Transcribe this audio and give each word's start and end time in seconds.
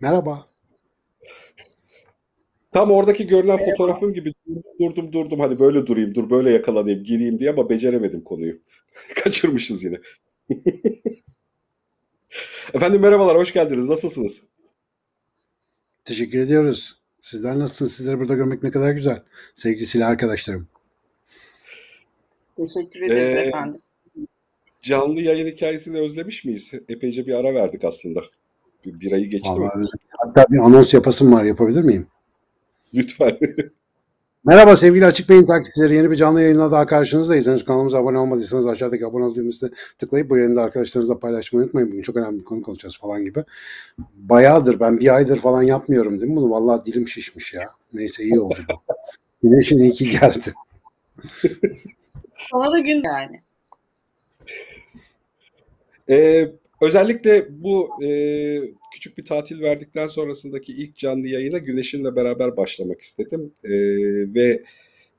Merhaba. 0.00 0.46
Tam 2.72 2.90
oradaki 2.90 3.26
görünen 3.26 3.58
fotoğrafım 3.58 4.12
gibi 4.12 4.34
durdum 4.80 5.12
durdum 5.12 5.40
hani 5.40 5.58
böyle 5.58 5.86
durayım 5.86 6.14
dur 6.14 6.30
böyle 6.30 6.50
yakalanayım 6.52 7.04
gireyim 7.04 7.38
diye 7.38 7.50
ama 7.50 7.70
beceremedim 7.70 8.24
konuyu. 8.24 8.60
Kaçırmışız 9.14 9.84
yine. 9.84 9.96
Efendim 12.74 13.00
merhabalar 13.00 13.36
hoş 13.36 13.52
geldiniz 13.52 13.88
nasılsınız? 13.88 14.42
Teşekkür 16.04 16.38
ediyoruz. 16.38 17.00
Sizler 17.20 17.58
nasılsınız? 17.58 17.92
Sizleri 17.92 18.18
burada 18.20 18.34
görmek 18.34 18.62
ne 18.62 18.70
kadar 18.70 18.92
güzel. 18.92 19.22
Sevgili 19.54 19.86
silah 19.86 20.08
arkadaşlarım. 20.08 20.68
Teşekkür 22.56 23.02
ederiz 23.02 23.38
Ee, 23.38 23.40
efendim. 23.40 23.80
Canlı 24.80 25.20
yayın 25.20 25.46
hikayesini 25.46 25.98
özlemiş 25.98 26.44
miyiz? 26.44 26.72
Epeyce 26.88 27.26
bir 27.26 27.34
ara 27.34 27.54
verdik 27.54 27.84
aslında. 27.84 28.20
Bir, 28.84 29.00
bir 29.00 29.12
ayı 29.12 29.30
geçti? 29.30 29.50
Vallahi. 29.50 29.86
Hatta 30.10 30.46
bir 30.50 30.58
anons 30.58 30.94
yapasım 30.94 31.32
var. 31.32 31.44
Yapabilir 31.44 31.82
miyim? 31.82 32.06
Lütfen. 32.94 33.38
Merhaba 34.44 34.76
sevgili 34.76 35.06
Açık 35.06 35.28
Beyin 35.28 35.44
takipçileri. 35.44 35.94
Yeni 35.94 36.10
bir 36.10 36.16
canlı 36.16 36.42
yayınla 36.42 36.70
daha 36.70 36.86
karşınızdayız. 36.86 37.46
Henüz 37.46 37.64
kanalımıza 37.64 37.98
abone 37.98 38.18
olmadıysanız 38.18 38.66
aşağıdaki 38.66 39.06
abone 39.06 39.24
ol 39.24 39.34
düğmesine 39.34 39.70
tıklayıp 39.98 40.30
bu 40.30 40.36
yayını 40.36 40.56
da 40.56 40.62
arkadaşlarınızla 40.62 41.18
paylaşmayı 41.18 41.64
unutmayın. 41.64 41.92
Bugün 41.92 42.02
çok 42.02 42.16
önemli 42.16 42.38
bir 42.38 42.44
konu 42.44 42.62
konuşacağız 42.62 42.98
falan 42.98 43.24
gibi. 43.24 43.44
Bayağıdır 44.14 44.80
ben 44.80 45.00
bir 45.00 45.14
aydır 45.14 45.36
falan 45.36 45.62
yapmıyorum 45.62 46.20
değil 46.20 46.32
mi 46.32 46.36
bunu? 46.36 46.50
Vallahi 46.50 46.84
dilim 46.84 47.08
şişmiş 47.08 47.54
ya. 47.54 47.70
Neyse 47.92 48.22
iyi 48.22 48.40
oldu 48.40 48.58
bu. 48.68 48.94
Güneşin 49.48 49.78
iyi 49.78 49.92
ki 49.92 50.10
geldi. 50.10 50.52
Sana 52.50 52.72
da 52.72 52.78
gün 52.78 53.02
yani. 53.04 53.42
Ee, 56.08 56.52
özellikle 56.80 57.46
bu 57.50 57.88
e, 58.04 58.10
küçük 58.92 59.18
bir 59.18 59.24
tatil 59.24 59.60
verdikten 59.60 60.06
sonrasındaki 60.06 60.72
ilk 60.72 60.96
canlı 60.96 61.28
yayına 61.28 61.58
Güneş'inle 61.58 62.16
beraber 62.16 62.56
başlamak 62.56 63.00
istedim. 63.00 63.52
Ee, 63.64 63.70
ve 64.34 64.62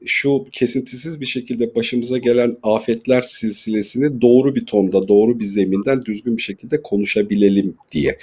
şu 0.06 0.46
kesintisiz 0.52 1.22
bir 1.22 1.26
şekilde 1.26 1.76
başımıza 1.76 2.18
gelen 2.18 2.58
afetler 2.64 3.22
silsilesini 3.22 4.22
doğru 4.22 4.56
bir 4.56 4.66
tonda, 4.66 5.08
doğru 5.08 5.40
bir 5.40 5.46
zeminden 5.46 6.06
düzgün 6.06 6.38
bir 6.38 6.42
şekilde 6.42 6.82
konuşabilelim 6.82 7.76
diye. 7.92 8.18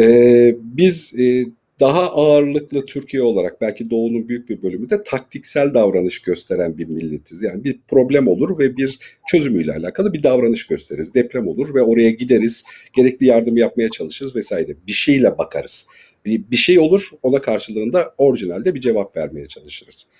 Ee, 0.00 0.56
biz 0.62 1.14
e, 1.18 1.44
daha 1.80 2.12
ağırlıklı 2.12 2.86
Türkiye 2.86 3.22
olarak 3.22 3.60
belki 3.60 3.90
Doğu'nun 3.90 4.28
büyük 4.28 4.48
bir 4.48 4.62
bölümünde 4.62 5.02
taktiksel 5.02 5.74
davranış 5.74 6.22
gösteren 6.22 6.78
bir 6.78 6.88
milletiz. 6.88 7.42
Yani 7.42 7.64
bir 7.64 7.78
problem 7.88 8.28
olur 8.28 8.58
ve 8.58 8.76
bir 8.76 8.98
çözümüyle 9.28 9.72
alakalı 9.72 10.12
bir 10.12 10.22
davranış 10.22 10.66
gösteririz. 10.66 11.14
Deprem 11.14 11.48
olur 11.48 11.74
ve 11.74 11.82
oraya 11.82 12.10
gideriz, 12.10 12.64
gerekli 12.92 13.26
yardımı 13.26 13.58
yapmaya 13.58 13.88
çalışırız 13.90 14.36
vesaire. 14.36 14.76
Bir 14.86 14.92
şeyle 14.92 15.38
bakarız. 15.38 15.88
Bir, 16.24 16.50
bir 16.50 16.56
şey 16.56 16.78
olur, 16.78 17.02
ona 17.22 17.40
karşılığında 17.40 18.14
orijinalde 18.18 18.74
bir 18.74 18.80
cevap 18.80 19.16
vermeye 19.16 19.48
çalışırız. 19.48 20.10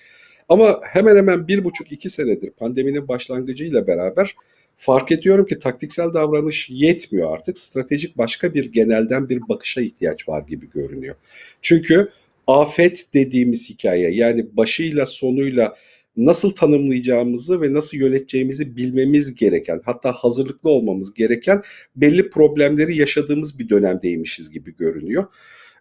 Ama 0.49 0.79
hemen 0.81 1.17
hemen 1.17 1.47
bir 1.47 1.63
buçuk 1.63 1.91
iki 1.91 2.09
senedir 2.09 2.51
pandeminin 2.51 3.07
başlangıcıyla 3.07 3.87
beraber 3.87 4.35
fark 4.79 5.11
ediyorum 5.11 5.45
ki 5.45 5.59
taktiksel 5.59 6.13
davranış 6.13 6.69
yetmiyor 6.69 7.33
artık. 7.33 7.57
Stratejik 7.57 8.17
başka 8.17 8.53
bir 8.53 8.71
genelden 8.71 9.29
bir 9.29 9.41
bakışa 9.49 9.81
ihtiyaç 9.81 10.29
var 10.29 10.41
gibi 10.41 10.69
görünüyor. 10.69 11.15
Çünkü 11.61 12.09
afet 12.47 13.05
dediğimiz 13.13 13.69
hikaye 13.69 14.09
yani 14.11 14.57
başıyla 14.57 15.05
sonuyla 15.05 15.75
nasıl 16.17 16.49
tanımlayacağımızı 16.49 17.61
ve 17.61 17.73
nasıl 17.73 17.97
yöneteceğimizi 17.97 18.77
bilmemiz 18.77 19.35
gereken 19.35 19.81
hatta 19.85 20.11
hazırlıklı 20.11 20.69
olmamız 20.69 21.13
gereken 21.13 21.61
belli 21.95 22.29
problemleri 22.29 22.97
yaşadığımız 22.97 23.59
bir 23.59 23.69
dönemdeymişiz 23.69 24.51
gibi 24.51 24.75
görünüyor. 24.75 25.25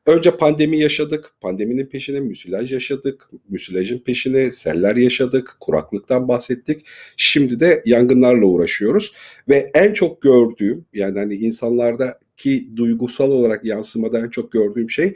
Önce 0.08 0.36
pandemi 0.36 0.78
yaşadık, 0.80 1.32
pandeminin 1.40 1.86
peşine 1.86 2.20
müsilaj 2.20 2.72
yaşadık, 2.72 3.30
müsilajın 3.48 3.98
peşine 3.98 4.52
seller 4.52 4.96
yaşadık, 4.96 5.56
kuraklıktan 5.60 6.28
bahsettik. 6.28 6.86
Şimdi 7.16 7.60
de 7.60 7.82
yangınlarla 7.86 8.46
uğraşıyoruz 8.46 9.14
ve 9.48 9.70
en 9.74 9.92
çok 9.92 10.22
gördüğüm 10.22 10.84
yani 10.94 11.18
hani 11.18 11.34
insanlardaki 11.34 12.68
duygusal 12.76 13.30
olarak 13.30 13.64
yansımada 13.64 14.18
en 14.18 14.28
çok 14.28 14.52
gördüğüm 14.52 14.90
şey 14.90 15.14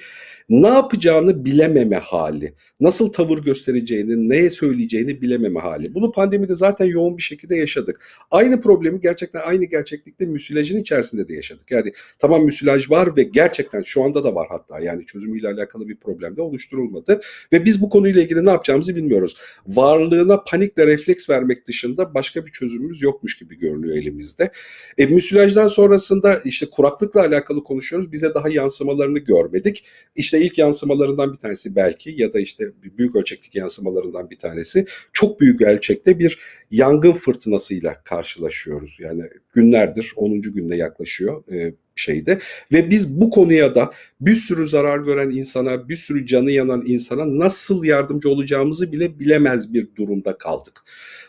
ne 0.52 0.68
yapacağını 0.68 1.44
bilememe 1.44 1.96
hali. 1.96 2.54
Nasıl 2.80 3.12
tavır 3.12 3.38
göstereceğini, 3.38 4.28
neye 4.28 4.50
söyleyeceğini 4.50 5.22
bilememe 5.22 5.60
hali. 5.60 5.94
Bunu 5.94 6.12
pandemide 6.12 6.56
zaten 6.56 6.86
yoğun 6.86 7.16
bir 7.16 7.22
şekilde 7.22 7.56
yaşadık. 7.56 8.06
Aynı 8.30 8.60
problemi 8.60 9.00
gerçekten 9.00 9.40
aynı 9.40 9.64
gerçeklikte 9.64 10.26
müsilajın 10.26 10.78
içerisinde 10.78 11.28
de 11.28 11.34
yaşadık. 11.34 11.70
Yani 11.70 11.92
tamam 12.18 12.44
müsilaj 12.44 12.90
var 12.90 13.16
ve 13.16 13.22
gerçekten 13.22 13.82
şu 13.82 14.04
anda 14.04 14.24
da 14.24 14.34
var 14.34 14.46
hatta 14.50 14.80
yani 14.80 15.06
çözümüyle 15.06 15.48
alakalı 15.48 15.88
bir 15.88 15.96
problem 15.96 16.36
de 16.36 16.42
oluşturulmadı. 16.42 17.20
Ve 17.52 17.64
biz 17.64 17.82
bu 17.82 17.88
konuyla 17.88 18.22
ilgili 18.22 18.46
ne 18.46 18.50
yapacağımızı 18.50 18.96
bilmiyoruz. 18.96 19.36
Varlığına 19.66 20.44
panikle 20.44 20.86
refleks 20.86 21.30
vermek 21.30 21.66
dışında 21.66 22.14
başka 22.14 22.46
bir 22.46 22.50
çözümümüz 22.52 23.02
yokmuş 23.02 23.38
gibi 23.38 23.58
görünüyor 23.58 23.96
elimizde. 23.96 24.50
E, 24.98 25.06
müsilajdan 25.06 25.68
sonrasında 25.68 26.38
işte 26.44 26.66
kuraklıkla 26.70 27.20
alakalı 27.20 27.64
konuşuyoruz. 27.64 28.12
Bize 28.12 28.34
daha 28.34 28.48
yansımalarını 28.48 29.18
görmedik. 29.18 29.84
İşte 30.16 30.41
ilk 30.42 30.58
yansımalarından 30.58 31.32
bir 31.32 31.38
tanesi 31.38 31.76
belki 31.76 32.14
ya 32.16 32.32
da 32.32 32.40
işte 32.40 32.72
büyük 32.98 33.16
ölçekteki 33.16 33.58
yansımalarından 33.58 34.30
bir 34.30 34.38
tanesi 34.38 34.86
çok 35.12 35.40
büyük 35.40 35.62
ölçekte 35.62 36.18
bir 36.18 36.38
yangın 36.70 37.12
fırtınasıyla 37.12 38.02
karşılaşıyoruz. 38.04 38.98
Yani 39.00 39.22
günlerdir 39.52 40.12
10. 40.16 40.42
günde 40.42 40.76
yaklaşıyor 40.76 41.52
e, 41.52 41.74
şeyde 41.96 42.38
ve 42.72 42.90
biz 42.90 43.20
bu 43.20 43.30
konuya 43.30 43.74
da 43.74 43.92
bir 44.20 44.34
sürü 44.34 44.68
zarar 44.68 44.98
gören 44.98 45.30
insana, 45.30 45.88
bir 45.88 45.96
sürü 45.96 46.26
canı 46.26 46.50
yanan 46.50 46.82
insana 46.86 47.38
nasıl 47.38 47.84
yardımcı 47.84 48.28
olacağımızı 48.28 48.92
bile 48.92 49.18
bilemez 49.18 49.74
bir 49.74 49.88
durumda 49.96 50.38
kaldık. 50.38 50.82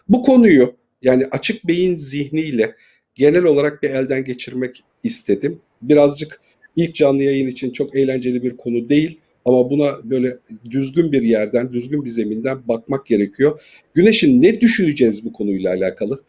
Bu 0.09 0.23
konuyu 0.23 0.75
yani 1.01 1.27
açık 1.31 1.67
beyin 1.67 1.95
zihniyle 1.95 2.75
genel 3.15 3.43
olarak 3.43 3.83
bir 3.83 3.89
elden 3.89 4.23
geçirmek 4.23 4.83
istedim. 5.03 5.61
Birazcık 5.81 6.41
ilk 6.75 6.95
canlı 6.95 7.23
yayın 7.23 7.47
için 7.47 7.71
çok 7.71 7.95
eğlenceli 7.95 8.43
bir 8.43 8.57
konu 8.57 8.89
değil 8.89 9.19
ama 9.45 9.69
buna 9.69 10.09
böyle 10.09 10.37
düzgün 10.69 11.11
bir 11.11 11.21
yerden, 11.21 11.73
düzgün 11.73 12.05
bir 12.05 12.09
zeminden 12.09 12.67
bakmak 12.67 13.05
gerekiyor. 13.05 13.61
Güneş'in 13.93 14.41
ne 14.41 14.61
düşüneceğiz 14.61 15.25
bu 15.25 15.33
konuyla 15.33 15.73
alakalı? 15.73 16.23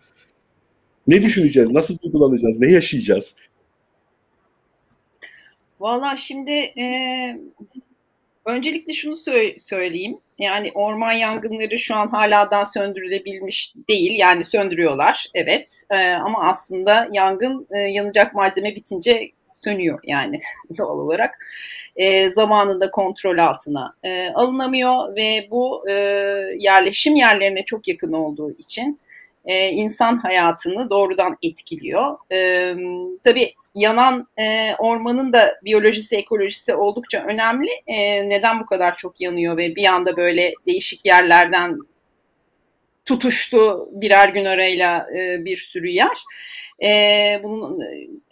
Ne 1.06 1.22
düşüneceğiz? 1.22 1.71
Nasıl 1.71 1.99
duygulanacağız? 1.99 2.59
Ne 2.59 2.72
yaşayacağız? 2.72 3.37
Valla 5.81 6.16
şimdi 6.16 6.53
e, 6.53 6.87
öncelikle 8.44 8.93
şunu 8.93 9.15
sö- 9.15 9.61
söyleyeyim. 9.61 10.19
Yani 10.38 10.72
orman 10.75 11.12
yangınları 11.12 11.78
şu 11.78 11.94
an 11.94 12.09
haladan 12.09 12.65
söndürülebilmiş 12.65 13.75
değil. 13.88 14.19
Yani 14.19 14.44
söndürüyorlar 14.44 15.26
evet. 15.35 15.82
E, 15.91 15.96
ama 15.96 16.49
aslında 16.49 17.08
yangın 17.12 17.67
e, 17.70 17.79
yanacak 17.79 18.35
malzeme 18.35 18.76
bitince 18.76 19.31
sönüyor 19.64 20.00
yani 20.05 20.40
doğal 20.78 20.99
olarak. 20.99 21.46
E, 21.96 22.31
zamanında 22.31 22.90
kontrol 22.90 23.38
altına 23.38 23.94
e, 24.02 24.28
alınamıyor 24.28 25.16
ve 25.16 25.49
bu 25.50 25.88
e, 25.88 25.93
yerleşim 26.58 27.14
yerlerine 27.14 27.64
çok 27.64 27.88
yakın 27.88 28.12
olduğu 28.12 28.52
için 28.58 29.00
e, 29.44 29.69
insan 29.69 30.19
hayatını 30.19 30.90
doğrudan 30.90 31.37
etkiliyor. 31.43 32.16
E, 32.32 32.75
tabii 33.25 33.55
yanan 33.75 34.26
e, 34.38 34.75
ormanın 34.78 35.32
da 35.32 35.55
biyolojisi, 35.64 36.17
ekolojisi 36.17 36.75
oldukça 36.75 37.25
önemli. 37.25 37.70
E, 37.87 38.28
neden 38.28 38.60
bu 38.60 38.67
kadar 38.67 38.96
çok 38.96 39.20
yanıyor 39.20 39.56
ve 39.56 39.76
bir 39.76 39.87
anda 39.87 40.17
böyle 40.17 40.52
değişik 40.67 41.06
yerlerden 41.06 41.78
tutuştu 43.05 43.89
birer 43.93 44.29
gün 44.29 44.45
arayla 44.45 45.06
e, 45.17 45.45
bir 45.45 45.56
sürü 45.56 45.89
yer. 45.89 46.19
E, 46.83 47.41
bunun 47.43 47.81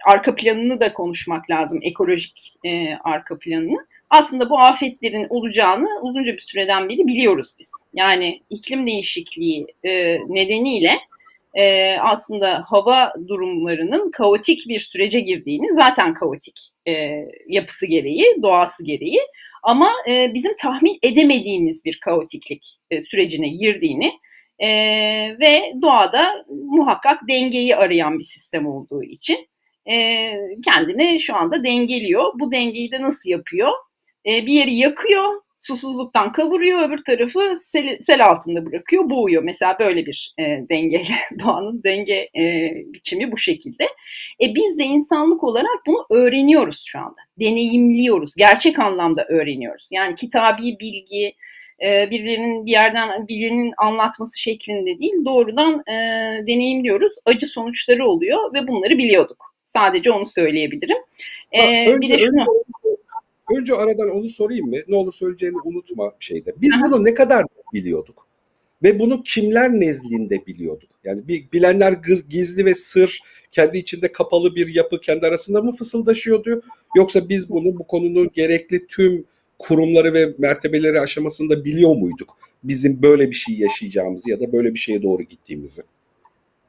arka 0.06 0.34
planını 0.34 0.80
da 0.80 0.92
konuşmak 0.92 1.50
lazım, 1.50 1.78
ekolojik 1.82 2.54
e, 2.64 2.94
arka 3.04 3.38
planını. 3.38 3.86
Aslında 4.10 4.50
bu 4.50 4.58
afetlerin 4.58 5.26
olacağını 5.30 5.88
uzunca 6.02 6.32
bir 6.32 6.40
süreden 6.40 6.88
beri 6.88 7.06
biliyoruz 7.06 7.54
biz. 7.58 7.68
Yani 7.94 8.38
iklim 8.50 8.86
değişikliği 8.86 9.66
e, 9.84 10.18
nedeniyle 10.28 10.98
e, 11.54 11.96
aslında 11.98 12.64
hava 12.66 13.12
durumlarının 13.28 14.10
kaotik 14.10 14.68
bir 14.68 14.80
sürece 14.80 15.20
girdiğini 15.20 15.72
zaten 15.72 16.14
kaotik 16.14 16.60
e, 16.88 17.24
yapısı 17.48 17.86
gereği, 17.86 18.24
doğası 18.42 18.84
gereği 18.84 19.20
ama 19.62 19.92
e, 20.08 20.34
bizim 20.34 20.56
tahmin 20.56 20.98
edemediğimiz 21.02 21.84
bir 21.84 22.00
kaotiklik 22.00 22.76
e, 22.90 23.02
sürecine 23.02 23.48
girdiğini 23.48 24.12
e, 24.62 24.68
ve 25.40 25.72
doğada 25.82 26.44
muhakkak 26.48 27.20
dengeyi 27.28 27.76
arayan 27.76 28.18
bir 28.18 28.24
sistem 28.24 28.66
olduğu 28.66 29.02
için 29.02 29.46
e, 29.90 30.28
kendini 30.64 31.20
şu 31.20 31.36
anda 31.36 31.64
dengeliyor. 31.64 32.32
Bu 32.40 32.52
dengeyi 32.52 32.90
de 32.90 33.02
nasıl 33.02 33.28
yapıyor? 33.28 33.70
E, 34.26 34.46
bir 34.46 34.52
yeri 34.52 34.74
yakıyor, 34.74 35.32
susuzluktan 35.58 36.32
kavuruyor, 36.32 36.88
öbür 36.88 37.04
tarafı 37.04 37.56
sel, 37.56 37.98
sel 38.06 38.26
altında 38.26 38.66
bırakıyor, 38.66 39.10
boğuyor. 39.10 39.42
Mesela 39.42 39.76
böyle 39.78 40.06
bir 40.06 40.34
e, 40.38 40.42
denge, 40.70 41.04
doğanın 41.44 41.82
denge 41.84 42.28
e, 42.38 42.72
biçimi 42.94 43.32
bu 43.32 43.38
şekilde. 43.38 43.84
E 44.42 44.54
biz 44.54 44.78
de 44.78 44.84
insanlık 44.84 45.44
olarak 45.44 45.80
bunu 45.86 46.06
öğreniyoruz 46.10 46.82
şu 46.86 46.98
anda. 46.98 47.20
Deneyimliyoruz, 47.40 48.34
gerçek 48.34 48.78
anlamda 48.78 49.26
öğreniyoruz. 49.28 49.88
Yani 49.90 50.14
kitabi 50.14 50.62
bilgi, 50.80 51.34
e, 51.82 52.10
birilerinin 52.10 52.66
bir 52.66 52.70
yerden 52.70 53.28
birinin 53.28 53.72
anlatması 53.78 54.40
şeklinde 54.40 54.98
değil, 54.98 55.24
doğrudan 55.24 55.82
e, 55.88 55.92
deneyimliyoruz. 56.46 57.12
Acı 57.24 57.46
sonuçları 57.46 58.04
oluyor 58.06 58.54
ve 58.54 58.68
bunları 58.68 58.98
biliyorduk. 58.98 59.54
Sadece 59.64 60.10
onu 60.10 60.26
söyleyebilirim. 60.26 60.98
E, 61.52 61.90
önce, 61.90 62.00
bir 62.00 62.08
de 62.08 62.18
şunu... 62.18 62.40
önce 62.40 63.02
Önce 63.56 63.74
aradan 63.74 64.10
onu 64.10 64.28
sorayım 64.28 64.70
mı? 64.70 64.76
Ne 64.88 64.96
olur 64.96 65.12
söyleyeceğini 65.12 65.56
unutma 65.64 66.12
şeyde. 66.20 66.52
Biz 66.56 66.72
bunu 66.82 67.04
ne 67.04 67.14
kadar 67.14 67.44
biliyorduk? 67.72 68.26
Ve 68.82 68.98
bunu 68.98 69.22
kimler 69.22 69.70
nezdinde 69.70 70.46
biliyorduk? 70.46 70.90
Yani 71.04 71.22
bilenler 71.28 71.92
gizli 72.28 72.64
ve 72.64 72.74
sır, 72.74 73.20
kendi 73.52 73.78
içinde 73.78 74.12
kapalı 74.12 74.54
bir 74.54 74.74
yapı 74.74 75.00
kendi 75.00 75.26
arasında 75.26 75.62
mı 75.62 75.72
fısıldaşıyordu? 75.72 76.62
Yoksa 76.96 77.28
biz 77.28 77.50
bunu 77.50 77.78
bu 77.78 77.86
konunun 77.86 78.30
gerekli 78.34 78.86
tüm 78.86 79.24
kurumları 79.62 80.14
ve 80.14 80.34
mertebeleri 80.38 81.00
aşamasında 81.00 81.64
biliyor 81.64 81.96
muyduk? 81.96 82.36
Bizim 82.64 83.02
böyle 83.02 83.30
bir 83.30 83.36
şey 83.36 83.54
yaşayacağımızı 83.54 84.30
ya 84.30 84.40
da 84.40 84.52
böyle 84.52 84.74
bir 84.74 84.78
şeye 84.78 85.02
doğru 85.02 85.22
gittiğimizi. 85.22 85.82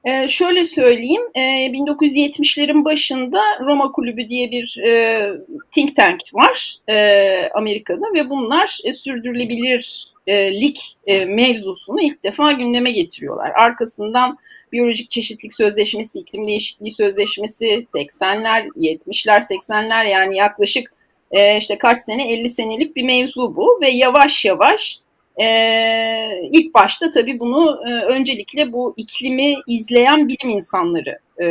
Ee, 0.06 0.30
şöyle 0.30 0.68
söyleyeyim, 0.68 1.22
e, 1.36 1.72
1970'lerin 1.72 2.86
başında 2.86 3.42
Roma 3.66 3.92
Kulübü 3.92 4.30
diye 4.30 4.52
bir 4.52 4.78
e, 4.88 5.30
think 5.72 5.96
tank 5.96 6.22
var 6.34 6.78
e, 6.88 7.50
Amerika'da 7.50 8.14
ve 8.14 8.30
bunlar 8.30 8.80
e, 8.84 8.94
sürdürülebilirlik 8.94 10.98
e, 11.08 11.26
mevzusunu 11.26 12.02
ilk 12.02 12.24
defa 12.24 12.52
gündeme 12.52 12.92
getiriyorlar. 12.92 13.52
Arkasından 13.56 14.38
Biyolojik 14.72 15.12
Çeşitlik 15.12 15.54
Sözleşmesi, 15.54 16.20
İklim 16.20 16.48
Değişikliği 16.48 16.92
Sözleşmesi 16.92 17.66
80'ler, 17.66 18.68
70'ler, 18.68 19.42
80'ler 19.42 20.10
yani 20.10 20.38
yaklaşık 20.38 21.03
e, 21.34 21.58
işte 21.58 21.78
kaç 21.78 22.04
sene, 22.04 22.34
50 22.34 22.50
senelik 22.50 22.96
bir 22.96 23.04
mevzu 23.04 23.56
bu 23.56 23.80
ve 23.82 23.90
yavaş 23.90 24.46
yavaş 24.46 25.04
ee, 25.42 26.50
ilk 26.52 26.74
başta 26.74 27.12
tabii 27.12 27.40
bunu 27.40 27.82
e, 27.88 27.92
öncelikle 28.06 28.74
bu 28.74 28.94
iklimi 28.98 29.56
izleyen 29.68 30.28
bilim 30.28 30.50
insanları 30.50 31.20
e, 31.42 31.48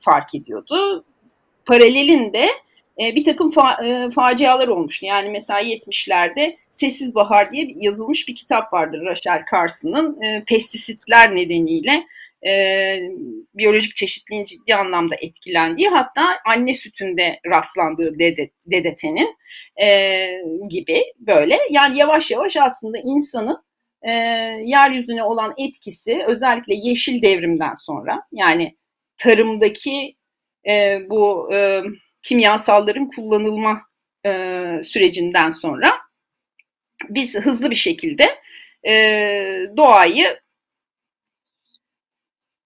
fark 0.00 0.34
ediyordu. 0.34 1.04
Paralelinde 1.66 2.48
e, 3.00 3.14
bir 3.14 3.24
takım 3.24 3.50
fa, 3.50 3.84
e, 3.84 4.10
facialar 4.10 4.68
olmuştu. 4.68 5.06
Yani 5.06 5.30
mesela 5.30 5.60
70'lerde 5.60 6.56
Sessiz 6.70 7.14
Bahar 7.14 7.52
diye 7.52 7.74
yazılmış 7.76 8.28
bir 8.28 8.36
kitap 8.36 8.72
vardır 8.72 9.04
Rachel 9.04 9.44
Carson'ın. 9.50 10.22
E, 10.22 10.44
pestisitler 10.44 11.36
nedeniyle 11.36 12.06
e, 12.46 12.52
biyolojik 13.54 13.96
çeşitliliğin 13.96 14.44
ciddi 14.44 14.74
anlamda 14.74 15.14
etkilendiği 15.20 15.88
hatta 15.88 16.38
anne 16.46 16.74
sütünde 16.74 17.40
rastlandığı 17.46 18.18
DDT'nin 18.66 19.36
e, 19.82 20.28
gibi 20.68 21.04
böyle. 21.26 21.58
Yani 21.70 21.98
yavaş 21.98 22.30
yavaş 22.30 22.56
aslında 22.56 22.98
insanın 23.04 23.58
e, 24.02 24.10
yeryüzüne 24.64 25.24
olan 25.24 25.54
etkisi 25.58 26.22
özellikle 26.26 26.74
yeşil 26.74 27.22
devrimden 27.22 27.74
sonra 27.74 28.20
yani 28.32 28.74
tarımdaki 29.18 30.12
e, 30.68 30.98
bu 31.10 31.54
e, 31.54 31.82
kimyasalların 32.22 33.08
kullanılma 33.16 33.82
e, 34.26 34.30
sürecinden 34.84 35.50
sonra 35.50 35.86
biz 37.08 37.34
hızlı 37.34 37.70
bir 37.70 37.76
şekilde 37.76 38.24
e, 38.88 38.94
doğayı 39.76 40.38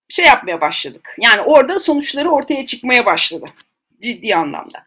şey 0.08 0.24
yapmaya 0.24 0.60
başladık. 0.60 1.14
Yani 1.18 1.40
orada 1.40 1.78
sonuçları 1.78 2.30
ortaya 2.30 2.66
çıkmaya 2.66 3.06
başladı. 3.06 3.46
Ciddi 4.02 4.34
anlamda. 4.34 4.78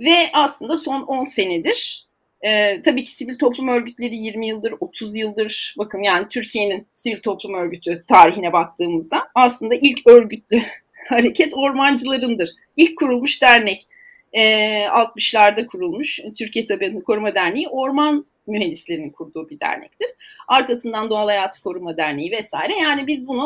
Ve 0.00 0.30
aslında 0.32 0.78
son 0.78 1.02
10 1.02 1.24
senedir 1.24 2.06
e, 2.44 2.82
tabii 2.82 3.04
ki 3.04 3.10
sivil 3.10 3.38
toplum 3.38 3.68
örgütleri 3.68 4.16
20 4.16 4.46
yıldır, 4.46 4.74
30 4.80 5.14
yıldır 5.14 5.74
bakın 5.78 6.02
yani 6.02 6.28
Türkiye'nin 6.28 6.86
sivil 6.92 7.20
toplum 7.20 7.54
örgütü 7.54 8.02
tarihine 8.08 8.52
baktığımızda 8.52 9.22
aslında 9.34 9.74
ilk 9.74 10.06
örgütlü 10.06 10.62
hareket 11.08 11.52
ormancılarındır. 11.56 12.50
İlk 12.76 12.98
kurulmuş 12.98 13.42
dernek 13.42 13.86
60'larda 14.34 15.66
kurulmuş 15.66 16.20
Türkiye 16.38 16.66
Tabiatını 16.66 17.02
Koruma 17.02 17.34
Derneği 17.34 17.68
orman 17.68 18.24
mühendislerin 18.46 19.10
kurduğu 19.10 19.50
bir 19.50 19.60
dernektir. 19.60 20.08
Arkasından 20.48 21.10
Doğal 21.10 21.28
Hayatı 21.28 21.62
Koruma 21.62 21.96
Derneği 21.96 22.30
vesaire. 22.30 22.76
Yani 22.76 23.06
biz 23.06 23.26
bunu 23.26 23.42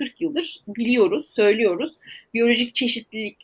30-40 0.00 0.10
yıldır 0.20 0.60
biliyoruz, 0.68 1.30
söylüyoruz. 1.30 1.92
Biyolojik 2.34 2.74
çeşitlilik 2.74 3.36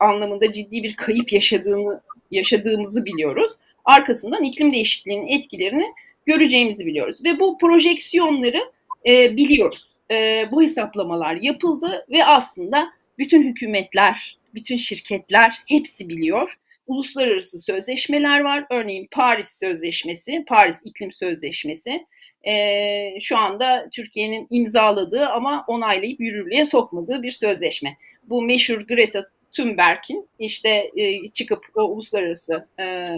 anlamında 0.00 0.52
ciddi 0.52 0.82
bir 0.82 0.96
kayıp 0.96 1.32
yaşadığını 1.32 2.00
yaşadığımızı 2.30 3.04
biliyoruz. 3.04 3.52
Arkasından 3.84 4.44
iklim 4.44 4.72
değişikliğinin 4.72 5.26
etkilerini 5.26 5.86
göreceğimizi 6.26 6.86
biliyoruz. 6.86 7.24
Ve 7.24 7.40
bu 7.40 7.58
projeksiyonları 7.58 8.60
e, 9.06 9.36
biliyoruz. 9.36 9.90
E, 10.10 10.48
bu 10.52 10.62
hesaplamalar 10.62 11.34
yapıldı 11.34 12.04
ve 12.10 12.24
aslında 12.24 12.88
bütün 13.18 13.42
hükümetler, 13.42 14.36
bütün 14.54 14.76
şirketler 14.76 15.62
hepsi 15.66 16.08
biliyor 16.08 16.56
uluslararası 16.86 17.60
sözleşmeler 17.60 18.40
var. 18.40 18.66
Örneğin 18.70 19.08
Paris 19.12 19.48
Sözleşmesi, 19.48 20.44
Paris 20.48 20.80
İklim 20.84 21.12
Sözleşmesi. 21.12 22.06
E, 22.46 23.20
şu 23.20 23.38
anda 23.38 23.88
Türkiye'nin 23.92 24.46
imzaladığı 24.50 25.26
ama 25.26 25.64
onaylayıp 25.68 26.20
yürürlüğe 26.20 26.66
sokmadığı 26.66 27.22
bir 27.22 27.30
sözleşme. 27.30 27.96
Bu 28.22 28.42
meşhur 28.42 28.80
Greta 28.80 29.26
Thunberg'in 29.52 30.28
işte 30.38 30.90
e, 30.96 31.28
çıkıp 31.28 31.64
o 31.74 31.82
uluslararası 31.82 32.68
e, 32.80 33.16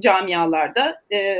camialarda 0.00 1.02
e, 1.12 1.38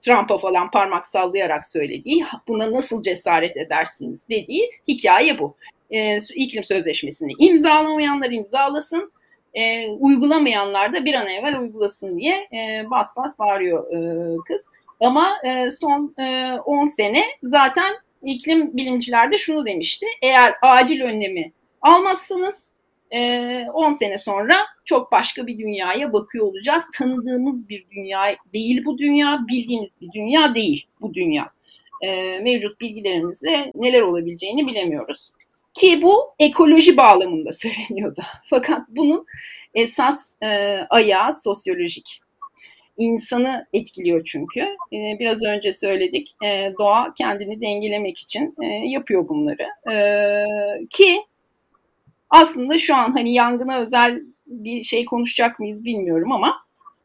Trump'a 0.00 0.38
falan 0.38 0.70
parmak 0.70 1.06
sallayarak 1.06 1.66
söylediği, 1.66 2.24
buna 2.48 2.72
nasıl 2.72 3.02
cesaret 3.02 3.56
edersiniz 3.56 4.28
dediği 4.28 4.70
hikaye 4.88 5.38
bu. 5.38 5.56
E, 5.92 6.18
iklim 6.34 6.64
sözleşmesini 6.64 7.32
imzalamayanlar 7.38 8.30
imzalasın, 8.30 9.12
e, 9.54 9.88
uygulamayanlar 9.88 10.94
da 10.94 11.04
bir 11.04 11.14
an 11.14 11.26
evvel 11.26 11.60
uygulasın 11.60 12.18
diye 12.18 12.34
e, 12.34 12.90
bas 12.90 13.16
bas 13.16 13.38
bağırıyor 13.38 13.92
e, 13.92 14.36
kız. 14.46 14.62
Ama 15.00 15.34
e, 15.44 15.70
son 15.70 16.14
10 16.64 16.86
e, 16.86 16.90
sene 16.90 17.24
zaten 17.42 17.94
iklim 18.22 18.76
bilimciler 18.76 19.32
de 19.32 19.38
şunu 19.38 19.66
demişti. 19.66 20.06
Eğer 20.22 20.54
acil 20.62 21.00
önlemi 21.00 21.52
almazsanız 21.82 22.68
10 23.12 23.16
e, 23.18 23.94
sene 23.98 24.18
sonra 24.18 24.54
çok 24.84 25.12
başka 25.12 25.46
bir 25.46 25.58
dünyaya 25.58 26.12
bakıyor 26.12 26.46
olacağız. 26.46 26.84
Tanıdığımız 26.98 27.68
bir 27.68 27.86
dünya 27.90 28.36
değil 28.52 28.84
bu 28.84 28.98
dünya, 28.98 29.40
bildiğimiz 29.48 29.90
bir 30.00 30.12
dünya 30.12 30.54
değil 30.54 30.86
bu 31.00 31.14
dünya. 31.14 31.50
E, 32.02 32.40
mevcut 32.40 32.80
bilgilerimizle 32.80 33.72
neler 33.74 34.00
olabileceğini 34.00 34.66
bilemiyoruz. 34.66 35.30
Ki 35.74 36.02
bu 36.02 36.34
ekoloji 36.38 36.96
bağlamında 36.96 37.52
söyleniyordu. 37.52 38.22
Fakat 38.50 38.80
bunun 38.88 39.26
esas 39.74 40.34
e, 40.42 40.78
ayağı 40.90 41.32
sosyolojik. 41.32 42.20
İnsanı 42.98 43.66
etkiliyor 43.72 44.24
çünkü. 44.24 44.60
E, 44.92 45.16
biraz 45.18 45.42
önce 45.42 45.72
söyledik. 45.72 46.34
E, 46.44 46.72
doğa 46.78 47.14
kendini 47.14 47.60
dengelemek 47.60 48.18
için 48.18 48.54
e, 48.62 48.66
yapıyor 48.66 49.28
bunları. 49.28 49.66
E, 49.92 50.46
ki 50.90 51.20
aslında 52.30 52.78
şu 52.78 52.96
an 52.96 53.12
hani 53.12 53.34
yangına 53.34 53.78
özel 53.78 54.22
bir 54.46 54.82
şey 54.82 55.04
konuşacak 55.04 55.58
mıyız 55.58 55.84
bilmiyorum 55.84 56.32
ama 56.32 56.54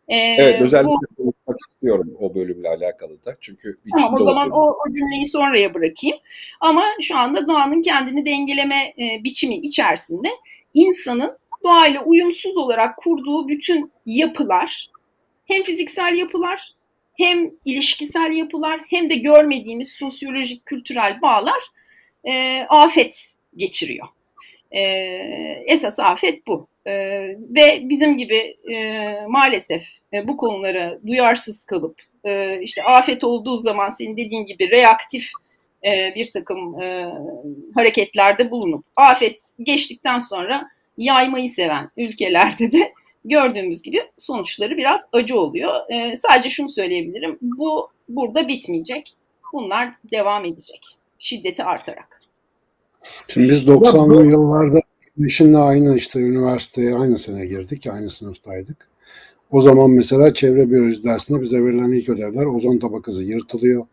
e, 0.07 0.17
evet 0.17 0.61
özellikle 0.61 0.89
bu, 0.89 1.16
konuşmak 1.57 1.59
istiyorum 1.65 2.17
o 2.19 2.35
bölümle 2.35 2.69
alakalı 2.69 3.25
da. 3.25 3.37
Çünkü 3.41 3.77
tamam, 3.97 4.13
o 4.21 4.25
zaman 4.25 4.51
o, 4.51 4.61
o 4.61 4.93
cümleyi 4.93 5.27
sonraya 5.27 5.73
bırakayım. 5.73 6.17
Ama 6.59 6.83
şu 7.01 7.17
anda 7.17 7.47
doğanın 7.47 7.81
kendini 7.81 8.25
dengeleme 8.25 8.93
e, 8.99 9.23
biçimi 9.23 9.55
içerisinde 9.55 10.27
insanın 10.73 11.37
doğayla 11.63 12.03
uyumsuz 12.03 12.57
olarak 12.57 12.97
kurduğu 12.97 13.47
bütün 13.47 13.91
yapılar 14.05 14.91
hem 15.45 15.63
fiziksel 15.63 16.15
yapılar 16.15 16.73
hem 17.13 17.51
ilişkisel 17.65 18.33
yapılar 18.33 18.81
hem 18.89 19.09
de 19.09 19.15
görmediğimiz 19.15 19.91
sosyolojik 19.91 20.65
kültürel 20.65 21.21
bağlar 21.21 21.63
e, 22.23 22.61
afet 22.69 23.33
geçiriyor. 23.55 24.07
E, 24.71 24.81
esas 25.67 25.99
afet 25.99 26.47
bu. 26.47 26.67
E, 26.85 26.91
ve 27.55 27.81
bizim 27.89 28.17
gibi 28.17 28.57
e, 28.73 29.15
maalesef 29.27 29.83
e, 30.13 30.27
bu 30.27 30.37
konulara 30.37 30.99
duyarsız 31.07 31.63
kalıp 31.63 32.01
e, 32.23 32.61
işte 32.61 32.83
afet 32.83 33.23
olduğu 33.23 33.57
zaman 33.57 33.89
senin 33.89 34.17
dediğin 34.17 34.45
gibi 34.45 34.69
reaktif 34.69 35.29
e, 35.85 36.15
bir 36.15 36.31
takım 36.31 36.81
e, 36.81 37.13
hareketlerde 37.75 38.51
bulunup 38.51 38.85
afet 38.95 39.41
geçtikten 39.63 40.19
sonra 40.19 40.67
yaymayı 40.97 41.49
seven 41.49 41.89
ülkelerde 41.97 42.71
de 42.71 42.93
gördüğümüz 43.25 43.81
gibi 43.81 44.01
sonuçları 44.17 44.77
biraz 44.77 45.01
acı 45.11 45.39
oluyor. 45.39 45.91
E, 45.91 46.17
sadece 46.17 46.49
şunu 46.49 46.69
söyleyebilirim. 46.69 47.37
Bu 47.41 47.89
burada 48.09 48.47
bitmeyecek. 48.47 49.13
Bunlar 49.53 49.91
devam 50.11 50.45
edecek. 50.45 50.97
Şiddeti 51.19 51.63
artarak. 51.63 52.21
Şimdi 53.27 53.49
biz 53.49 53.67
90'lı 53.67 54.25
yıllarda 54.25 54.79
Güneş'inle 55.17 55.57
aynı 55.57 55.95
işte 55.95 56.19
üniversiteye 56.19 56.95
aynı 56.95 57.17
sene 57.17 57.45
girdik. 57.45 57.87
Aynı 57.87 58.09
sınıftaydık. 58.09 58.89
O 59.51 59.61
zaman 59.61 59.89
mesela 59.89 60.33
çevre 60.33 60.71
biyoloji 60.71 61.03
dersinde 61.03 61.41
bize 61.41 61.63
verilen 61.63 61.91
ilk 61.91 62.09
ödevler 62.09 62.45
ozon 62.45 62.77
tabakası 62.77 63.23
yırtılıyor. 63.23 63.85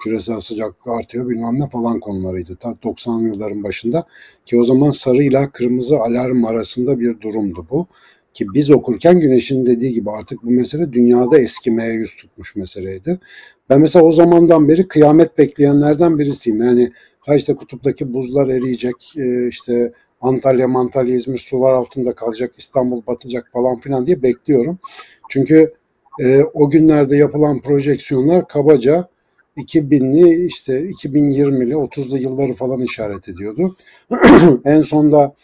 Küresel 0.00 0.38
sıcaklık 0.40 0.86
artıyor 0.86 1.28
bilmem 1.28 1.60
ne 1.60 1.68
falan 1.68 2.00
konularıydı. 2.00 2.56
Ta 2.56 2.68
90'lı 2.68 3.28
yılların 3.28 3.62
başında 3.62 4.06
ki 4.46 4.60
o 4.60 4.64
zaman 4.64 4.90
sarı 4.90 5.22
ile 5.22 5.50
kırmızı 5.52 5.98
alarm 5.98 6.44
arasında 6.44 7.00
bir 7.00 7.20
durumdu 7.20 7.66
bu. 7.70 7.86
Ki 8.34 8.46
biz 8.54 8.70
okurken 8.70 9.20
Güneş'in 9.20 9.66
dediği 9.66 9.92
gibi 9.92 10.10
artık 10.10 10.42
bu 10.42 10.50
mesele 10.50 10.92
dünyada 10.92 11.38
eskimeye 11.38 11.92
yüz 11.92 12.16
tutmuş 12.16 12.56
meseleydi. 12.56 13.18
Ben 13.70 13.80
mesela 13.80 14.04
o 14.04 14.12
zamandan 14.12 14.68
beri 14.68 14.88
kıyamet 14.88 15.38
bekleyenlerden 15.38 16.18
birisiyim. 16.18 16.62
Yani 16.62 16.92
ha 17.20 17.34
işte 17.34 17.54
kutuptaki 17.54 18.12
buzlar 18.14 18.48
eriyecek, 18.48 19.14
işte 19.48 19.92
Antalya, 20.20 20.68
Mantalya, 20.68 21.16
İzmir 21.16 21.38
sular 21.38 21.72
altında 21.72 22.14
kalacak, 22.14 22.54
İstanbul 22.58 23.02
batacak 23.06 23.50
falan 23.52 23.80
filan 23.80 24.06
diye 24.06 24.22
bekliyorum. 24.22 24.78
Çünkü 25.28 25.72
e, 26.20 26.42
o 26.42 26.70
günlerde 26.70 27.16
yapılan 27.16 27.60
projeksiyonlar 27.60 28.48
kabaca 28.48 29.08
2000'li 29.56 30.46
işte 30.46 30.82
2020'li 30.82 31.72
30'lu 31.72 32.18
yılları 32.18 32.54
falan 32.54 32.80
işaret 32.80 33.28
ediyordu. 33.28 33.76
en 34.64 34.82
sonda 34.82 35.34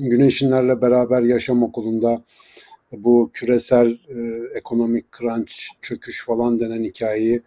Güneşinlerle 0.00 0.82
beraber 0.82 1.22
yaşam 1.22 1.62
okulunda 1.62 2.22
bu 2.92 3.30
küresel 3.32 3.88
e, 3.88 4.18
ekonomik 4.54 5.06
crunch, 5.18 5.52
çöküş 5.82 6.24
falan 6.26 6.60
denen 6.60 6.84
hikayeyi 6.84 7.42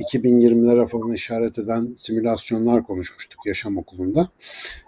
2020'lere 0.00 0.86
falan 0.86 1.12
işaret 1.12 1.58
eden 1.58 1.92
simülasyonlar 1.96 2.86
konuşmuştuk 2.86 3.46
yaşam 3.46 3.76
okulunda. 3.76 4.28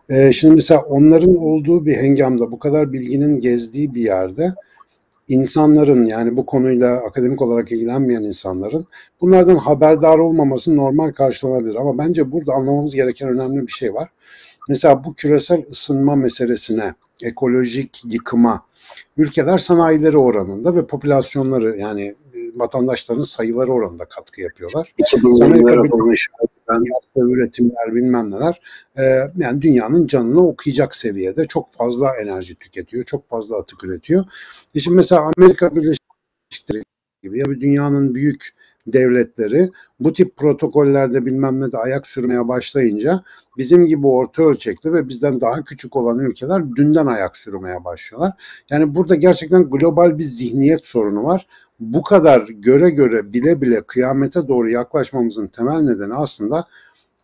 Ee, 0.08 0.32
şimdi 0.32 0.54
mesela 0.54 0.80
onların 0.80 1.36
olduğu 1.36 1.86
bir 1.86 1.96
hengamda 1.96 2.52
bu 2.52 2.58
kadar 2.58 2.92
bilginin 2.92 3.40
gezdiği 3.40 3.94
bir 3.94 4.02
yerde 4.02 4.54
insanların 5.28 6.06
yani 6.06 6.36
bu 6.36 6.46
konuyla 6.46 6.96
akademik 6.96 7.42
olarak 7.42 7.72
ilgilenmeyen 7.72 8.22
insanların 8.22 8.86
bunlardan 9.20 9.56
haberdar 9.56 10.18
olmaması 10.18 10.76
normal 10.76 11.12
karşılanabilir. 11.12 11.74
Ama 11.74 11.98
bence 11.98 12.32
burada 12.32 12.52
anlamamız 12.52 12.94
gereken 12.94 13.28
önemli 13.28 13.62
bir 13.62 13.72
şey 13.72 13.94
var. 13.94 14.08
Mesela 14.68 15.04
bu 15.04 15.14
küresel 15.14 15.64
ısınma 15.70 16.16
meselesine, 16.16 16.94
ekolojik 17.22 18.02
yıkıma 18.04 18.62
ülkeler 19.16 19.58
sanayileri 19.58 20.18
oranında 20.18 20.76
ve 20.76 20.86
popülasyonları 20.86 21.78
yani 21.78 22.14
vatandaşların 22.54 23.22
sayıları 23.22 23.72
oranında 23.72 24.04
katkı 24.04 24.40
yapıyorlar. 24.40 24.94
2020'lere 24.98 25.88
falan 26.66 26.84
üretimler 27.16 27.94
bilmem 27.94 28.30
neler 28.30 28.60
e, 28.98 29.02
yani 29.38 29.62
dünyanın 29.62 30.06
canını 30.06 30.46
okuyacak 30.46 30.96
seviyede 30.96 31.44
çok 31.44 31.70
fazla 31.70 32.16
enerji 32.16 32.54
tüketiyor, 32.54 33.04
çok 33.04 33.28
fazla 33.28 33.58
atık 33.58 33.84
üretiyor. 33.84 34.24
E 34.74 34.80
şimdi 34.80 34.96
mesela 34.96 35.30
Amerika 35.36 35.76
Birleşik 35.76 36.02
Devletleri 36.52 36.84
gibi 37.22 37.38
ya 37.38 37.46
dünyanın 37.46 38.14
büyük 38.14 38.54
devletleri 38.87 39.70
bu 40.00 40.12
tip 40.12 40.37
protokollerde 40.37 41.26
bilmem 41.26 41.60
ne 41.60 41.72
de 41.72 41.78
ayak 41.78 42.06
sürmeye 42.06 42.49
başlayınca 42.49 43.22
bizim 43.56 43.87
gibi 43.87 44.06
orta 44.06 44.42
ölçekli 44.42 44.92
ve 44.92 45.08
bizden 45.08 45.40
daha 45.40 45.62
küçük 45.64 45.96
olan 45.96 46.18
ülkeler 46.18 46.76
dünden 46.76 47.06
ayak 47.06 47.37
sürmeye 47.37 47.84
başlıyorlar. 47.84 48.32
Yani 48.70 48.94
burada 48.94 49.14
gerçekten 49.14 49.70
global 49.70 50.18
bir 50.18 50.25
zihniyet 50.25 50.84
sorunu 50.84 51.25
var 51.25 51.46
bu 51.80 52.02
kadar 52.02 52.49
göre 52.49 52.90
göre 52.90 53.32
bile 53.32 53.60
bile 53.60 53.82
kıyamete 53.82 54.49
doğru 54.49 54.70
yaklaşmamızın 54.70 55.46
temel 55.46 55.80
nedeni 55.80 56.14
aslında 56.14 56.66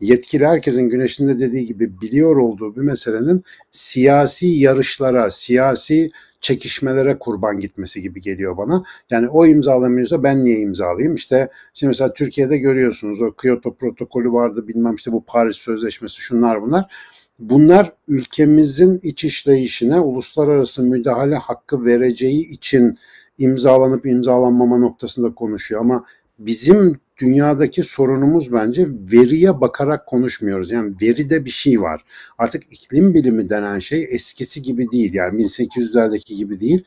yetkili 0.00 0.46
herkesin 0.46 0.88
güneşinde 0.88 1.38
dediği 1.38 1.66
gibi 1.66 2.00
biliyor 2.00 2.36
olduğu 2.36 2.76
bir 2.76 2.80
meselenin 2.80 3.44
siyasi 3.70 4.46
yarışlara, 4.46 5.30
siyasi 5.30 6.10
çekişmelere 6.40 7.18
kurban 7.18 7.60
gitmesi 7.60 8.02
gibi 8.02 8.20
geliyor 8.20 8.56
bana. 8.56 8.84
Yani 9.10 9.28
o 9.28 9.46
imzalamıyorsa 9.46 10.22
ben 10.22 10.44
niye 10.44 10.60
imzalayayım? 10.60 11.14
İşte 11.14 11.48
şimdi 11.74 11.88
mesela 11.88 12.12
Türkiye'de 12.12 12.58
görüyorsunuz 12.58 13.22
o 13.22 13.32
Kyoto 13.32 13.74
protokolü 13.74 14.32
vardı 14.32 14.68
bilmem 14.68 14.94
işte 14.94 15.12
bu 15.12 15.24
Paris 15.24 15.56
Sözleşmesi 15.56 16.20
şunlar 16.20 16.62
bunlar. 16.62 16.84
Bunlar 17.38 17.92
ülkemizin 18.08 19.00
iç 19.02 19.24
işleyişine 19.24 20.00
uluslararası 20.00 20.82
müdahale 20.82 21.34
hakkı 21.34 21.84
vereceği 21.84 22.48
için 22.48 22.98
imzalanıp 23.38 24.06
imzalanmama 24.06 24.78
noktasında 24.78 25.34
konuşuyor 25.34 25.80
ama 25.80 26.04
bizim 26.38 27.00
dünyadaki 27.18 27.82
sorunumuz 27.82 28.52
bence 28.52 28.87
veriye 29.12 29.61
bakarak 29.61 30.06
konuşmuyoruz. 30.06 30.70
Yani 30.70 30.94
veride 31.02 31.44
bir 31.44 31.50
şey 31.50 31.80
var. 31.80 32.04
Artık 32.38 32.62
iklim 32.70 33.14
bilimi 33.14 33.49
denen 33.49 33.78
şey 33.78 34.08
eskisi 34.11 34.62
gibi 34.62 34.90
değil. 34.90 35.14
Yani 35.14 35.42
1800'lerdeki 35.42 36.37
gibi 36.37 36.61
değil. 36.61 36.85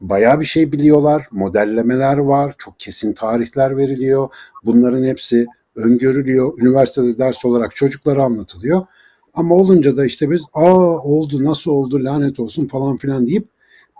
Bayağı 0.00 0.40
bir 0.40 0.44
şey 0.44 0.72
biliyorlar. 0.72 1.28
Modellemeler 1.30 2.16
var. 2.16 2.54
Çok 2.58 2.80
kesin 2.80 3.12
tarihler 3.12 3.76
veriliyor. 3.76 4.28
Bunların 4.64 5.04
hepsi 5.04 5.46
öngörülüyor. 5.76 6.58
Üniversitede 6.58 7.18
ders 7.18 7.44
olarak 7.44 7.76
çocuklara 7.76 8.22
anlatılıyor. 8.22 8.86
Ama 9.34 9.54
olunca 9.54 9.96
da 9.96 10.04
işte 10.04 10.30
biz 10.30 10.42
aa 10.54 10.98
oldu 10.98 11.44
nasıl 11.44 11.70
oldu 11.70 12.04
lanet 12.04 12.40
olsun 12.40 12.66
falan 12.66 12.96
filan 12.96 13.26
deyip 13.26 13.48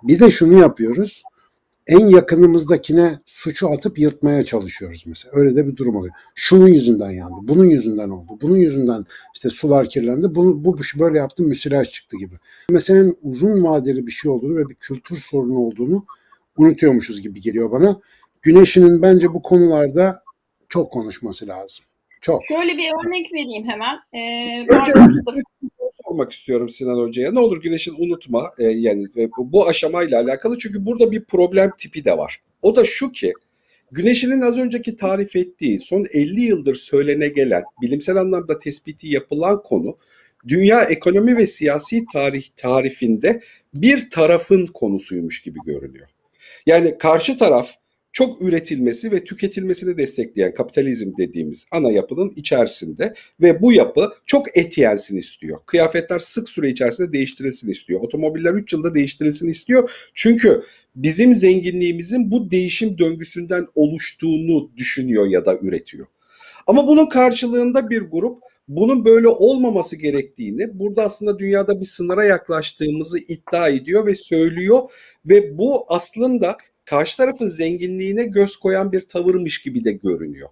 bir 0.02 0.20
de 0.20 0.30
şunu 0.30 0.52
yapıyoruz 0.52 1.22
en 1.86 2.06
yakınımızdakine 2.06 3.18
suçu 3.26 3.68
atıp 3.68 3.98
yırtmaya 3.98 4.42
çalışıyoruz 4.42 5.04
mesela. 5.06 5.36
Öyle 5.36 5.56
de 5.56 5.66
bir 5.66 5.76
durum 5.76 5.96
oluyor. 5.96 6.14
Şunun 6.34 6.68
yüzünden 6.68 7.10
yandı, 7.10 7.36
bunun 7.42 7.64
yüzünden 7.64 8.08
oldu, 8.08 8.38
bunun 8.42 8.56
yüzünden 8.56 9.06
işte 9.34 9.50
sular 9.50 9.88
kirlendi, 9.88 10.34
bu, 10.34 10.64
bu 10.64 10.76
böyle 10.98 11.18
yaptım 11.18 11.46
müsilaj 11.46 11.90
çıktı 11.90 12.16
gibi. 12.16 12.34
Meselenin 12.70 13.18
uzun 13.22 13.64
vadeli 13.64 14.06
bir 14.06 14.12
şey 14.12 14.30
olduğunu 14.30 14.56
ve 14.56 14.68
bir 14.68 14.74
kültür 14.74 15.16
sorunu 15.16 15.58
olduğunu 15.58 16.06
unutuyormuşuz 16.56 17.20
gibi 17.20 17.40
geliyor 17.40 17.70
bana. 17.70 18.00
Güneş'in 18.42 19.02
bence 19.02 19.34
bu 19.34 19.42
konularda 19.42 20.22
çok 20.68 20.92
konuşması 20.92 21.46
lazım. 21.46 21.84
Çok. 22.22 22.42
Şöyle 22.48 22.76
bir 22.76 22.90
örnek 23.04 23.32
vereyim 23.32 23.68
hemen. 23.68 23.96
Ee, 24.12 24.66
Önce 24.68 24.92
sormak 26.04 26.32
istiyorum 26.32 26.68
Sinan 26.68 26.98
Hoca'ya. 26.98 27.32
Ne 27.32 27.38
olur 27.40 27.62
Güneş'in 27.62 27.94
unutma 27.98 28.52
e, 28.58 28.64
yani 28.64 29.06
e, 29.16 29.28
bu 29.38 29.68
aşamayla 29.68 30.20
alakalı 30.20 30.58
çünkü 30.58 30.86
burada 30.86 31.12
bir 31.12 31.24
problem 31.24 31.70
tipi 31.78 32.04
de 32.04 32.18
var. 32.18 32.40
O 32.62 32.76
da 32.76 32.84
şu 32.84 33.12
ki 33.12 33.32
Güneş'in 33.92 34.40
az 34.40 34.58
önceki 34.58 34.96
tarif 34.96 35.36
ettiği 35.36 35.80
son 35.80 36.06
50 36.12 36.40
yıldır 36.40 36.74
söylene 36.74 37.28
gelen 37.28 37.62
bilimsel 37.82 38.16
anlamda 38.16 38.58
tespiti 38.58 39.08
yapılan 39.08 39.62
konu 39.62 39.96
dünya 40.48 40.82
ekonomi 40.84 41.36
ve 41.36 41.46
siyasi 41.46 42.04
tarih 42.12 42.48
tarifinde 42.56 43.42
bir 43.74 44.10
tarafın 44.10 44.66
konusuymuş 44.66 45.42
gibi 45.42 45.58
görünüyor. 45.66 46.08
Yani 46.66 46.98
karşı 46.98 47.38
taraf 47.38 47.70
çok 48.12 48.42
üretilmesi 48.42 49.12
ve 49.12 49.24
tüketilmesini 49.24 49.98
destekleyen 49.98 50.54
kapitalizm 50.54 51.16
dediğimiz 51.18 51.64
ana 51.70 51.92
yapının 51.92 52.32
içerisinde 52.36 53.14
ve 53.40 53.62
bu 53.62 53.72
yapı 53.72 54.12
çok 54.26 54.58
et 54.58 54.78
yensin 54.78 55.16
istiyor. 55.16 55.58
Kıyafetler 55.66 56.18
sık 56.18 56.48
süre 56.48 56.68
içerisinde 56.68 57.12
değiştirilsin 57.12 57.70
istiyor. 57.70 58.00
Otomobiller 58.00 58.54
3 58.54 58.72
yılda 58.72 58.94
değiştirilsin 58.94 59.48
istiyor. 59.48 59.90
Çünkü 60.14 60.62
bizim 60.96 61.34
zenginliğimizin 61.34 62.30
bu 62.30 62.50
değişim 62.50 62.98
döngüsünden 62.98 63.66
oluştuğunu 63.74 64.70
düşünüyor 64.76 65.26
ya 65.26 65.44
da 65.44 65.58
üretiyor. 65.62 66.06
Ama 66.66 66.88
bunun 66.88 67.06
karşılığında 67.06 67.90
bir 67.90 68.00
grup 68.00 68.42
bunun 68.68 69.04
böyle 69.04 69.28
olmaması 69.28 69.96
gerektiğini, 69.96 70.78
burada 70.78 71.04
aslında 71.04 71.38
dünyada 71.38 71.80
bir 71.80 71.84
sınıra 71.84 72.24
yaklaştığımızı 72.24 73.18
iddia 73.18 73.68
ediyor 73.68 74.06
ve 74.06 74.14
söylüyor 74.14 74.80
ve 75.26 75.58
bu 75.58 75.84
aslında 75.88 76.56
karşı 76.92 77.16
tarafın 77.16 77.48
zenginliğine 77.48 78.24
göz 78.24 78.56
koyan 78.56 78.92
bir 78.92 79.08
tavırmış 79.08 79.62
gibi 79.62 79.84
de 79.84 79.92
görünüyor. 79.92 80.48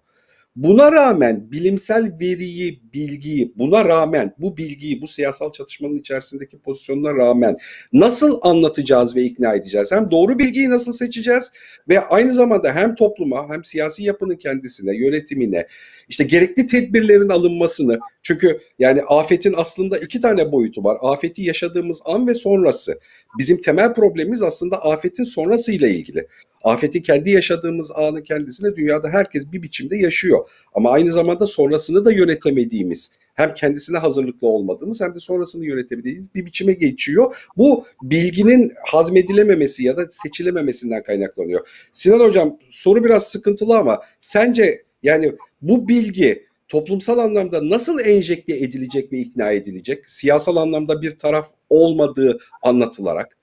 Buna 0.62 0.92
rağmen 0.92 1.50
bilimsel 1.50 2.12
veriyi, 2.20 2.80
bilgiyi, 2.94 3.52
buna 3.56 3.84
rağmen 3.84 4.34
bu 4.38 4.56
bilgiyi, 4.56 5.02
bu 5.02 5.06
siyasal 5.06 5.52
çatışmanın 5.52 5.98
içerisindeki 5.98 6.58
pozisyonuna 6.58 7.14
rağmen 7.14 7.56
nasıl 7.92 8.38
anlatacağız 8.42 9.16
ve 9.16 9.22
ikna 9.22 9.54
edeceğiz? 9.54 9.92
Hem 9.92 10.10
doğru 10.10 10.38
bilgiyi 10.38 10.70
nasıl 10.70 10.92
seçeceğiz 10.92 11.52
ve 11.88 12.00
aynı 12.00 12.32
zamanda 12.32 12.74
hem 12.74 12.94
topluma 12.94 13.48
hem 13.48 13.64
siyasi 13.64 14.04
yapının 14.04 14.36
kendisine, 14.36 14.96
yönetimine, 14.96 15.66
işte 16.08 16.24
gerekli 16.24 16.66
tedbirlerin 16.66 17.28
alınmasını 17.28 17.98
çünkü 18.22 18.60
yani 18.78 19.02
afetin 19.02 19.54
aslında 19.56 19.98
iki 19.98 20.20
tane 20.20 20.52
boyutu 20.52 20.84
var. 20.84 20.98
Afeti 21.00 21.42
yaşadığımız 21.42 22.00
an 22.04 22.26
ve 22.26 22.34
sonrası. 22.34 23.00
Bizim 23.38 23.60
temel 23.60 23.94
problemimiz 23.94 24.42
aslında 24.42 24.84
afetin 24.84 25.24
sonrasıyla 25.24 25.88
ilgili. 25.88 26.26
Afetin 26.62 27.02
kendi 27.02 27.30
yaşadığımız 27.30 27.90
anı 27.90 28.22
kendisine 28.22 28.76
dünyada 28.76 29.08
herkes 29.08 29.52
bir 29.52 29.62
biçimde 29.62 29.96
yaşıyor. 29.96 30.48
Ama 30.74 30.90
aynı 30.90 31.12
zamanda 31.12 31.46
sonrasını 31.46 32.04
da 32.04 32.12
yönetemediğimiz 32.12 33.12
hem 33.34 33.54
kendisine 33.54 33.98
hazırlıklı 33.98 34.48
olmadığımız 34.48 35.00
hem 35.00 35.14
de 35.14 35.20
sonrasını 35.20 35.66
yönetebildiğimiz 35.66 36.34
bir 36.34 36.46
biçime 36.46 36.72
geçiyor. 36.72 37.48
Bu 37.56 37.86
bilginin 38.02 38.72
hazmedilememesi 38.86 39.84
ya 39.84 39.96
da 39.96 40.06
seçilememesinden 40.10 41.02
kaynaklanıyor. 41.02 41.68
Sinan 41.92 42.20
Hocam 42.20 42.58
soru 42.70 43.04
biraz 43.04 43.28
sıkıntılı 43.28 43.78
ama 43.78 44.00
sence 44.20 44.82
yani 45.02 45.32
bu 45.62 45.88
bilgi 45.88 46.46
toplumsal 46.68 47.18
anlamda 47.18 47.70
nasıl 47.70 48.00
enjekte 48.00 48.56
edilecek 48.56 49.12
ve 49.12 49.18
ikna 49.18 49.50
edilecek? 49.50 50.10
Siyasal 50.10 50.56
anlamda 50.56 51.02
bir 51.02 51.18
taraf 51.18 51.50
olmadığı 51.70 52.38
anlatılarak. 52.62 53.38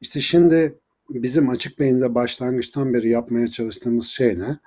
İşte 0.00 0.20
şimdi 0.20 0.78
bizim 1.10 1.48
açık 1.48 1.78
beyinde 1.78 2.14
başlangıçtan 2.14 2.94
beri 2.94 3.08
yapmaya 3.08 3.46
çalıştığımız 3.48 4.06
şey 4.06 4.38
ne? 4.38 4.58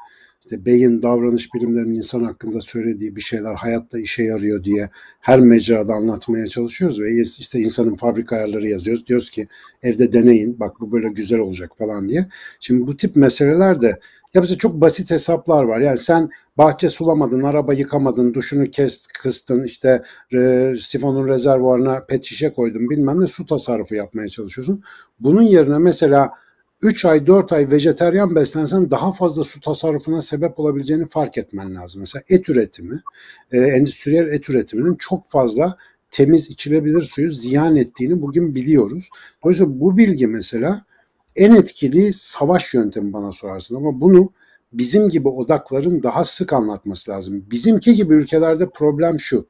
İşte 0.42 0.66
beyin 0.66 1.02
davranış 1.02 1.54
bilimlerinin 1.54 1.94
insan 1.94 2.24
hakkında 2.24 2.62
söylediği 2.62 3.16
bir 3.16 3.22
şeyler 3.22 3.56
hayatta 3.56 4.00
işe 4.00 4.24
yarıyor 4.24 4.64
diye 4.64 4.90
her 5.20 5.40
mecrada 5.40 5.94
anlatmaya 5.94 6.48
çalışıyoruz 6.48 7.02
ve 7.02 7.22
işte 7.22 7.60
insanın 7.60 7.96
fabrika 7.96 8.36
ayarları 8.36 8.70
yazıyoruz. 8.70 9.08
Diyoruz 9.08 9.30
ki 9.30 9.48
evde 9.84 10.12
deneyin 10.12 10.60
bak 10.60 10.80
bu 10.80 10.92
böyle 10.92 11.10
güzel 11.10 11.40
olacak 11.40 11.72
falan 11.78 12.10
diye. 12.10 12.26
Şimdi 12.60 12.88
bu 12.88 12.98
tip 12.98 13.16
meseleler 13.16 13.82
de 13.82 14.00
ya 14.36 14.44
bize 14.44 14.58
çok 14.58 14.82
basit 14.82 15.12
hesaplar 15.12 15.64
var. 15.64 15.80
Yani 15.80 15.98
sen 15.98 16.30
bahçe 16.58 16.90
sulamadın, 16.90 17.44
araba 17.44 17.74
yıkamadın, 17.74 18.34
duşunu 18.34 18.72
kes, 18.72 19.08
kıstın, 19.08 19.64
işte 19.64 20.04
e, 20.34 20.74
sifonun 20.80 21.28
rezervuarına 21.28 22.00
pet 22.00 22.24
şişe 22.24 22.54
koydun 22.54 22.90
bilmem 22.90 23.22
ne 23.22 23.28
su 23.28 23.46
tasarrufu 23.46 23.96
yapmaya 23.96 24.28
çalışıyorsun. 24.30 24.84
Bunun 25.20 25.42
yerine 25.42 25.78
mesela 25.78 26.32
3 26.82 27.06
ay 27.06 27.28
4 27.28 27.54
ay 27.54 27.72
vejeteryan 27.72 28.36
beslensen 28.36 28.92
daha 28.92 29.14
fazla 29.14 29.44
su 29.44 29.62
tasarrufuna 29.62 30.22
sebep 30.22 30.60
olabileceğini 30.60 31.08
fark 31.08 31.38
etmen 31.38 31.76
lazım. 31.76 32.00
Mesela 32.00 32.24
et 32.30 32.50
üretimi, 32.50 33.02
e, 33.52 33.58
endüstriyel 33.58 34.28
et 34.28 34.50
üretiminin 34.50 34.96
çok 34.96 35.30
fazla 35.30 35.78
temiz 36.12 36.50
içilebilir 36.50 37.04
suyu 37.04 37.32
ziyan 37.32 37.76
ettiğini 37.76 38.22
bugün 38.22 38.56
biliyoruz. 38.56 39.10
Dolayısıyla 39.44 39.80
bu 39.80 39.98
bilgi 39.98 40.28
mesela 40.28 40.82
en 41.36 41.52
etkili 41.52 42.14
savaş 42.14 42.74
yöntemi 42.74 43.14
bana 43.14 43.32
sorarsın 43.32 43.76
ama 43.76 44.02
bunu 44.02 44.34
bizim 44.74 45.10
gibi 45.10 45.28
odakların 45.28 46.04
daha 46.04 46.24
sık 46.24 46.54
anlatması 46.54 47.12
lazım. 47.12 47.46
Bizimki 47.52 47.94
gibi 47.96 48.14
ülkelerde 48.14 48.70
problem 48.70 49.20
şu. 49.20 49.48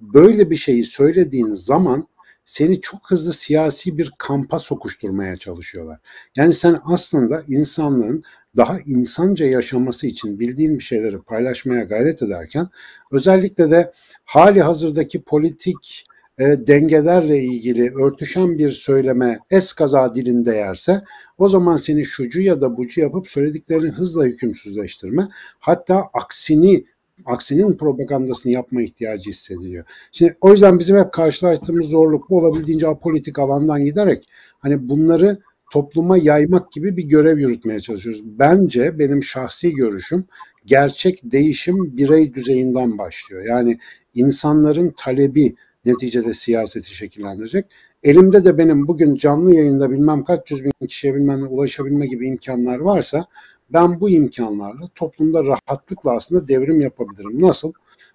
Böyle 0.00 0.50
bir 0.50 0.56
şeyi 0.56 0.84
söylediğin 0.84 1.54
zaman 1.54 2.08
seni 2.44 2.80
çok 2.80 3.10
hızlı 3.10 3.32
siyasi 3.32 3.98
bir 3.98 4.12
kampa 4.18 4.58
sokuşturmaya 4.58 5.36
çalışıyorlar. 5.36 5.98
Yani 6.36 6.52
sen 6.52 6.78
aslında 6.84 7.44
insanlığın 7.48 8.22
daha 8.56 8.78
insanca 8.86 9.46
yaşaması 9.46 10.06
için 10.06 10.40
bildiğin 10.40 10.78
bir 10.78 10.82
şeyleri 10.82 11.18
paylaşmaya 11.22 11.84
gayret 11.84 12.22
ederken 12.22 12.68
özellikle 13.10 13.70
de 13.70 13.92
hali 14.24 14.62
hazırdaki 14.62 15.22
politik 15.22 16.06
e, 16.38 16.66
dengelerle 16.66 17.42
ilgili 17.42 17.94
örtüşen 17.94 18.58
bir 18.58 18.70
söyleme 18.70 19.38
eskaza 19.50 20.14
dilinde 20.14 20.54
yerse 20.54 21.00
o 21.38 21.48
zaman 21.48 21.76
seni 21.76 22.04
şucu 22.04 22.40
ya 22.40 22.60
da 22.60 22.76
bucu 22.76 23.00
yapıp 23.00 23.28
söylediklerini 23.28 23.90
hızla 23.90 24.24
hükümsüzleştirme 24.24 25.28
hatta 25.58 26.04
aksini 26.14 26.84
aksinin 27.26 27.76
propagandasını 27.76 28.52
yapma 28.52 28.82
ihtiyacı 28.82 29.30
hissediliyor. 29.30 29.84
Şimdi 30.12 30.36
o 30.40 30.50
yüzden 30.50 30.78
bizim 30.78 30.96
hep 30.96 31.12
karşılaştığımız 31.12 31.86
zorluk 31.86 32.30
bu 32.30 32.38
olabildiğince 32.38 32.88
apolitik 32.88 33.38
alandan 33.38 33.84
giderek 33.84 34.28
hani 34.58 34.88
bunları 34.88 35.38
topluma 35.72 36.18
yaymak 36.18 36.72
gibi 36.72 36.96
bir 36.96 37.04
görev 37.04 37.38
yürütmeye 37.38 37.80
çalışıyoruz. 37.80 38.22
Bence 38.38 38.98
benim 38.98 39.22
şahsi 39.22 39.74
görüşüm 39.74 40.24
gerçek 40.66 41.20
değişim 41.24 41.96
birey 41.96 42.34
düzeyinden 42.34 42.98
başlıyor. 42.98 43.44
Yani 43.44 43.78
insanların 44.14 44.94
talebi 44.96 45.54
neticede 45.86 46.34
siyaseti 46.34 46.94
şekillendirecek. 46.94 47.66
Elimde 48.02 48.44
de 48.44 48.58
benim 48.58 48.88
bugün 48.88 49.14
canlı 49.14 49.54
yayında 49.54 49.90
bilmem 49.90 50.24
kaç 50.24 50.50
yüz 50.50 50.64
bin 50.64 50.86
kişiye 50.86 51.14
bilmem 51.14 51.46
ulaşabilme 51.50 52.06
gibi 52.06 52.28
imkanlar 52.28 52.78
varsa 52.78 53.26
ben 53.70 54.00
bu 54.00 54.10
imkanlarla 54.10 54.88
toplumda 54.94 55.44
rahatlıkla 55.44 56.12
aslında 56.12 56.48
devrim 56.48 56.80
yapabilirim. 56.80 57.42
Nasıl? 57.42 57.72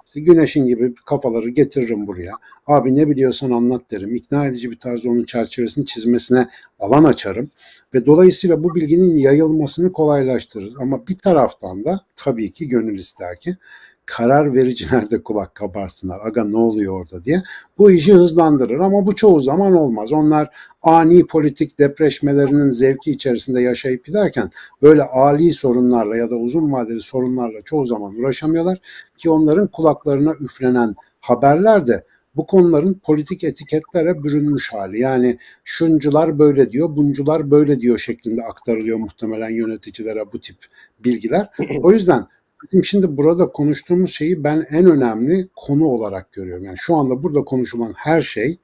İşte 0.07 0.19
güneşin 0.19 0.67
gibi 0.67 0.95
kafaları 1.05 1.49
getiririm 1.49 2.07
buraya. 2.07 2.33
Abi 2.67 2.95
ne 2.95 3.09
biliyorsan 3.09 3.51
anlat 3.51 3.91
derim. 3.91 4.15
İkna 4.15 4.45
edici 4.45 4.71
bir 4.71 4.79
tarzda 4.79 5.09
onun 5.09 5.23
çerçevesini 5.23 5.85
çizmesine 5.85 6.47
alan 6.79 7.03
açarım. 7.03 7.49
Ve 7.93 8.05
dolayısıyla 8.05 8.63
bu 8.63 8.75
bilginin 8.75 9.15
yayılmasını 9.15 9.91
kolaylaştırır. 9.91 10.73
Ama 10.79 11.07
bir 11.07 11.17
taraftan 11.17 11.85
da 11.85 12.01
tabii 12.15 12.51
ki 12.51 12.67
gönül 12.67 12.99
ister 12.99 13.35
ki 13.35 13.57
karar 14.05 14.53
vericiler 14.53 15.11
de 15.11 15.23
kulak 15.23 15.55
kabarsınlar. 15.55 16.19
Aga 16.25 16.43
ne 16.43 16.57
oluyor 16.57 17.01
orada 17.01 17.23
diye. 17.23 17.43
Bu 17.77 17.91
işi 17.91 18.13
hızlandırır 18.13 18.79
ama 18.79 19.05
bu 19.05 19.15
çoğu 19.15 19.41
zaman 19.41 19.73
olmaz. 19.73 20.13
Onlar 20.13 20.49
ani 20.81 21.25
politik 21.25 21.79
depreşmelerinin 21.79 22.69
zevki 22.69 23.11
içerisinde 23.11 23.61
yaşayıp 23.61 24.05
giderken 24.05 24.51
böyle 24.81 25.03
ali 25.03 25.51
sorunlarla 25.51 26.17
ya 26.17 26.29
da 26.29 26.35
uzun 26.35 26.71
vadeli 26.71 27.01
sorunlarla 27.01 27.61
çoğu 27.61 27.85
zaman 27.85 28.15
uğraşamıyorlar 28.15 28.77
ki 29.17 29.29
onların 29.29 29.67
kulaklarına 29.67 30.33
üflenen 30.33 30.95
haberler 31.19 31.87
de 31.87 32.03
bu 32.35 32.45
konuların 32.45 32.93
politik 32.93 33.43
etiketlere 33.43 34.23
bürünmüş 34.23 34.73
hali. 34.73 34.99
Yani 34.99 35.37
şuncular 35.63 36.39
böyle 36.39 36.71
diyor, 36.71 36.95
buncular 36.95 37.51
böyle 37.51 37.81
diyor 37.81 37.97
şeklinde 37.97 38.43
aktarılıyor 38.43 38.97
muhtemelen 38.97 39.49
yöneticilere 39.49 40.31
bu 40.33 40.39
tip 40.39 40.57
bilgiler. 40.99 41.49
O 41.83 41.91
yüzden 41.91 42.27
Bizim 42.63 42.83
şimdi 42.83 43.17
burada 43.17 43.47
konuştuğumuz 43.47 44.11
şeyi 44.11 44.43
ben 44.43 44.67
en 44.69 44.85
önemli 44.85 45.47
konu 45.55 45.85
olarak 45.85 46.31
görüyorum. 46.31 46.63
Yani 46.63 46.77
şu 46.77 46.95
anda 46.95 47.23
burada 47.23 47.41
konuşulan 47.41 47.93
her 47.97 48.21
şey 48.21 48.57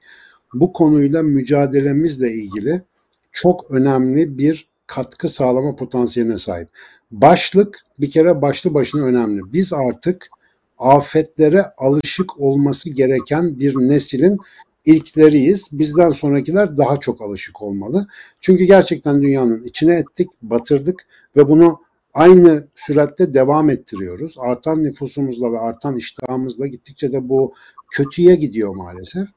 bu 0.54 0.72
konuyla 0.72 1.22
mücadelemizle 1.22 2.32
ilgili 2.32 2.82
çok 3.32 3.70
önemli 3.70 4.38
bir 4.38 4.68
katkı 4.86 5.28
sağlama 5.28 5.76
potansiyeline 5.76 6.38
sahip. 6.38 6.68
Başlık 7.10 7.78
bir 8.00 8.10
kere 8.10 8.42
başlı 8.42 8.74
başına 8.74 9.04
önemli. 9.04 9.52
Biz 9.52 9.72
artık 9.72 10.28
afetlere 10.78 11.66
alışık 11.78 12.40
olması 12.40 12.90
gereken 12.90 13.58
bir 13.58 13.74
neslin 13.74 14.38
ilkleriyiz. 14.84 15.68
Bizden 15.72 16.10
sonrakiler 16.10 16.76
daha 16.76 16.96
çok 16.96 17.22
alışık 17.22 17.62
olmalı. 17.62 18.06
Çünkü 18.40 18.64
gerçekten 18.64 19.22
dünyanın 19.22 19.64
içine 19.64 19.94
ettik, 19.94 20.28
batırdık 20.42 21.06
ve 21.36 21.48
bunu 21.48 21.80
aynı 22.14 22.66
süratte 22.74 23.34
devam 23.34 23.70
ettiriyoruz. 23.70 24.36
Artan 24.38 24.84
nüfusumuzla 24.84 25.52
ve 25.52 25.58
artan 25.58 25.96
iştahımızla 25.96 26.66
gittikçe 26.66 27.12
de 27.12 27.28
bu 27.28 27.54
kötüye 27.90 28.34
gidiyor 28.34 28.76
maalesef. 28.76 29.28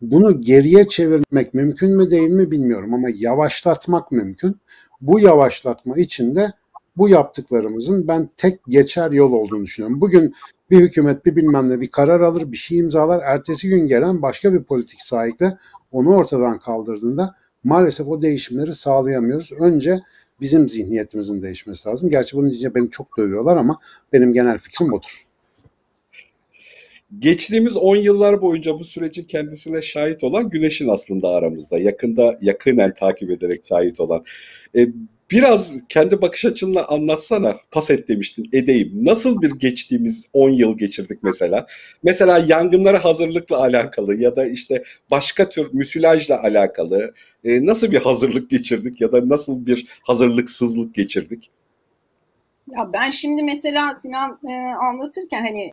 Bunu 0.00 0.40
geriye 0.40 0.88
çevirmek 0.88 1.54
mümkün 1.54 1.96
mü 1.96 2.10
değil 2.10 2.30
mi 2.30 2.50
bilmiyorum 2.50 2.94
ama 2.94 3.08
yavaşlatmak 3.14 4.12
mümkün. 4.12 4.56
Bu 5.00 5.20
yavaşlatma 5.20 5.96
için 5.96 6.34
de 6.34 6.52
bu 6.96 7.08
yaptıklarımızın 7.08 8.08
ben 8.08 8.30
tek 8.36 8.60
geçer 8.68 9.10
yol 9.10 9.32
olduğunu 9.32 9.62
düşünüyorum. 9.62 10.00
Bugün 10.00 10.34
bir 10.70 10.80
hükümet 10.80 11.26
bir 11.26 11.36
bilmem 11.36 11.70
ne 11.70 11.80
bir 11.80 11.90
karar 11.90 12.20
alır, 12.20 12.52
bir 12.52 12.56
şey 12.56 12.78
imzalar. 12.78 13.22
Ertesi 13.22 13.68
gün 13.68 13.86
gelen 13.86 14.22
başka 14.22 14.52
bir 14.52 14.62
politik 14.62 15.00
sahikle 15.00 15.56
onu 15.92 16.14
ortadan 16.14 16.58
kaldırdığında 16.58 17.34
maalesef 17.64 18.08
o 18.08 18.22
değişimleri 18.22 18.74
sağlayamıyoruz. 18.74 19.52
Önce 19.52 20.00
bizim 20.40 20.68
zihniyetimizin 20.68 21.42
değişmesi 21.42 21.88
lazım. 21.88 22.10
Gerçi 22.10 22.36
bunun 22.36 22.48
için 22.48 22.74
beni 22.74 22.90
çok 22.90 23.18
dövüyorlar 23.18 23.56
ama 23.56 23.78
benim 24.12 24.32
genel 24.32 24.58
fikrim 24.58 24.92
odur. 24.92 25.26
Geçtiğimiz 27.18 27.76
10 27.76 27.96
yıllar 27.96 28.42
boyunca 28.42 28.78
bu 28.78 28.84
sürecin 28.84 29.24
kendisine 29.24 29.82
şahit 29.82 30.24
olan 30.24 30.50
Güneş'in 30.50 30.88
aslında 30.88 31.28
aramızda. 31.28 31.78
Yakında 31.78 32.38
yakinen 32.40 32.94
takip 32.94 33.30
ederek 33.30 33.62
şahit 33.68 34.00
olan. 34.00 34.24
E, 34.76 34.86
biraz 35.30 35.74
kendi 35.88 36.22
bakış 36.22 36.44
açınla 36.44 36.88
anlatsana. 36.88 37.56
Pas 37.70 37.90
et 37.90 38.08
demiştin. 38.08 38.48
Edeyim. 38.52 38.92
Nasıl 38.94 39.42
bir 39.42 39.50
geçtiğimiz 39.50 40.26
10 40.32 40.50
yıl 40.50 40.78
geçirdik 40.78 41.22
mesela? 41.22 41.66
Mesela 42.02 42.44
yangınlara 42.46 43.04
hazırlıkla 43.04 43.58
alakalı 43.58 44.14
ya 44.14 44.36
da 44.36 44.46
işte 44.46 44.82
başka 45.10 45.48
tür 45.48 45.68
müsilajla 45.72 46.42
alakalı 46.42 47.14
e, 47.44 47.66
nasıl 47.66 47.92
bir 47.92 47.98
hazırlık 47.98 48.50
geçirdik 48.50 49.00
ya 49.00 49.12
da 49.12 49.28
nasıl 49.28 49.66
bir 49.66 49.86
hazırlıksızlık 50.02 50.94
geçirdik? 50.94 51.50
Ya 52.76 52.90
ben 52.92 53.10
şimdi 53.10 53.42
mesela 53.42 53.94
Sinan 53.94 54.38
e, 54.48 54.52
anlatırken 54.74 55.42
hani 55.46 55.70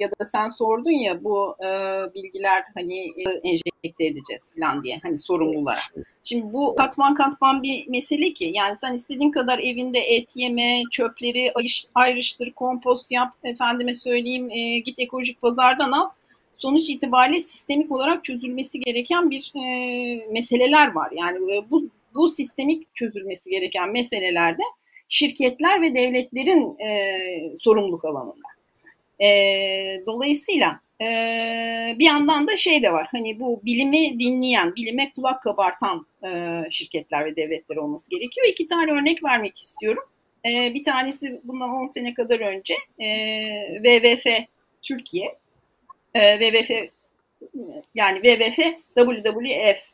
ya 0.00 0.10
da 0.10 0.24
sen 0.24 0.48
sordun 0.48 0.90
ya 0.90 1.24
bu 1.24 1.56
e, 1.64 1.68
bilgiler 2.14 2.64
hani 2.74 2.98
e, 3.08 3.30
enjekte 3.44 4.04
edeceğiz 4.04 4.54
falan 4.54 4.84
diye 4.84 5.00
hani 5.02 5.18
sorumlular. 5.18 5.90
Şimdi 6.24 6.52
bu 6.52 6.74
katman 6.76 7.14
katman 7.14 7.62
bir 7.62 7.88
mesele 7.88 8.32
ki 8.32 8.50
yani 8.54 8.76
sen 8.76 8.94
istediğin 8.94 9.30
kadar 9.30 9.58
evinde 9.58 9.98
et 9.98 10.28
yeme, 10.34 10.82
çöpleri 10.90 11.52
ayrıştır, 11.94 12.52
kompost 12.52 13.10
yap, 13.10 13.32
efendime 13.44 13.94
söyleyeyim 13.94 14.50
e, 14.50 14.78
git 14.78 14.98
ekolojik 14.98 15.40
pazardan 15.40 15.92
al. 15.92 16.08
Sonuç 16.56 16.90
itibariyle 16.90 17.40
sistemik 17.40 17.92
olarak 17.92 18.24
çözülmesi 18.24 18.80
gereken 18.80 19.30
bir 19.30 19.52
e, 19.56 20.26
meseleler 20.32 20.92
var. 20.92 21.08
Yani 21.12 21.56
e, 21.56 21.70
bu 21.70 21.88
bu 22.14 22.30
sistemik 22.30 22.94
çözülmesi 22.94 23.50
gereken 23.50 23.92
meselelerde 23.92 24.62
şirketler 25.08 25.82
ve 25.82 25.94
devletlerin 25.94 26.78
e, 26.78 27.58
sorumluluk 27.58 28.04
alanında. 28.04 28.53
E, 29.24 30.06
dolayısıyla 30.06 30.80
e, 31.00 31.06
bir 31.98 32.04
yandan 32.04 32.48
da 32.48 32.56
şey 32.56 32.82
de 32.82 32.92
var. 32.92 33.08
Hani 33.10 33.40
bu 33.40 33.60
bilimi 33.64 34.20
dinleyen, 34.20 34.74
bilime 34.74 35.12
kulak 35.14 35.42
kabartan 35.42 36.06
e, 36.26 36.60
şirketler 36.70 37.24
ve 37.24 37.36
devletler 37.36 37.76
olması 37.76 38.10
gerekiyor. 38.10 38.46
İki 38.46 38.68
tane 38.68 38.92
örnek 38.92 39.24
vermek 39.24 39.58
istiyorum. 39.58 40.04
E, 40.46 40.74
bir 40.74 40.82
tanesi 40.82 41.40
bundan 41.44 41.70
10 41.70 41.86
sene 41.86 42.14
kadar 42.14 42.40
önce 42.40 42.74
e, 42.98 43.08
WWF 43.84 44.26
Türkiye. 44.82 45.38
E, 46.14 46.38
WWF 46.38 46.70
yani 47.94 48.22
WWF 48.22 48.58
WWF 48.96 49.93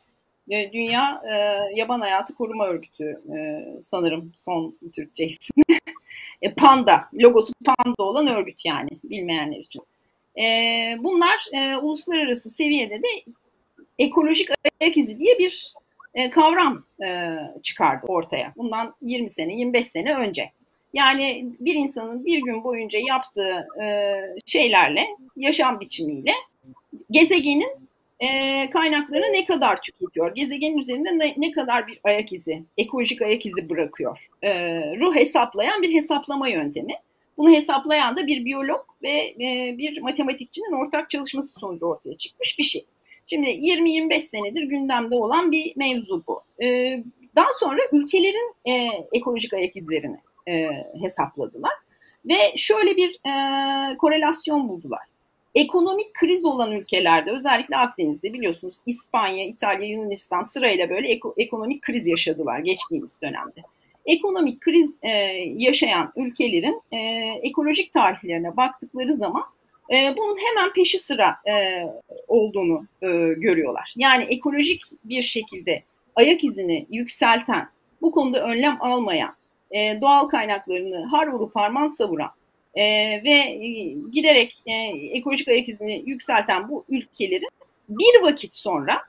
e, 0.51 0.73
Dünya 0.73 1.21
e, 1.31 1.35
Yaban 1.75 2.01
Hayatı 2.01 2.35
Koruma 2.35 2.67
Örgütü 2.67 3.21
e, 3.35 3.65
sanırım 3.81 4.33
son 4.45 4.75
Türkçe 4.95 5.25
ismi. 5.25 5.63
e, 6.41 6.53
Panda, 6.53 7.09
logosu 7.13 7.53
Panda 7.65 8.03
olan 8.03 8.27
örgüt 8.27 8.65
yani 8.65 8.89
bilmeyenler 9.03 9.59
için. 9.59 9.81
E, 10.39 10.45
bunlar 10.99 11.47
e, 11.53 11.77
uluslararası 11.77 12.49
seviyede 12.49 12.95
de 12.95 13.07
ekolojik 13.99 14.49
ayak 14.81 14.97
izi 14.97 15.19
diye 15.19 15.39
bir 15.39 15.73
e, 16.13 16.29
kavram 16.29 16.83
e, 17.05 17.37
çıkardı 17.63 18.07
ortaya. 18.07 18.53
Bundan 18.57 18.95
20 19.01 19.29
sene, 19.29 19.55
25 19.55 19.87
sene 19.87 20.15
önce. 20.15 20.51
Yani 20.93 21.45
bir 21.59 21.75
insanın 21.75 22.25
bir 22.25 22.41
gün 22.41 22.63
boyunca 22.63 22.99
yaptığı 23.07 23.67
e, 23.83 24.17
şeylerle, 24.45 25.07
yaşam 25.37 25.79
biçimiyle 25.79 26.31
gezegenin 27.11 27.71
e, 28.21 28.69
kaynaklarını 28.69 29.33
ne 29.33 29.45
kadar 29.45 29.81
tüketiyor, 29.81 30.35
gezegenin 30.35 30.77
üzerinde 30.77 31.19
ne, 31.19 31.33
ne 31.37 31.51
kadar 31.51 31.87
bir 31.87 31.99
ayak 32.03 32.33
izi, 32.33 32.63
ekolojik 32.77 33.21
ayak 33.21 33.45
izi 33.45 33.69
bırakıyor. 33.69 34.27
E, 34.41 34.49
ruh 34.99 35.15
hesaplayan 35.15 35.81
bir 35.81 35.93
hesaplama 35.93 36.47
yöntemi. 36.47 36.93
Bunu 37.37 37.51
hesaplayan 37.51 38.17
da 38.17 38.27
bir 38.27 38.45
biyolog 38.45 38.81
ve 39.03 39.35
e, 39.43 39.75
bir 39.77 40.01
matematikçinin 40.01 40.71
ortak 40.71 41.09
çalışması 41.09 41.59
sonucu 41.59 41.85
ortaya 41.85 42.17
çıkmış 42.17 42.59
bir 42.59 42.63
şey. 42.63 42.85
Şimdi 43.25 43.49
20-25 43.49 44.19
senedir 44.19 44.63
gündemde 44.63 45.15
olan 45.15 45.51
bir 45.51 45.73
mevzu 45.75 46.23
bu. 46.27 46.63
E, 46.63 46.97
daha 47.35 47.49
sonra 47.59 47.79
ülkelerin 47.91 48.55
e, 48.65 48.87
ekolojik 49.13 49.53
ayak 49.53 49.75
izlerini 49.75 50.17
e, 50.47 50.69
hesapladılar 51.01 51.73
ve 52.25 52.57
şöyle 52.57 52.97
bir 52.97 53.19
e, 53.29 53.97
korelasyon 53.97 54.69
buldular 54.69 55.10
ekonomik 55.55 56.13
kriz 56.13 56.45
olan 56.45 56.71
ülkelerde 56.71 57.31
özellikle 57.31 57.77
Akdeniz'de 57.77 58.33
biliyorsunuz 58.33 58.77
İspanya, 58.85 59.45
İtalya, 59.45 59.87
Yunanistan 59.87 60.41
sırayla 60.41 60.89
böyle 60.89 61.07
eko, 61.07 61.33
ekonomik 61.37 61.81
kriz 61.81 62.07
yaşadılar 62.07 62.59
geçtiğimiz 62.59 63.21
dönemde. 63.21 63.61
Ekonomik 64.05 64.61
kriz 64.61 64.97
e, 65.01 65.09
yaşayan 65.57 66.13
ülkelerin 66.15 66.81
e, 66.91 66.97
ekolojik 67.43 67.93
tarihlerine 67.93 68.57
baktıkları 68.57 69.13
zaman 69.13 69.43
e, 69.93 70.15
bunun 70.17 70.37
hemen 70.37 70.73
peşi 70.73 70.99
sıra 70.99 71.35
e, 71.49 71.83
olduğunu 72.27 72.85
e, 73.01 73.07
görüyorlar. 73.33 73.93
Yani 73.97 74.23
ekolojik 74.23 74.81
bir 75.03 75.21
şekilde 75.21 75.83
ayak 76.15 76.43
izini 76.43 76.85
yükselten, 76.89 77.67
bu 78.01 78.11
konuda 78.11 78.43
önlem 78.43 78.77
almayan, 78.79 79.35
e, 79.71 80.01
doğal 80.01 80.27
kaynaklarını 80.27 81.05
har 81.05 81.27
vurup 81.27 81.55
harman 81.55 81.87
savuran 81.87 82.29
e, 82.75 82.83
ve 83.23 83.57
giderek 84.11 84.61
e, 84.65 84.73
ekolojik 85.17 85.47
ayak 85.47 85.69
izini 85.69 86.03
yükselten 86.05 86.69
bu 86.69 86.85
ülkelerin 86.89 87.49
bir 87.89 88.21
vakit 88.21 88.55
sonra 88.55 89.01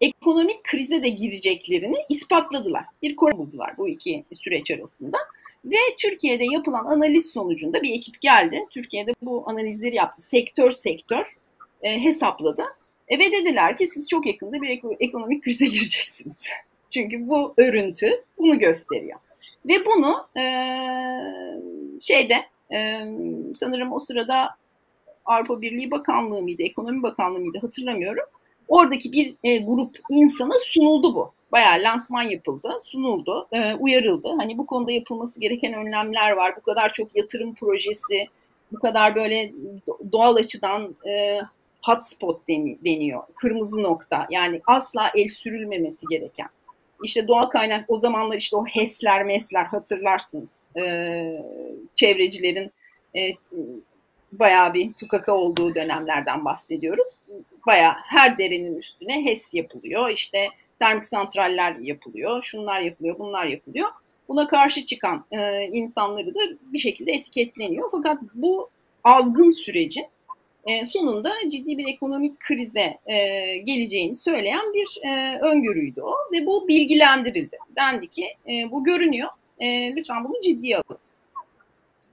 ekonomik 0.00 0.64
krize 0.64 1.02
de 1.02 1.08
gireceklerini 1.08 1.96
ispatladılar. 2.08 2.84
Bir 3.02 3.16
konu 3.16 3.38
buldular 3.38 3.76
bu 3.78 3.88
iki 3.88 4.24
süreç 4.32 4.70
arasında. 4.70 5.18
Ve 5.64 5.76
Türkiye'de 5.98 6.44
yapılan 6.44 6.84
analiz 6.84 7.26
sonucunda 7.26 7.82
bir 7.82 7.94
ekip 7.94 8.20
geldi. 8.20 8.66
Türkiye'de 8.70 9.14
bu 9.22 9.44
analizleri 9.46 9.94
yaptı. 9.94 10.22
Sektör 10.22 10.70
sektör 10.70 11.36
e, 11.82 12.04
hesapladı. 12.04 12.64
E, 13.08 13.18
ve 13.18 13.32
dediler 13.32 13.76
ki 13.76 13.86
siz 13.86 14.08
çok 14.08 14.26
yakında 14.26 14.62
bir 14.62 14.80
ekonomik 15.00 15.44
krize 15.44 15.64
gireceksiniz. 15.66 16.44
Çünkü 16.90 17.28
bu 17.28 17.54
örüntü 17.56 18.24
bunu 18.38 18.58
gösteriyor. 18.58 19.18
Ve 19.66 19.74
bunu 19.86 20.26
e, 20.36 20.44
şeyde 22.00 22.51
sanırım 23.54 23.92
o 23.92 24.00
sırada 24.00 24.56
Avrupa 25.24 25.60
Birliği 25.60 25.90
Bakanlığı 25.90 26.42
mıydı, 26.42 26.62
Ekonomi 26.62 27.02
Bakanlığı 27.02 27.40
mıydı 27.40 27.58
hatırlamıyorum. 27.58 28.24
Oradaki 28.68 29.12
bir 29.12 29.34
e, 29.44 29.58
grup 29.58 29.98
insana 30.10 30.54
sunuldu 30.66 31.14
bu. 31.14 31.32
Bayağı 31.52 31.82
lansman 31.82 32.22
yapıldı, 32.22 32.80
sunuldu, 32.84 33.48
e, 33.52 33.74
uyarıldı. 33.74 34.28
Hani 34.38 34.58
bu 34.58 34.66
konuda 34.66 34.92
yapılması 34.92 35.40
gereken 35.40 35.72
önlemler 35.72 36.30
var. 36.30 36.56
Bu 36.56 36.60
kadar 36.60 36.92
çok 36.92 37.16
yatırım 37.16 37.54
projesi, 37.54 38.26
bu 38.72 38.78
kadar 38.78 39.14
böyle 39.14 39.52
doğal 40.12 40.36
açıdan 40.36 40.94
e, 41.08 41.40
hotspot 41.82 42.48
deniyor. 42.84 43.22
Kırmızı 43.34 43.82
nokta. 43.82 44.26
Yani 44.30 44.60
asla 44.66 45.10
el 45.16 45.28
sürülmemesi 45.28 46.06
gereken. 46.10 46.48
İşte 47.02 47.28
doğal 47.28 47.46
kaynak 47.46 47.84
o 47.88 48.00
zamanlar 48.00 48.36
işte 48.36 48.56
o 48.56 48.64
HES'ler 48.64 49.24
mesler 49.24 49.64
hatırlarsınız. 49.64 50.50
Ee, 50.76 51.42
çevrecilerin 51.94 52.72
e, 53.16 53.20
bayağı 54.32 54.74
bir 54.74 54.92
tukaka 54.92 55.32
olduğu 55.34 55.74
dönemlerden 55.74 56.44
bahsediyoruz. 56.44 57.08
Bayağı 57.66 57.92
her 57.92 58.38
derenin 58.38 58.76
üstüne 58.76 59.24
HES 59.24 59.54
yapılıyor. 59.54 60.10
İşte 60.10 60.48
termik 60.78 61.04
santraller 61.04 61.76
yapılıyor. 61.76 62.42
Şunlar 62.42 62.80
yapılıyor, 62.80 63.18
bunlar 63.18 63.46
yapılıyor. 63.46 63.88
Buna 64.28 64.46
karşı 64.46 64.84
çıkan 64.84 65.24
e, 65.30 65.66
insanları 65.66 66.34
da 66.34 66.40
bir 66.62 66.78
şekilde 66.78 67.12
etiketleniyor. 67.12 67.88
Fakat 67.90 68.18
bu 68.34 68.70
azgın 69.04 69.50
sürecin 69.50 70.06
e, 70.66 70.86
sonunda 70.86 71.32
ciddi 71.50 71.78
bir 71.78 71.88
ekonomik 71.88 72.40
krize 72.40 72.98
e, 73.06 73.16
geleceğini 73.56 74.14
söyleyen 74.14 74.72
bir 74.74 75.00
e, 75.08 75.38
öngörüydü 75.38 76.02
o 76.02 76.14
ve 76.32 76.46
bu 76.46 76.68
bilgilendirildi. 76.68 77.58
Dendi 77.76 78.08
ki 78.08 78.26
e, 78.48 78.70
bu 78.70 78.84
görünüyor, 78.84 79.28
e, 79.58 79.96
lütfen 79.96 80.24
bunu 80.24 80.40
ciddiye 80.42 80.76
alın. 80.76 80.98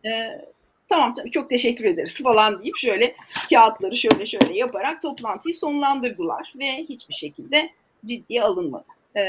E, 0.06 0.42
tamam 0.88 1.14
tabii 1.14 1.32
çok 1.32 1.50
teşekkür 1.50 1.86
ederiz 1.86 2.24
falan 2.24 2.62
deyip 2.62 2.78
şöyle 2.78 3.16
kağıtları 3.50 3.98
şöyle 3.98 4.26
şöyle 4.26 4.58
yaparak 4.58 5.02
toplantıyı 5.02 5.56
sonlandırdılar 5.56 6.54
ve 6.60 6.78
hiçbir 6.78 7.14
şekilde 7.14 7.70
ciddiye 8.06 8.44
alınmadı. 8.44 8.86
E, 9.18 9.22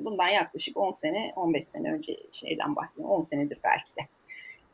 bundan 0.00 0.28
yaklaşık 0.28 0.76
10 0.76 0.90
sene, 0.90 1.32
15 1.36 1.64
sene 1.64 1.92
önce 1.92 2.16
şeyden 2.32 2.76
bahsediyorum, 2.76 3.14
10 3.14 3.22
senedir 3.22 3.58
belki 3.64 3.96
de. 3.96 4.00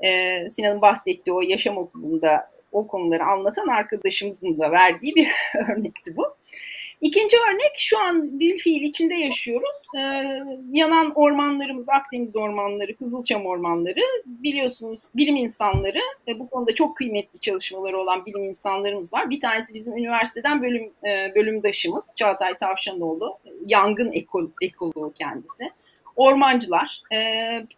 E, 0.07 0.51
Sinan'ın 0.51 0.83
bahsettiği 0.83 1.35
o 1.35 1.41
yaşam 1.41 1.77
okulunda 1.77 2.51
o 2.73 2.87
konuları 2.87 3.25
anlatan 3.25 3.69
arkadaşımızın 3.69 4.59
da 4.59 4.71
verdiği 4.71 5.15
bir 5.15 5.29
örnekti 5.69 6.17
bu. 6.17 6.25
İkinci 7.01 7.37
örnek 7.37 7.73
şu 7.75 7.99
an 7.99 8.41
bir 8.41 8.57
fiil 8.57 8.83
içinde 8.83 9.15
yaşıyoruz. 9.15 9.77
Ee, 9.97 10.01
yanan 10.73 11.13
ormanlarımız, 11.15 11.89
Akdeniz 11.89 12.37
ormanları, 12.37 12.97
Kızılçam 12.97 13.47
ormanları 13.47 14.01
biliyorsunuz 14.27 14.99
bilim 15.15 15.37
insanları, 15.37 15.99
e, 16.29 16.39
bu 16.39 16.51
konuda 16.51 16.75
çok 16.75 16.97
kıymetli 16.97 17.39
çalışmaları 17.39 17.99
olan 17.99 18.27
bilim 18.27 18.45
insanlarımız 18.45 19.13
var. 19.13 19.31
Bir 19.31 19.41
tanesi 19.41 19.75
bizim 19.75 19.97
üniversiteden 19.97 20.63
bölüm 20.63 20.93
e, 21.05 21.35
bölümdaşımız 21.35 22.05
Çağatay 22.17 22.59
Tavşanoğlu, 22.59 23.39
yangın 23.67 24.13
ekol, 24.13 24.49
ekoloğu 24.63 25.13
kendisi. 25.13 25.71
Ormancılar, 26.17 27.03
e, 27.13 27.19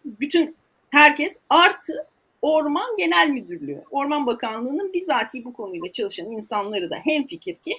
bütün 0.04 0.56
herkes 0.90 1.32
artı 1.50 2.06
Orman 2.42 2.96
Genel 2.98 3.30
Müdürlüğü, 3.30 3.82
Orman 3.90 4.26
Bakanlığı'nın 4.26 4.92
bizatihi 4.92 5.44
bu 5.44 5.52
konuyla 5.52 5.92
çalışan 5.92 6.30
insanları 6.30 6.90
da 6.90 6.96
hem 7.04 7.26
fikir 7.26 7.54
ki 7.54 7.72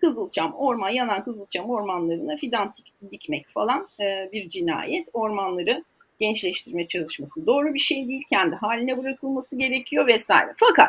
Kızılçam, 0.00 0.54
orman, 0.54 0.88
yanan 0.88 1.24
Kızılçam 1.24 1.70
ormanlarına 1.70 2.36
fidan 2.36 2.72
dikmek 3.10 3.48
falan 3.48 3.88
e, 4.00 4.28
bir 4.32 4.48
cinayet. 4.48 5.08
Ormanları 5.12 5.84
gençleştirme 6.20 6.86
çalışması 6.86 7.46
doğru 7.46 7.74
bir 7.74 7.78
şey 7.78 8.08
değil. 8.08 8.22
Kendi 8.30 8.56
haline 8.56 8.98
bırakılması 8.98 9.56
gerekiyor 9.56 10.06
vesaire. 10.06 10.52
Fakat 10.56 10.88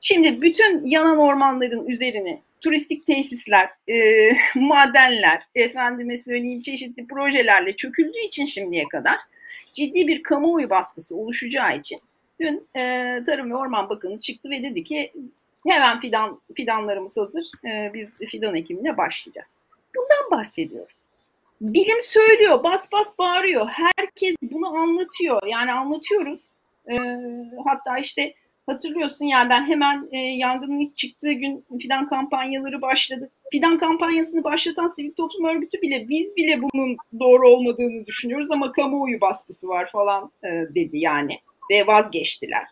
şimdi 0.00 0.42
bütün 0.42 0.86
yanan 0.86 1.18
ormanların 1.18 1.86
üzerine 1.86 2.40
turistik 2.60 3.06
tesisler, 3.06 3.70
e, 3.88 4.30
madenler, 4.54 5.42
efendime 5.54 6.16
söyleyeyim 6.16 6.60
çeşitli 6.60 7.06
projelerle 7.06 7.76
çöküldüğü 7.76 8.26
için 8.26 8.44
şimdiye 8.44 8.88
kadar 8.88 9.16
ciddi 9.72 10.06
bir 10.08 10.22
kamuoyu 10.22 10.70
baskısı 10.70 11.16
oluşacağı 11.16 11.78
için 11.78 12.00
Dün 12.42 12.68
e, 12.76 13.22
Tarım 13.26 13.50
ve 13.50 13.56
Orman 13.56 13.88
Bakanı 13.88 14.20
çıktı 14.20 14.50
ve 14.50 14.62
dedi 14.62 14.84
ki 14.84 15.12
hemen 15.68 16.00
fidan 16.00 16.40
fidanlarımız 16.56 17.16
hazır. 17.16 17.50
E, 17.64 17.90
biz 17.94 18.18
fidan 18.18 18.56
ekimine 18.56 18.96
başlayacağız. 18.96 19.48
Bundan 19.96 20.38
bahsediyorum. 20.38 20.94
Bilim 21.60 22.02
söylüyor, 22.02 22.64
bas 22.64 22.92
bas 22.92 23.06
bağırıyor. 23.18 23.68
Herkes 23.68 24.36
bunu 24.42 24.76
anlatıyor. 24.76 25.46
Yani 25.46 25.72
anlatıyoruz. 25.72 26.40
E, 26.92 26.96
hatta 27.64 27.96
işte 27.96 28.34
hatırlıyorsun 28.66 29.24
yani 29.24 29.50
ben 29.50 29.66
hemen 29.66 30.08
e, 30.12 30.18
yangının 30.18 30.80
ilk 30.80 30.96
çıktığı 30.96 31.32
gün 31.32 31.64
fidan 31.82 32.06
kampanyaları 32.06 32.82
başladı. 32.82 33.30
Fidan 33.52 33.78
kampanyasını 33.78 34.44
başlatan 34.44 34.88
sivil 34.88 35.12
toplum 35.12 35.44
örgütü 35.44 35.82
bile 35.82 36.08
biz 36.08 36.36
bile 36.36 36.62
bunun 36.62 36.96
doğru 37.20 37.48
olmadığını 37.48 38.06
düşünüyoruz 38.06 38.50
ama 38.50 38.72
kamuoyu 38.72 39.20
baskısı 39.20 39.68
var 39.68 39.90
falan 39.90 40.30
e, 40.44 40.48
dedi 40.50 40.98
yani 40.98 41.38
ve 41.70 41.86
vazgeçtiler. 41.86 42.64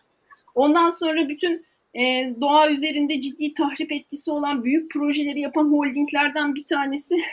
Ondan 0.55 0.91
sonra 0.91 1.29
bütün 1.29 1.65
e, 1.99 2.33
doğa 2.41 2.69
üzerinde 2.69 3.21
ciddi 3.21 3.53
tahrip 3.53 3.91
etkisi 3.91 4.31
olan 4.31 4.63
büyük 4.63 4.91
projeleri 4.91 5.39
yapan 5.39 5.71
holdinglerden 5.71 6.55
bir 6.55 6.65
tanesi 6.65 7.15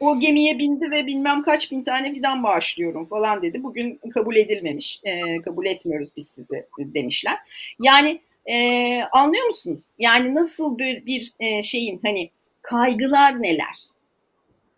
o 0.00 0.20
gemiye 0.20 0.58
bindi 0.58 0.90
ve 0.90 1.06
bilmem 1.06 1.42
kaç 1.42 1.70
bin 1.70 1.82
tane 1.82 2.12
fidan 2.12 2.42
bağışlıyorum 2.42 3.06
falan 3.06 3.42
dedi. 3.42 3.62
Bugün 3.62 4.00
kabul 4.14 4.36
edilmemiş. 4.36 5.00
E, 5.04 5.42
kabul 5.42 5.66
etmiyoruz 5.66 6.08
biz 6.16 6.28
sizi 6.28 6.66
demişler. 6.78 7.38
Yani 7.78 8.20
e, 8.46 9.02
anlıyor 9.02 9.46
musunuz? 9.46 9.82
Yani 9.98 10.34
nasıl 10.34 10.78
bir, 10.78 11.06
bir 11.06 11.32
e, 11.40 11.62
şeyin 11.62 12.00
hani 12.02 12.30
kaygılar 12.62 13.42
neler? 13.42 13.78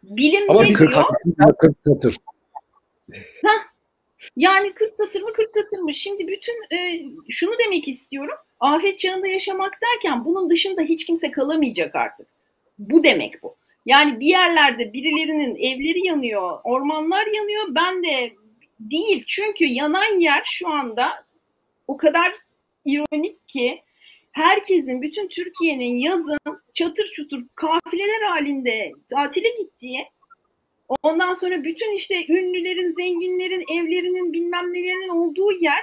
Bilim 0.02 0.50
Ama 0.50 0.62
ne 0.62 0.68
diyor? 0.68 1.06
40 1.58 1.84
katır. 1.84 2.16
Yani 4.36 4.72
40 4.74 4.96
satır 4.96 5.22
mı 5.22 5.32
40 5.32 5.54
katır 5.54 5.78
mı? 5.78 5.94
Şimdi 5.94 6.28
bütün 6.28 6.76
e, 6.76 7.02
şunu 7.28 7.52
demek 7.64 7.88
istiyorum. 7.88 8.36
Afet 8.60 8.98
çağında 8.98 9.28
yaşamak 9.28 9.78
derken 9.82 10.24
bunun 10.24 10.50
dışında 10.50 10.82
hiç 10.82 11.04
kimse 11.04 11.30
kalamayacak 11.30 11.94
artık. 11.94 12.26
Bu 12.78 13.04
demek 13.04 13.42
bu. 13.42 13.56
Yani 13.86 14.20
bir 14.20 14.26
yerlerde 14.26 14.92
birilerinin 14.92 15.56
evleri 15.56 16.06
yanıyor, 16.06 16.58
ormanlar 16.64 17.26
yanıyor. 17.26 17.64
Ben 17.68 18.04
de 18.04 18.32
değil. 18.80 19.24
Çünkü 19.26 19.64
yanan 19.64 20.18
yer 20.20 20.42
şu 20.44 20.68
anda 20.68 21.24
o 21.88 21.96
kadar 21.96 22.34
ironik 22.84 23.48
ki 23.48 23.82
herkesin, 24.32 25.02
bütün 25.02 25.28
Türkiye'nin 25.28 25.96
yazın 25.96 26.38
çatır 26.74 27.04
çutur 27.04 27.42
kafileler 27.54 28.22
halinde 28.22 28.92
tatile 29.10 29.48
gittiği 29.48 30.06
Ondan 31.02 31.34
sonra 31.34 31.64
bütün 31.64 31.96
işte 31.96 32.26
ünlülerin, 32.28 32.94
zenginlerin, 32.98 33.64
evlerinin 33.72 34.32
bilmem 34.32 34.72
nelerinin 34.72 35.08
olduğu 35.08 35.52
yer 35.52 35.80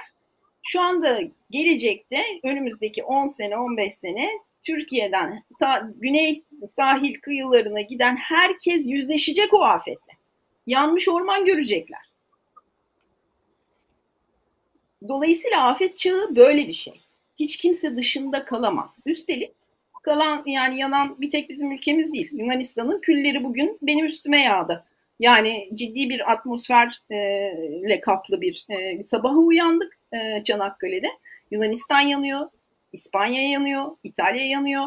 şu 0.62 0.80
anda 0.80 1.20
gelecekte 1.50 2.22
önümüzdeki 2.42 3.04
10 3.04 3.28
sene, 3.28 3.56
15 3.56 3.94
sene 3.94 4.30
Türkiye'den 4.62 5.44
ta, 5.60 5.90
güney 5.96 6.42
sahil 6.76 7.20
kıyılarına 7.20 7.80
giden 7.80 8.16
herkes 8.16 8.86
yüzleşecek 8.86 9.54
o 9.54 9.64
afetle. 9.64 10.12
Yanmış 10.66 11.08
orman 11.08 11.44
görecekler. 11.44 12.12
Dolayısıyla 15.08 15.66
afet 15.66 15.96
çağı 15.96 16.36
böyle 16.36 16.68
bir 16.68 16.72
şey. 16.72 17.00
Hiç 17.38 17.56
kimse 17.56 17.96
dışında 17.96 18.44
kalamaz. 18.44 18.98
Üstelik 19.06 19.52
kalan 20.02 20.42
yani 20.46 20.78
yanan 20.78 21.20
bir 21.20 21.30
tek 21.30 21.48
bizim 21.48 21.72
ülkemiz 21.72 22.12
değil. 22.12 22.28
Yunanistan'ın 22.32 23.00
külleri 23.00 23.44
bugün 23.44 23.78
benim 23.82 24.06
üstüme 24.06 24.40
yağdı. 24.40 24.84
Yani 25.18 25.68
ciddi 25.74 26.08
bir 26.08 26.32
atmosferle 26.32 28.00
kaplı 28.00 28.40
bir 28.40 28.66
e, 28.68 29.04
sabaha 29.04 29.36
uyandık 29.36 29.98
e, 30.12 30.44
Çanakkale'de. 30.44 31.08
Yunanistan 31.50 32.00
yanıyor, 32.00 32.48
İspanya 32.92 33.50
yanıyor, 33.50 33.96
İtalya 34.04 34.46
yanıyor. 34.46 34.84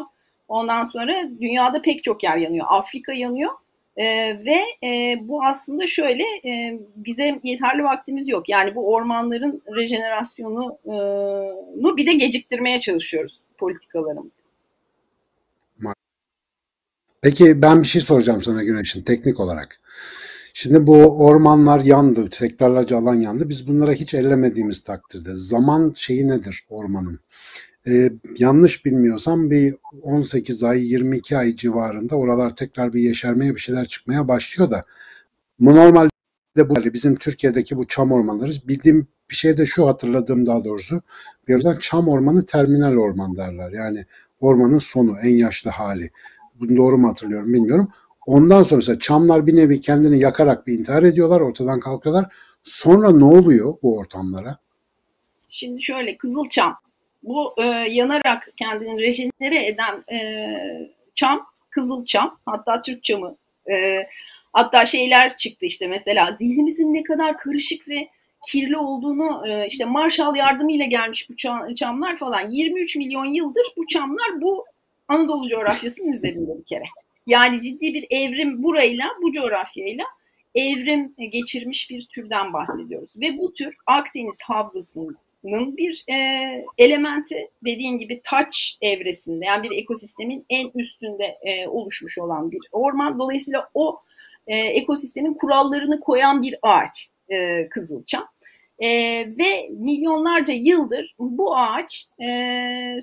Ondan 0.48 0.84
sonra 0.84 1.22
dünyada 1.40 1.82
pek 1.82 2.02
çok 2.02 2.24
yer 2.24 2.36
yanıyor. 2.36 2.66
Afrika 2.68 3.12
yanıyor. 3.12 3.52
E, 3.96 4.04
ve 4.44 4.86
e, 4.86 5.16
bu 5.20 5.44
aslında 5.44 5.86
şöyle 5.86 6.24
e, 6.44 6.78
bize 6.96 7.40
yeterli 7.42 7.84
vaktimiz 7.84 8.28
yok. 8.28 8.48
Yani 8.48 8.74
bu 8.74 8.94
ormanların 8.94 9.62
rejenerasyonunu 9.76 11.96
bir 11.96 12.06
de 12.06 12.12
geciktirmeye 12.12 12.80
çalışıyoruz 12.80 13.40
politikalarımız. 13.58 14.32
Peki 17.26 17.62
ben 17.62 17.82
bir 17.82 17.86
şey 17.86 18.02
soracağım 18.02 18.42
sana 18.42 18.64
Güneş'in 18.64 19.02
teknik 19.02 19.40
olarak. 19.40 19.80
Şimdi 20.54 20.86
bu 20.86 21.24
ormanlar 21.26 21.80
yandı, 21.80 22.28
sektörlerce 22.32 22.96
alan 22.96 23.14
yandı. 23.14 23.48
Biz 23.48 23.68
bunlara 23.68 23.92
hiç 23.92 24.14
ellemediğimiz 24.14 24.82
takdirde 24.82 25.30
zaman 25.34 25.92
şeyi 25.96 26.28
nedir 26.28 26.64
ormanın? 26.68 27.20
Ee, 27.88 28.10
yanlış 28.38 28.84
bilmiyorsam 28.84 29.50
bir 29.50 29.74
18 30.02 30.64
ay, 30.64 30.92
22 30.92 31.38
ay 31.38 31.56
civarında 31.56 32.16
oralar 32.16 32.56
tekrar 32.56 32.92
bir 32.92 33.00
yeşermeye 33.00 33.54
bir 33.54 33.60
şeyler 33.60 33.84
çıkmaya 33.84 34.28
başlıyor 34.28 34.70
da 34.70 34.84
bu 35.58 35.76
normalde 35.76 36.10
bu 36.56 36.74
bizim 36.94 37.16
Türkiye'deki 37.16 37.76
bu 37.76 37.88
çam 37.88 38.12
ormanları 38.12 38.52
bildiğim 38.68 39.06
bir 39.30 39.34
şey 39.34 39.56
de 39.56 39.66
şu 39.66 39.86
hatırladığım 39.86 40.46
daha 40.46 40.64
doğrusu 40.64 41.00
bir 41.48 41.52
yerden 41.52 41.76
çam 41.80 42.08
ormanı 42.08 42.46
terminal 42.46 42.96
orman 42.96 43.36
derler. 43.36 43.72
Yani 43.72 44.06
ormanın 44.40 44.78
sonu, 44.78 45.18
en 45.22 45.36
yaşlı 45.36 45.70
hali. 45.70 46.10
Bunu 46.60 46.76
doğru 46.76 46.98
mu 46.98 47.08
hatırlıyorum 47.08 47.52
bilmiyorum. 47.52 47.92
Ondan 48.26 48.62
sonra 48.62 48.76
mesela 48.76 48.98
çamlar 48.98 49.46
bir 49.46 49.56
nevi 49.56 49.80
kendini 49.80 50.18
yakarak 50.18 50.66
bir 50.66 50.78
intihar 50.78 51.02
ediyorlar, 51.02 51.40
ortadan 51.40 51.80
kalkıyorlar. 51.80 52.34
Sonra 52.62 53.10
ne 53.10 53.24
oluyor 53.24 53.74
bu 53.82 53.96
ortamlara? 53.96 54.58
Şimdi 55.48 55.82
şöyle 55.82 56.16
Kızılçam 56.16 56.76
bu 57.22 57.54
e, 57.58 57.64
yanarak 57.90 58.52
kendini 58.56 59.02
rejenere 59.02 59.66
eden 59.66 60.04
e, 60.12 60.48
çam 61.14 61.46
Kızılçam 61.70 62.38
hatta 62.46 62.82
Türk 62.82 63.04
çamı 63.04 63.36
e, 63.72 64.06
hatta 64.52 64.86
şeyler 64.86 65.36
çıktı 65.36 65.66
işte 65.66 65.86
mesela 65.88 66.36
zihnimizin 66.38 66.94
ne 66.94 67.02
kadar 67.02 67.36
karışık 67.36 67.88
ve 67.88 68.08
kirli 68.48 68.76
olduğunu 68.76 69.48
e, 69.48 69.66
işte 69.66 69.84
Marshall 69.84 70.36
yardımıyla 70.36 70.84
gelmiş 70.84 71.30
bu 71.30 71.36
çamlar 71.74 72.16
falan 72.16 72.50
23 72.50 72.96
milyon 72.96 73.24
yıldır 73.24 73.66
bu 73.76 73.86
çamlar 73.86 74.40
bu 74.40 74.64
Anadolu 75.08 75.48
coğrafyasının 75.48 76.12
üzerinde 76.12 76.58
bir 76.58 76.64
kere. 76.64 76.84
Yani 77.26 77.62
ciddi 77.62 77.94
bir 77.94 78.06
evrim 78.10 78.62
burayla, 78.62 79.06
bu 79.22 79.32
coğrafyayla 79.32 80.04
evrim 80.54 81.14
geçirmiş 81.32 81.90
bir 81.90 82.06
türden 82.14 82.52
bahsediyoruz. 82.52 83.14
Ve 83.16 83.38
bu 83.38 83.52
tür 83.52 83.76
Akdeniz 83.86 84.38
havzasının 84.42 85.76
bir 85.76 86.04
e, 86.12 86.16
elementi 86.78 87.50
dediğin 87.64 87.98
gibi 87.98 88.20
taç 88.24 88.78
evresinde 88.80 89.44
yani 89.44 89.70
bir 89.70 89.76
ekosistemin 89.76 90.46
en 90.50 90.70
üstünde 90.74 91.24
e, 91.24 91.68
oluşmuş 91.68 92.18
olan 92.18 92.50
bir 92.50 92.60
orman. 92.72 93.18
Dolayısıyla 93.18 93.70
o 93.74 94.00
e, 94.46 94.56
ekosistemin 94.56 95.34
kurallarını 95.34 96.00
koyan 96.00 96.42
bir 96.42 96.54
ağaç 96.62 97.10
e, 97.28 97.68
Kızılçam. 97.68 98.28
E, 98.78 98.88
ve 99.38 99.68
milyonlarca 99.70 100.54
yıldır 100.54 101.14
bu 101.18 101.56
ağaç 101.56 102.08
e, 102.22 102.28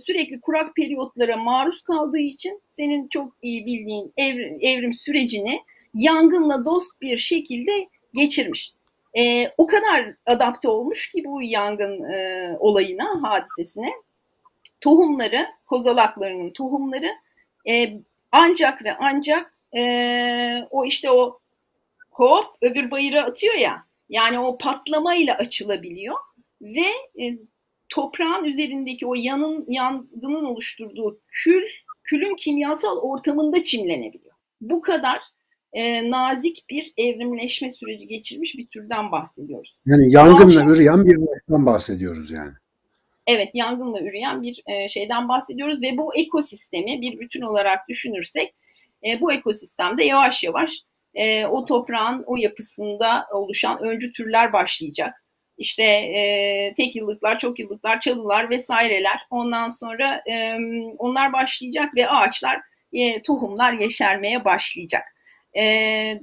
sürekli 0.05 0.41
kurak 0.41 0.75
periyotlara 0.75 1.37
maruz 1.37 1.81
kaldığı 1.81 2.19
için 2.19 2.61
senin 2.75 3.07
çok 3.07 3.33
iyi 3.41 3.65
bildiğin 3.65 4.13
evrim, 4.17 4.57
evrim 4.61 4.93
sürecini 4.93 5.61
yangınla 5.93 6.65
dost 6.65 7.01
bir 7.01 7.17
şekilde 7.17 7.87
geçirmiş. 8.13 8.73
E, 9.17 9.49
o 9.57 9.67
kadar 9.67 10.09
adapte 10.25 10.69
olmuş 10.69 11.09
ki 11.09 11.23
bu 11.25 11.41
yangın 11.41 12.03
e, 12.03 12.49
olayına, 12.59 13.23
hadisesine 13.23 13.91
tohumları, 14.81 15.47
kozalaklarının 15.65 16.49
tohumları 16.49 17.09
e, 17.69 17.93
ancak 18.31 18.83
ve 18.83 18.95
ancak 18.99 19.53
e, 19.77 20.67
o 20.69 20.85
işte 20.85 21.11
o 21.11 21.39
hop 22.11 22.45
öbür 22.61 22.91
bayıra 22.91 23.23
atıyor 23.23 23.55
ya 23.55 23.85
yani 24.09 24.39
o 24.39 24.57
patlamayla 24.57 25.35
açılabiliyor 25.35 26.15
ve 26.61 27.23
e, 27.23 27.37
toprağın 27.89 28.43
üzerindeki 28.45 29.05
o 29.05 29.13
yanın 29.15 29.65
yangının 29.67 30.45
oluşturduğu 30.45 31.19
kül 31.27 31.63
külün 32.03 32.35
kimyasal 32.35 32.97
ortamında 32.97 33.63
çimlenebiliyor. 33.63 34.35
Bu 34.61 34.81
kadar 34.81 35.19
e, 35.73 36.09
nazik 36.09 36.65
bir 36.69 36.93
evrimleşme 36.97 37.71
süreci 37.71 38.07
geçirmiş 38.07 38.57
bir 38.57 38.67
türden 38.67 39.11
bahsediyoruz. 39.11 39.77
Yani 39.85 40.11
yangınla 40.11 40.55
Doğal 40.55 40.69
üreyen 40.69 41.05
bir 41.05 41.15
varlıktan 41.15 41.65
bahsediyoruz 41.65 42.31
yani. 42.31 42.51
Evet, 43.27 43.49
yangınla 43.53 44.01
üreyen 44.01 44.41
bir 44.41 44.63
e, 44.65 44.89
şeyden 44.89 45.29
bahsediyoruz 45.29 45.81
ve 45.81 45.97
bu 45.97 46.15
ekosistemi 46.15 47.01
bir 47.01 47.19
bütün 47.19 47.41
olarak 47.41 47.89
düşünürsek 47.89 48.53
e, 49.07 49.21
bu 49.21 49.33
ekosistemde 49.33 50.03
yavaş 50.03 50.43
yavaş 50.43 50.83
e, 51.15 51.45
o 51.45 51.65
toprağın 51.65 52.23
o 52.25 52.35
yapısında 52.35 53.27
oluşan 53.31 53.83
öncü 53.83 54.11
türler 54.11 54.53
başlayacak. 54.53 55.13
İşte 55.57 55.83
e, 55.83 56.73
tek 56.77 56.95
yıllıklar, 56.95 57.39
çok 57.39 57.59
yıllıklar, 57.59 57.99
çalılar 57.99 58.49
vesaireler. 58.49 59.19
Ondan 59.29 59.69
sonra 59.69 60.23
e, 60.31 60.57
onlar 60.97 61.33
başlayacak 61.33 61.95
ve 61.95 62.09
ağaçlar, 62.09 62.61
e, 62.93 63.21
tohumlar 63.21 63.73
yeşermeye 63.73 64.45
başlayacak. 64.45 65.03
E, 65.57 65.63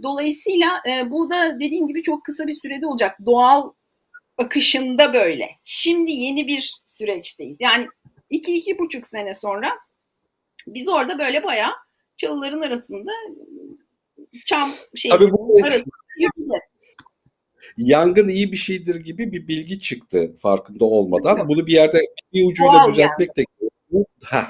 dolayısıyla 0.03 0.83
e, 0.89 1.11
bu 1.11 1.31
da 1.31 1.61
dediğim 1.61 1.89
gibi 1.89 2.03
çok 2.03 2.25
kısa 2.25 2.47
bir 2.47 2.59
sürede 2.63 2.87
olacak. 2.87 3.19
Doğal 3.27 3.73
akışında 4.39 5.15
böyle. 5.15 5.51
Şimdi 5.65 6.13
yeni 6.13 6.47
bir 6.47 6.75
süreçteyiz. 6.87 7.57
Yani 7.61 7.87
iki, 8.31 8.55
iki 8.55 8.79
buçuk 8.79 9.07
sene 9.07 9.35
sonra 9.35 9.73
biz 10.67 10.89
orada 10.89 11.19
böyle 11.19 11.45
bayağı 11.45 11.73
çalıların 12.17 12.61
arasında 12.61 13.11
çam 14.45 14.71
şey 14.95 15.11
Tabii 15.11 15.33
bu 15.33 15.53
yürüyeceğiz. 15.59 15.85
Yangın 17.77 18.29
iyi 18.29 18.53
bir 18.53 18.57
şeydir 18.57 18.95
gibi 18.95 19.33
bir 19.33 19.49
bilgi 19.49 19.81
çıktı 19.81 20.35
farkında 20.35 20.85
olmadan. 20.85 21.49
Bunu 21.49 21.67
bir 21.67 21.73
yerde 21.73 22.01
bir 22.33 22.47
ucuyla 22.47 22.73
Doğal 22.73 22.91
düzeltmek 22.91 23.37
de 23.37 23.45
gerekiyor. 23.61 24.45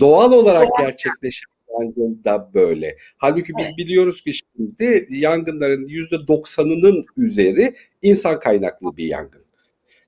Doğal 0.00 0.32
olarak 0.32 0.68
Doğal. 0.68 0.86
gerçekleşen 0.86 1.54
yangın 1.80 2.24
da 2.24 2.50
böyle. 2.54 2.96
Halbuki 3.16 3.52
biz 3.58 3.66
Evet. 3.66 3.78
biliyoruz 3.78 4.20
ki 4.20 4.32
şimdi 4.32 5.06
yangınların 5.10 5.86
yüzde 5.86 6.28
doksanının 6.28 7.06
üzeri 7.16 7.74
insan 8.02 8.40
kaynaklı 8.40 8.96
bir 8.96 9.04
yangın. 9.04 9.44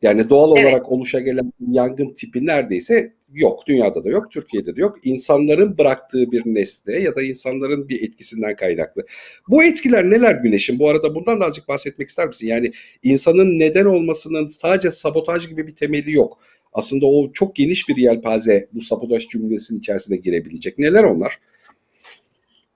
Yani 0.03 0.31
doğal 0.31 0.57
Evet. 0.57 0.67
olarak 0.67 0.93
oluşa 0.93 1.21
gelen 1.21 1.53
yangın 1.69 2.15
tipi 2.15 2.47
neredeyse 2.47 3.16
yok. 3.37 3.67
Dünyada 3.67 4.05
da 4.05 4.09
yok, 4.09 4.31
Türkiye'de 4.31 4.77
de 4.77 4.81
yok. 4.81 4.97
İnsanların 5.05 5.79
bıraktığı 5.79 6.33
bir 6.33 6.43
nesne 6.47 6.95
ya 6.95 7.17
da 7.17 7.23
insanların 7.23 7.89
bir 7.89 8.03
etkisinden 8.03 8.57
kaynaklı. 8.57 9.05
Bu 9.49 9.65
etkiler 9.65 10.11
neler 10.11 10.35
güneşin? 10.35 10.79
Bu 10.79 10.89
arada 10.89 11.15
bundan 11.15 11.41
da 11.41 11.45
azıcık 11.45 11.69
bahsetmek 11.69 12.09
ister 12.09 12.27
misin? 12.27 12.47
Yani 12.47 12.73
insanın 13.03 13.59
neden 13.59 13.85
olmasının 13.85 14.49
sadece 14.49 14.91
sabotaj 14.91 15.49
gibi 15.49 15.67
bir 15.67 15.75
temeli 15.75 16.13
yok. 16.13 16.39
Aslında 16.73 17.07
o 17.07 17.33
çok 17.33 17.57
geniş 17.57 17.89
bir 17.89 17.97
yelpaze 17.97 18.69
bu 18.73 18.81
sabotaj 18.81 19.29
cümlesinin 19.29 19.79
içerisine 19.79 20.17
girebilecek. 20.17 20.79
Neler 20.79 21.05
onlar? 21.05 21.39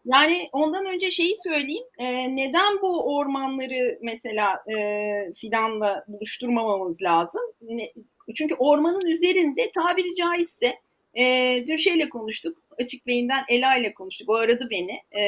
Yani 0.05 0.49
ondan 0.53 0.87
önce 0.87 1.11
şeyi 1.11 1.35
söyleyeyim. 1.45 1.85
Ee, 1.99 2.37
neden 2.37 2.83
bu 2.83 3.17
ormanları 3.17 3.99
mesela 4.03 4.65
e, 4.79 5.33
fidanla 5.41 6.05
buluşturmamamız 6.09 7.03
lazım? 7.03 7.41
Ne- 7.63 7.93
Çünkü 8.35 8.55
ormanın 8.55 9.07
üzerinde 9.07 9.71
tabiri 9.73 10.15
caizse 10.15 10.79
e, 11.15 11.65
dün 11.67 11.77
şeyle 11.77 12.09
konuştuk. 12.09 12.59
Açık 12.79 13.07
Bey'inden 13.07 13.45
Ela 13.49 13.77
ile 13.77 13.95
konuştuk. 13.95 14.29
O 14.29 14.35
aradı 14.35 14.69
beni. 14.71 15.01
E, 15.13 15.23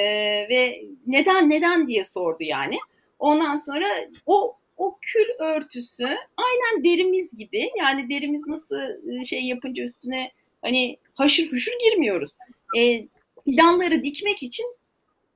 ve 0.51 0.85
neden 1.07 1.51
neden 1.51 1.89
diye 1.89 2.05
sordu 2.05 2.45
yani. 2.45 2.77
Ondan 3.19 3.57
sonra 3.57 3.87
o 4.27 4.57
o 4.77 4.99
kül 5.01 5.27
örtüsü 5.39 6.05
aynen 6.37 6.85
derimiz 6.85 7.29
gibi. 7.39 7.71
Yani 7.79 8.11
derimiz 8.11 8.47
nasıl 8.47 8.77
e, 9.21 9.25
şey 9.25 9.45
yapınca 9.45 9.85
üstüne 9.85 10.31
hani 10.63 10.97
haşır 11.15 11.53
huşur 11.53 11.73
girmiyoruz. 11.81 12.31
E, 12.79 13.07
fidanları 13.45 14.05
dikmek 14.05 14.43
için 14.43 14.67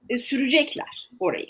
e, 0.08 0.18
sürecekler 0.18 1.10
orayı. 1.20 1.48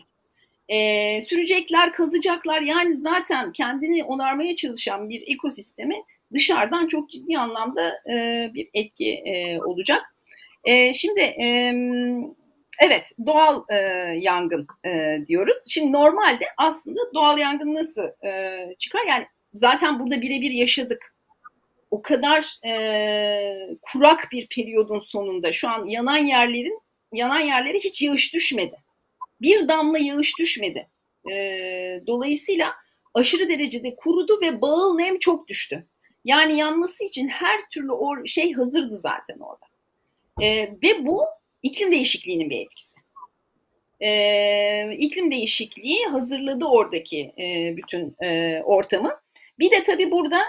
E, 0.69 1.23
sürecekler, 1.23 1.93
kazacaklar. 1.93 2.63
Yani 2.63 2.97
zaten 2.97 3.53
kendini 3.53 4.05
onarmaya 4.05 4.57
çalışan 4.57 5.09
bir 5.09 5.25
ekosistemi 5.27 6.03
dışarıdan 6.35 6.87
çok 6.87 7.11
ciddi 7.11 7.39
anlamda 7.39 8.01
e, 8.11 8.51
bir 8.55 8.69
etki 8.75 9.15
e, 9.15 9.61
olacak. 9.61 10.03
E, 10.65 10.95
şimdi 10.95 11.21
e, 11.21 11.75
evet 12.81 13.13
doğal 13.27 13.65
e, 13.69 13.77
yangın 14.19 14.67
e, 14.87 15.19
diyoruz. 15.27 15.57
Şimdi 15.69 15.93
normalde 15.93 16.45
aslında 16.57 17.01
doğal 17.15 17.39
yangın 17.39 17.75
nasıl 17.75 18.27
e, 18.27 18.59
çıkar? 18.79 19.07
Yani 19.09 19.27
zaten 19.55 20.01
burada 20.01 20.21
birebir 20.21 20.51
yaşadık. 20.51 21.15
O 21.91 22.03
kadar 22.03 22.67
e, 22.67 23.69
kurak 23.83 24.29
bir 24.33 24.49
periyodun 24.49 25.01
sonunda 25.01 25.53
şu 25.53 25.69
an 25.69 25.87
yanan 25.87 26.25
yerlerin 26.25 26.81
yanan 27.13 27.41
yerlere 27.41 27.79
hiç 27.79 28.03
yağış 28.03 28.35
düşmedi. 28.35 28.77
Bir 29.40 29.68
damla 29.68 29.99
yağış 29.99 30.38
düşmedi. 30.38 30.88
E, 31.31 32.01
dolayısıyla 32.07 32.75
aşırı 33.14 33.49
derecede 33.49 33.96
kurudu 33.96 34.40
ve 34.40 34.61
bağıl 34.61 34.96
nem 34.96 35.18
çok 35.18 35.49
düştü. 35.49 35.87
Yani 36.25 36.57
yanması 36.57 37.05
için 37.05 37.29
her 37.29 37.61
türlü 37.70 37.92
o 37.92 38.27
şey 38.27 38.53
hazırdı 38.53 38.96
zaten 38.96 39.38
orada. 39.38 39.66
E, 40.42 40.70
ve 40.83 41.07
bu 41.07 41.25
iklim 41.62 41.92
değişikliğinin 41.92 42.51
bir 42.51 42.61
etkisi. 42.61 42.96
E, 44.01 44.96
iklim 44.96 45.33
değişikliği 45.33 46.05
hazırladı 46.07 46.64
oradaki 46.64 47.33
e, 47.38 47.77
bütün 47.77 48.16
e, 48.25 48.62
ortamı. 48.62 49.20
Bir 49.59 49.70
de 49.70 49.83
tabii 49.85 50.11
burada 50.11 50.42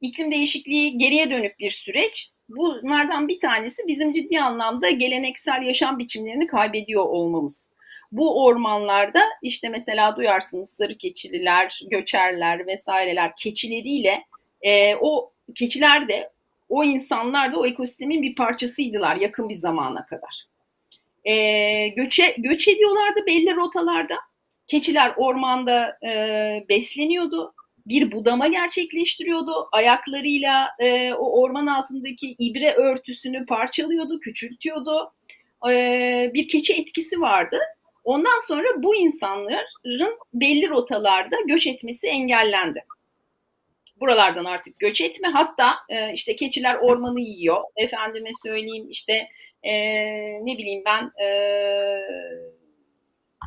iklim 0.00 0.30
değişikliği 0.30 0.98
geriye 0.98 1.30
dönük 1.30 1.58
bir 1.58 1.70
süreç. 1.70 2.30
Bunlardan 2.48 3.28
bir 3.28 3.38
tanesi 3.38 3.82
bizim 3.86 4.12
ciddi 4.12 4.40
anlamda 4.40 4.90
geleneksel 4.90 5.62
yaşam 5.62 5.98
biçimlerini 5.98 6.46
kaybediyor 6.46 7.04
olmamız. 7.04 7.67
Bu 8.12 8.44
ormanlarda 8.44 9.22
işte 9.42 9.68
mesela 9.68 10.16
duyarsınız 10.16 10.70
sarı 10.70 10.98
keçililer, 10.98 11.80
göçerler 11.90 12.66
vesaireler 12.66 13.32
keçileriyle 13.36 14.24
e, 14.62 14.96
o 14.96 15.32
keçiler 15.54 16.08
de 16.08 16.30
o 16.68 16.84
insanlar 16.84 17.52
da 17.52 17.58
o 17.58 17.66
ekosistemin 17.66 18.22
bir 18.22 18.34
parçasıydılar 18.34 19.16
yakın 19.16 19.48
bir 19.48 19.58
zamana 19.58 20.06
kadar. 20.06 20.46
E, 21.24 21.88
göçe, 21.88 22.34
göç 22.38 22.68
ediyorlardı 22.68 23.26
belli 23.26 23.56
rotalarda. 23.56 24.14
Keçiler 24.66 25.12
ormanda 25.16 25.98
e, 26.06 26.64
besleniyordu 26.68 27.54
bir 27.88 28.12
budama 28.12 28.46
gerçekleştiriyordu. 28.46 29.68
Ayaklarıyla 29.72 30.68
e, 30.78 31.12
o 31.12 31.42
orman 31.42 31.66
altındaki 31.66 32.36
ibre 32.38 32.72
örtüsünü 32.72 33.46
parçalıyordu, 33.46 34.20
küçültüyordu. 34.20 35.12
E, 35.70 36.30
bir 36.34 36.48
keçi 36.48 36.74
etkisi 36.74 37.20
vardı. 37.20 37.58
Ondan 38.08 38.46
sonra 38.48 38.82
bu 38.82 38.96
insanların 38.96 40.18
belli 40.34 40.68
rotalarda 40.68 41.36
göç 41.48 41.66
etmesi 41.66 42.06
engellendi. 42.06 42.84
Buralardan 44.00 44.44
artık 44.44 44.78
göç 44.78 45.00
etme. 45.00 45.28
Hatta 45.28 45.74
e, 45.88 46.12
işte 46.12 46.36
keçiler 46.36 46.74
ormanı 46.74 47.20
yiyor. 47.20 47.62
Efendime 47.76 48.30
söyleyeyim 48.46 48.86
işte 48.90 49.28
e, 49.62 49.72
ne 50.46 50.58
bileyim 50.58 50.82
ben 50.86 51.24
e, 51.24 51.28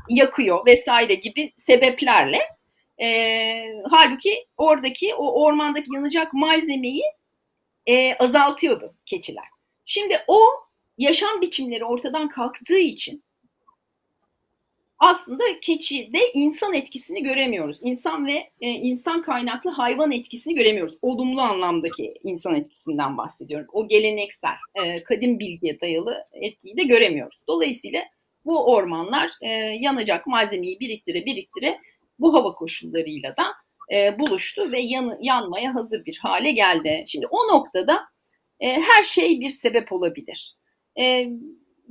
yakıyor 0.10 0.66
vesaire 0.66 1.16
gibi 1.16 1.54
sebeplerle 1.68 2.40
e, 3.02 3.08
halbuki 3.90 4.46
oradaki 4.58 5.16
o 5.16 5.44
ormandaki 5.44 5.96
yanacak 5.96 6.34
malzemeyi 6.34 7.04
e, 7.86 8.16
azaltıyordu 8.16 8.96
keçiler. 9.06 9.46
Şimdi 9.86 10.20
o 10.28 10.40
yaşam 10.98 11.42
biçimleri 11.42 11.86
ortadan 11.86 12.30
kalktığı 12.30 12.80
için 12.80 13.24
aslında 15.02 15.44
keçide 15.62 16.20
insan 16.34 16.74
etkisini 16.74 17.24
göremiyoruz. 17.24 17.80
İnsan 17.82 18.26
ve 18.26 18.50
e, 18.62 18.70
insan 18.70 19.22
kaynaklı 19.22 19.70
hayvan 19.70 20.12
etkisini 20.12 20.56
göremiyoruz. 20.56 20.98
Olumlu 21.02 21.42
anlamdaki 21.42 22.14
insan 22.24 22.56
etkisinden 22.56 23.18
bahsediyorum. 23.18 23.68
O 23.74 23.88
geleneksel, 23.88 24.56
e, 24.76 25.04
kadim 25.04 25.40
bilgiye 25.40 25.82
dayalı 25.82 26.16
etkiyi 26.34 26.78
de 26.78 26.84
göremiyoruz. 26.84 27.40
Dolayısıyla 27.48 28.02
bu 28.46 28.74
ormanlar 28.74 29.32
e, 29.42 29.50
yanacak 29.80 30.28
malzemeyi 30.28 30.80
biriktire 30.80 31.26
biriktire 31.26 31.80
bu 32.20 32.34
hava 32.34 32.54
koşullarıyla 32.54 33.36
da 33.38 33.46
e, 33.96 34.20
buluştu 34.20 34.72
ve 34.72 34.80
yan, 34.80 35.18
yanmaya 35.22 35.76
hazır 35.76 36.06
bir 36.06 36.18
hale 36.18 36.52
geldi. 36.52 37.04
Şimdi 37.08 37.28
o 37.32 37.56
noktada 37.56 38.02
e, 38.60 38.68
her 38.68 39.04
şey 39.04 39.40
bir 39.40 39.50
sebep 39.50 39.92
olabilir. 39.92 40.56
E, 41.00 41.28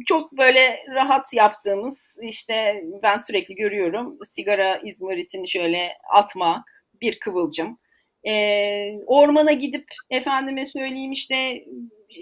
çok 0.06 0.32
böyle 0.32 0.78
rahat 0.94 1.34
yaptığımız 1.34 2.18
işte 2.22 2.84
ben 3.02 3.16
sürekli 3.16 3.54
görüyorum 3.54 4.18
sigara 4.24 4.76
izmaritini 4.76 5.48
şöyle 5.48 5.88
atmak 6.14 6.64
bir 7.00 7.18
kıvılcım. 7.18 7.78
E, 8.26 8.92
ormana 9.06 9.52
gidip 9.52 9.84
efendime 10.10 10.66
söyleyeyim 10.66 11.12
işte 11.12 11.64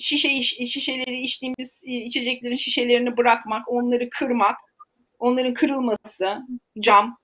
şişe 0.00 0.42
şişeleri 0.42 1.20
içtiğimiz 1.20 1.80
içeceklerin 1.82 2.56
şişelerini 2.56 3.16
bırakmak, 3.16 3.68
onları 3.68 4.10
kırmak, 4.10 4.56
onların 5.18 5.54
kırılması, 5.54 6.38
cam, 6.80 7.18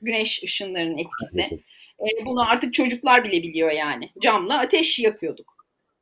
güneş 0.00 0.42
ışınlarının 0.44 0.98
etkisi. 0.98 1.64
E, 2.00 2.26
bunu 2.26 2.50
artık 2.50 2.74
çocuklar 2.74 3.24
bile 3.24 3.42
biliyor 3.42 3.70
yani. 3.70 4.10
Camla 4.22 4.58
ateş 4.58 4.98
yakıyorduk 4.98 5.54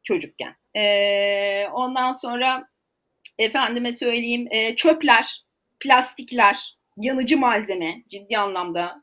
çocukken. 0.03 0.57
E, 0.77 1.67
ondan 1.73 2.13
sonra 2.13 2.69
efendime 3.43 3.93
söyleyeyim 3.93 4.49
e, 4.51 4.77
çöpler, 4.77 5.45
plastikler, 5.81 6.77
yanıcı 6.97 7.39
malzeme 7.39 8.03
ciddi 8.09 8.39
anlamda 8.39 9.03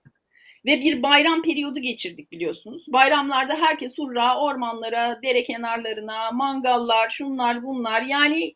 ve 0.65 0.81
bir 0.81 1.03
bayram 1.03 1.41
periyodu 1.41 1.79
geçirdik 1.79 2.31
biliyorsunuz. 2.31 2.85
Bayramlarda 2.87 3.55
herkes 3.55 3.97
hurra 3.97 4.39
ormanlara, 4.41 5.19
dere 5.23 5.43
kenarlarına, 5.43 6.31
mangallar, 6.31 7.09
şunlar 7.09 7.63
bunlar. 7.63 8.01
Yani 8.01 8.55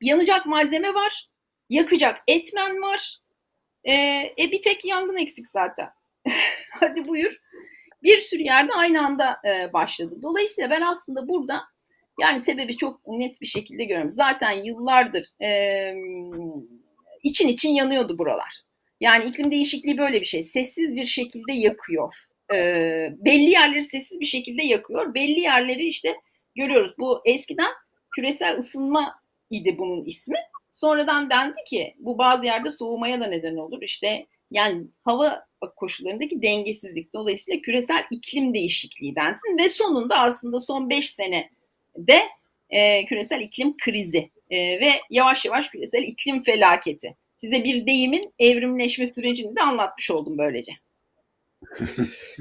yanacak 0.00 0.46
malzeme 0.46 0.94
var, 0.94 1.28
yakacak 1.68 2.20
etmen 2.26 2.82
var. 2.82 3.18
E, 3.84 3.94
e 4.38 4.50
bir 4.52 4.62
tek 4.62 4.84
yangın 4.84 5.16
eksik 5.16 5.48
zaten. 5.48 5.88
Hadi 6.80 7.04
buyur. 7.04 7.36
Bir 8.02 8.18
sürü 8.18 8.42
yerde 8.42 8.72
aynı 8.72 9.06
anda 9.06 9.40
e, 9.48 9.72
başladı. 9.72 10.18
Dolayısıyla 10.22 10.70
ben 10.70 10.80
aslında 10.80 11.28
burada 11.28 11.62
yani 12.20 12.40
sebebi 12.40 12.76
çok 12.76 13.06
net 13.06 13.40
bir 13.40 13.46
şekilde 13.46 13.84
görüyorum. 13.84 14.10
Zaten 14.10 14.52
yıllardır 14.62 15.26
e, 15.42 15.50
için 17.22 17.48
için 17.48 17.70
yanıyordu 17.70 18.18
buralar. 18.18 18.62
Yani 19.00 19.24
iklim 19.24 19.50
değişikliği 19.50 19.98
böyle 19.98 20.20
bir 20.20 20.26
şey. 20.26 20.42
Sessiz 20.42 20.96
bir 20.96 21.06
şekilde 21.06 21.52
yakıyor. 21.52 22.14
E, 22.54 22.56
belli 23.18 23.50
yerleri 23.50 23.82
sessiz 23.82 24.20
bir 24.20 24.26
şekilde 24.26 24.62
yakıyor. 24.62 25.14
Belli 25.14 25.40
yerleri 25.40 25.86
işte 25.86 26.16
görüyoruz. 26.56 26.94
Bu 26.98 27.20
eskiden 27.24 27.70
küresel 28.10 28.58
ısınma 28.58 29.14
idi 29.50 29.76
bunun 29.78 30.04
ismi. 30.04 30.38
Sonradan 30.72 31.30
dendi 31.30 31.64
ki 31.66 31.94
bu 31.98 32.18
bazı 32.18 32.44
yerde 32.44 32.70
soğumaya 32.70 33.20
da 33.20 33.26
neden 33.26 33.56
olur. 33.56 33.82
İşte 33.82 34.26
yani 34.50 34.86
hava 35.04 35.46
koşullarındaki 35.76 36.42
dengesizlik 36.42 37.12
dolayısıyla 37.12 37.60
küresel 37.60 38.04
iklim 38.10 38.54
değişikliği 38.54 39.16
densin 39.16 39.58
ve 39.58 39.68
sonunda 39.68 40.18
aslında 40.18 40.60
son 40.60 40.90
5 40.90 41.10
sene 41.10 41.50
de 42.06 42.18
e, 42.70 43.06
küresel 43.06 43.40
iklim 43.40 43.76
krizi 43.76 44.30
e, 44.50 44.56
ve 44.58 44.90
yavaş 45.10 45.44
yavaş 45.44 45.68
küresel 45.68 46.02
iklim 46.02 46.42
felaketi. 46.42 47.16
Size 47.36 47.64
bir 47.64 47.86
deyimin 47.86 48.32
evrimleşme 48.38 49.06
sürecini 49.06 49.56
de 49.56 49.60
anlatmış 49.60 50.10
oldum 50.10 50.38
böylece. 50.38 50.72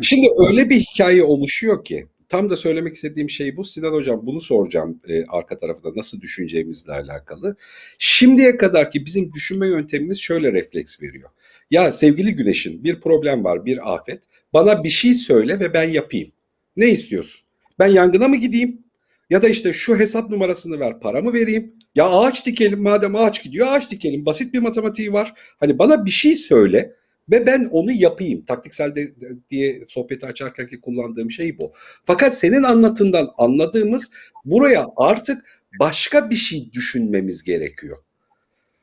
Şimdi 0.02 0.28
öyle 0.50 0.70
bir 0.70 0.80
hikaye 0.80 1.24
oluşuyor 1.24 1.86
ki 1.86 2.08
tam 2.30 2.50
da 2.50 2.56
söylemek 2.56 2.96
istediğim 2.96 3.30
şey 3.30 3.58
bu. 3.58 3.64
Sinan 3.64 3.94
Hocam 3.94 4.26
bunu 4.26 4.42
soracağım 4.42 5.02
e, 5.08 5.26
arka 5.26 5.58
tarafta 5.58 5.90
nasıl 5.96 6.22
düşüneceğimizle 6.22 6.92
alakalı. 6.92 7.56
Şimdiye 7.98 8.58
kadar 8.58 8.92
ki 8.92 9.06
bizim 9.06 9.34
düşünme 9.34 9.68
yöntemimiz 9.68 10.20
şöyle 10.22 10.54
refleks 10.54 11.02
veriyor. 11.02 11.30
Ya 11.72 11.94
sevgili 11.94 12.36
Güneş'in 12.36 12.84
bir 12.84 13.02
problem 13.02 13.44
var, 13.44 13.66
bir 13.66 13.94
afet. 13.94 14.24
Bana 14.54 14.84
bir 14.84 14.90
şey 14.90 15.14
söyle 15.14 15.60
ve 15.60 15.74
ben 15.74 15.90
yapayım. 15.90 16.32
Ne 16.78 16.90
istiyorsun? 16.90 17.42
Ben 17.80 17.88
yangına 17.88 18.28
mı 18.28 18.36
gideyim? 18.36 18.84
Ya 19.30 19.42
da 19.42 19.50
işte 19.50 19.74
şu 19.74 20.00
hesap 20.00 20.30
numarasını 20.30 20.80
ver, 20.80 21.00
paramı 21.00 21.34
vereyim. 21.34 21.74
Ya 21.96 22.10
ağaç 22.10 22.46
dikelim 22.46 22.82
madem 22.82 23.16
ağaç 23.16 23.44
gidiyor 23.44 23.68
ağaç 23.70 23.92
dikelim. 23.92 24.26
Basit 24.26 24.54
bir 24.54 24.60
matematiği 24.60 25.14
var. 25.14 25.34
Hani 25.60 25.80
bana 25.80 26.06
bir 26.06 26.10
şey 26.10 26.36
söyle 26.36 26.96
ve 27.32 27.48
ben 27.48 27.70
onu 27.72 27.92
yapayım. 27.92 28.46
Taktiksel 28.46 28.96
de, 28.96 29.08
de- 29.22 29.36
diye 29.50 29.82
sohbeti 29.88 30.26
açarken 30.26 30.68
ki 30.68 30.82
kullandığım 30.82 31.32
şey 31.32 31.58
bu. 31.58 31.72
Fakat 32.06 32.38
senin 32.38 32.64
anlatından 32.64 33.30
anladığımız 33.38 34.12
buraya 34.46 34.88
artık 34.98 35.62
başka 35.80 36.30
bir 36.30 36.36
şey 36.36 36.72
düşünmemiz 36.74 37.44
gerekiyor. 37.44 37.98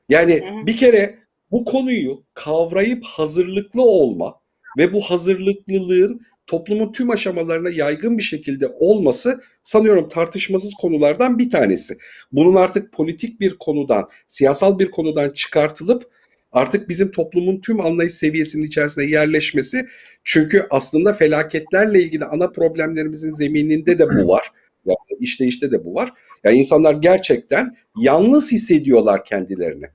Yani 0.08 0.44
bir 0.66 0.76
kere 0.76 1.18
bu 1.50 1.64
konuyu 1.64 2.24
kavrayıp 2.34 3.04
hazırlıklı 3.04 3.82
olma 3.82 4.40
ve 4.78 4.92
bu 4.92 5.00
hazırlıklılığın 5.00 6.20
toplumun 6.46 6.92
tüm 6.92 7.10
aşamalarına 7.10 7.70
yaygın 7.70 8.18
bir 8.18 8.22
şekilde 8.22 8.66
olması 8.66 9.40
sanıyorum 9.62 10.08
tartışmasız 10.08 10.74
konulardan 10.74 11.38
bir 11.38 11.50
tanesi. 11.50 11.94
Bunun 12.32 12.54
artık 12.54 12.92
politik 12.92 13.40
bir 13.40 13.58
konudan, 13.58 14.08
siyasal 14.26 14.78
bir 14.78 14.90
konudan 14.90 15.30
çıkartılıp 15.30 16.10
artık 16.52 16.88
bizim 16.88 17.10
toplumun 17.10 17.60
tüm 17.60 17.80
anlayış 17.80 18.12
seviyesinin 18.12 18.66
içerisine 18.66 19.04
yerleşmesi 19.04 19.86
çünkü 20.24 20.66
aslında 20.70 21.12
felaketlerle 21.12 22.02
ilgili 22.02 22.24
ana 22.24 22.50
problemlerimizin 22.50 23.30
zemininde 23.30 23.98
de 23.98 24.08
bu 24.08 24.28
var. 24.28 24.52
Yani 24.86 25.18
işleyişte 25.20 25.70
de 25.70 25.84
bu 25.84 25.94
var. 25.94 26.12
Yani 26.44 26.58
insanlar 26.58 26.94
gerçekten 26.94 27.76
yalnız 27.96 28.52
hissediyorlar 28.52 29.24
kendilerini. 29.24 29.86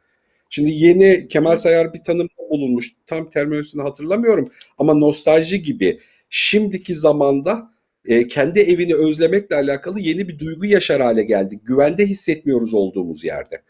Şimdi 0.49 0.71
yeni 0.71 1.27
Kemal 1.27 1.57
Sayar 1.57 1.93
bir 1.93 2.03
tanım 2.03 2.27
bulunmuş. 2.49 2.91
Tam 3.05 3.29
terminolojisini 3.29 3.81
hatırlamıyorum 3.81 4.51
ama 4.77 4.93
nostalji 4.93 5.61
gibi 5.61 5.99
şimdiki 6.31 6.95
zamanda 6.95 7.71
e, 8.05 8.27
kendi 8.27 8.59
evini 8.59 8.95
özlemekle 8.95 9.55
alakalı 9.55 9.99
yeni 9.99 10.27
bir 10.27 10.39
duygu 10.39 10.65
yaşar 10.65 11.01
hale 11.01 11.23
geldik. 11.23 11.61
Güvende 11.63 12.05
hissetmiyoruz 12.05 12.73
olduğumuz 12.73 13.23
yerde. 13.23 13.61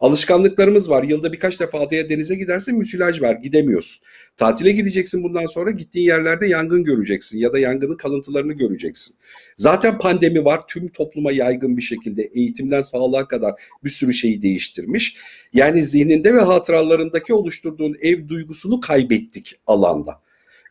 Alışkanlıklarımız 0.00 0.90
var. 0.90 1.02
Yılda 1.02 1.32
birkaç 1.32 1.60
defa 1.60 1.80
adaya 1.80 2.08
denize 2.08 2.34
gidersin 2.34 2.78
müsilaj 2.78 3.22
var 3.22 3.34
gidemiyorsun. 3.34 4.02
Tatile 4.36 4.72
gideceksin 4.72 5.22
bundan 5.22 5.46
sonra 5.46 5.70
gittiğin 5.70 6.06
yerlerde 6.06 6.46
yangın 6.46 6.84
göreceksin 6.84 7.38
ya 7.38 7.52
da 7.52 7.58
yangının 7.58 7.96
kalıntılarını 7.96 8.52
göreceksin. 8.52 9.16
Zaten 9.56 9.98
pandemi 9.98 10.44
var 10.44 10.60
tüm 10.68 10.88
topluma 10.88 11.32
yaygın 11.32 11.76
bir 11.76 11.82
şekilde 11.82 12.22
eğitimden 12.22 12.82
sağlığa 12.82 13.28
kadar 13.28 13.54
bir 13.84 13.90
sürü 13.90 14.14
şeyi 14.14 14.42
değiştirmiş. 14.42 15.16
Yani 15.52 15.84
zihninde 15.84 16.34
ve 16.34 16.40
hatıralarındaki 16.40 17.34
oluşturduğun 17.34 17.96
ev 18.00 18.28
duygusunu 18.28 18.80
kaybettik 18.80 19.54
alanda. 19.66 20.20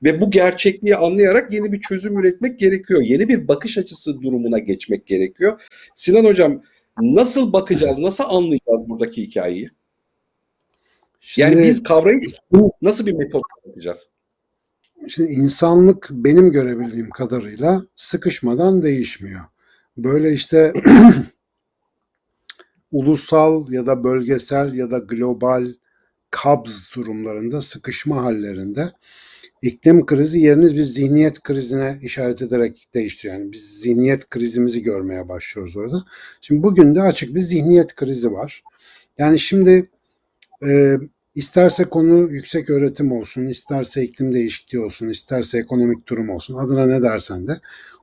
Ve 0.04 0.22
bu 0.22 0.32
gerçekliği 0.32 0.95
anlayarak 0.95 1.54
yeni 1.54 1.72
bir 1.72 1.82
çözüm 1.82 2.20
üretmek 2.20 2.60
gerekiyor. 2.60 3.02
Yeni 3.02 3.30
bir 3.30 3.47
bakış 3.47 3.78
açısı 3.78 4.22
durumuna 4.22 4.60
geçmek 4.60 5.08
gerekiyor. 5.08 5.62
Sinan 5.95 6.26
Hocam 6.26 6.62
nasıl 7.02 7.54
bakacağız, 7.54 8.00
nasıl 8.00 8.24
anlayacağız 8.24 8.89
buradaki 8.89 9.22
hikayeyi? 9.22 9.68
Yani 11.38 11.54
Şimdi- 11.54 11.68
biz 11.68 11.84
kavrayıp 11.84 12.24
nasıl 12.82 13.06
bir 13.06 13.14
metot 13.14 13.43
yapacağız? 13.66 14.08
Şimdi 15.08 15.32
insanlık 15.32 16.08
benim 16.12 16.52
görebildiğim 16.52 17.10
kadarıyla 17.10 17.84
sıkışmadan 17.95 18.82
değişmiyor. 18.82 19.41
Böyle 19.97 20.34
işte 20.34 20.74
ulusal 22.91 23.72
ya 23.72 23.86
da 23.86 24.04
bölgesel 24.04 24.74
ya 24.74 24.91
da 24.91 24.97
global 24.97 25.68
kabz 26.32 26.91
durumlarında, 26.95 27.62
sıkışma 27.62 28.24
hallerinde 28.24 28.91
iklim 29.62 30.05
krizi 30.05 30.39
yeriniz 30.39 30.76
bir 30.76 30.82
zihniyet 30.82 31.43
krizine 31.43 31.99
işaret 32.01 32.41
ederek 32.41 32.88
değiştiriyor. 32.93 33.39
Yani 33.39 33.51
biz 33.51 33.80
zihniyet 33.80 34.30
krizimizi 34.30 34.84
görmeye 34.84 35.30
başlıyoruz 35.30 35.78
orada. 35.78 36.03
Şimdi 36.41 36.64
bugün 36.64 36.95
de 36.95 37.01
açık 37.01 37.36
bir 37.36 37.39
zihniyet 37.39 37.95
krizi 37.95 38.32
var. 38.32 38.64
Yani 39.18 39.39
şimdi 39.39 39.89
e, 40.66 40.97
İsterse 41.36 41.84
konu 41.84 42.32
yüksek 42.32 42.70
öğretim 42.70 43.12
olsun, 43.12 43.45
isterse 43.47 44.03
iklim 44.03 44.34
değişikliği 44.34 44.80
olsun, 44.80 45.10
isterse 45.10 45.60
ekonomik 45.60 46.07
durum 46.07 46.30
olsun, 46.30 46.57
adına 46.57 46.86
ne 46.86 47.01
dersen 47.01 47.47
de. 47.47 47.60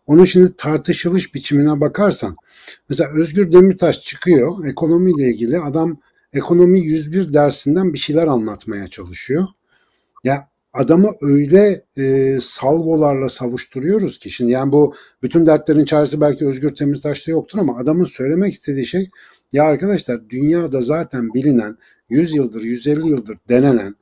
Onun 0.06 0.24
şimdi 0.24 0.56
tartışılış 0.56 1.34
biçimine 1.34 1.80
bakarsan, 1.80 2.36
mesela 2.88 3.10
Özgür 3.10 3.52
Demirtaş 3.52 4.02
çıkıyor, 4.02 4.66
ekonomiyle 4.66 5.30
ilgili 5.30 5.58
adam 5.60 5.98
ekonomi 6.32 6.80
101 6.80 7.34
dersinden 7.34 7.92
bir 7.92 7.98
şeyler 7.98 8.26
anlatmaya 8.26 8.86
çalışıyor. 8.86 9.46
Ya 10.24 10.48
adamı 10.76 11.12
öyle 11.20 11.84
e, 11.96 12.38
salvolarla 12.40 13.28
savuşturuyoruz 13.28 14.18
ki 14.18 14.30
şimdi 14.30 14.52
yani 14.52 14.72
bu 14.72 14.94
bütün 15.22 15.46
dertlerin 15.46 15.84
çaresi 15.84 16.20
belki 16.20 16.46
Özgür 16.46 16.76
Demirtaş'ta 16.76 17.30
yoktur 17.30 17.58
ama 17.58 17.78
adamın 17.78 18.04
söylemek 18.04 18.52
istediği 18.52 18.86
şey 18.86 19.10
ya 19.52 19.64
arkadaşlar 19.64 20.30
dünyada 20.30 20.82
zaten 20.82 21.34
bilinen 21.34 21.76
100 22.08 22.34
yıldır 22.34 22.62
150 22.62 23.08
yıldır 23.08 23.38
denenen 23.48 23.94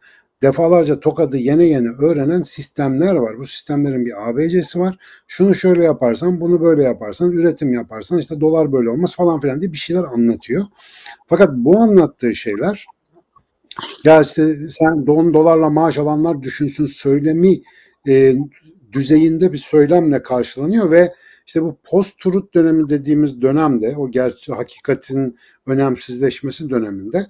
defalarca 0.43 1.01
tokadı 1.01 1.37
yene 1.37 1.65
yene 1.65 1.89
öğrenen 1.89 2.43
sistemler 2.43 3.15
var. 3.15 3.39
Bu 3.39 3.45
sistemlerin 3.45 4.07
bir 4.07 4.29
ABC'si 4.29 4.81
var. 4.81 4.97
Şunu 5.27 5.55
şöyle 5.55 5.85
yaparsan, 5.85 6.41
bunu 6.41 6.61
böyle 6.61 6.83
yaparsan, 6.83 7.33
üretim 7.33 7.73
yaparsan 7.73 8.19
işte 8.19 8.41
dolar 8.41 8.73
böyle 8.73 8.91
olmaz 8.91 9.17
falan 9.17 9.41
filan 9.41 9.61
diye 9.61 9.73
bir 9.73 9.79
şeyler 9.79 10.05
anlatıyor. 10.05 10.65
Fakat 11.27 11.51
bu 11.53 11.79
anlattığı 11.79 12.35
şeyler 12.35 12.87
ya 14.05 14.21
işte 14.21 14.69
sen 14.69 15.07
don 15.07 15.35
dolarla 15.35 15.71
maaş 15.71 15.99
alanlar 15.99 16.43
düşünsün 16.43 16.87
söylemi 16.87 17.61
e, 18.09 18.35
düzeyinde 18.93 19.53
bir 19.53 19.59
söylemle 19.59 20.23
karşılanıyor 20.23 20.91
ve 20.91 21.13
işte 21.47 21.63
bu 21.63 21.77
post 21.85 22.21
truth 22.21 22.55
dönemi 22.55 22.89
dediğimiz 22.89 23.43
dönemde 23.43 23.97
o 23.97 24.11
gerçi 24.11 24.53
hakikatin 24.53 25.39
önemsizleşmesi 25.67 26.71
döneminde 26.71 27.27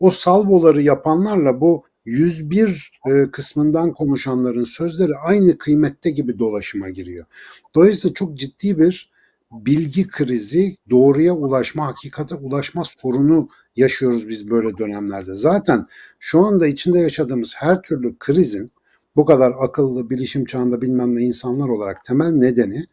o 0.00 0.10
salvoları 0.10 0.82
yapanlarla 0.82 1.60
bu 1.60 1.84
101 2.04 2.92
e, 3.06 3.30
kısmından 3.30 3.92
konuşanların 3.92 4.64
sözleri 4.64 5.16
aynı 5.16 5.58
kıymette 5.58 6.10
gibi 6.10 6.38
dolaşıma 6.38 6.88
giriyor. 6.88 7.26
Dolayısıyla 7.74 8.14
çok 8.14 8.38
ciddi 8.38 8.78
bir 8.78 9.10
bilgi 9.52 10.08
krizi, 10.08 10.76
doğruya 10.90 11.32
ulaşma, 11.32 11.86
hakikate 11.86 12.34
ulaşma 12.34 12.82
sorunu 12.84 13.48
yaşıyoruz 13.78 14.28
biz 14.28 14.50
böyle 14.50 14.78
dönemlerde. 14.78 15.34
Zaten 15.34 15.86
şu 16.18 16.40
anda 16.40 16.66
içinde 16.66 16.98
yaşadığımız 16.98 17.54
her 17.58 17.82
türlü 17.82 18.18
krizin 18.18 18.72
bu 19.16 19.24
kadar 19.24 19.54
akıllı, 19.58 20.10
bilişim 20.10 20.44
çağında 20.44 20.82
bilmem 20.82 21.16
ne 21.16 21.22
insanlar 21.22 21.68
olarak 21.68 22.04
temel 22.04 22.30
nedeni 22.30 22.84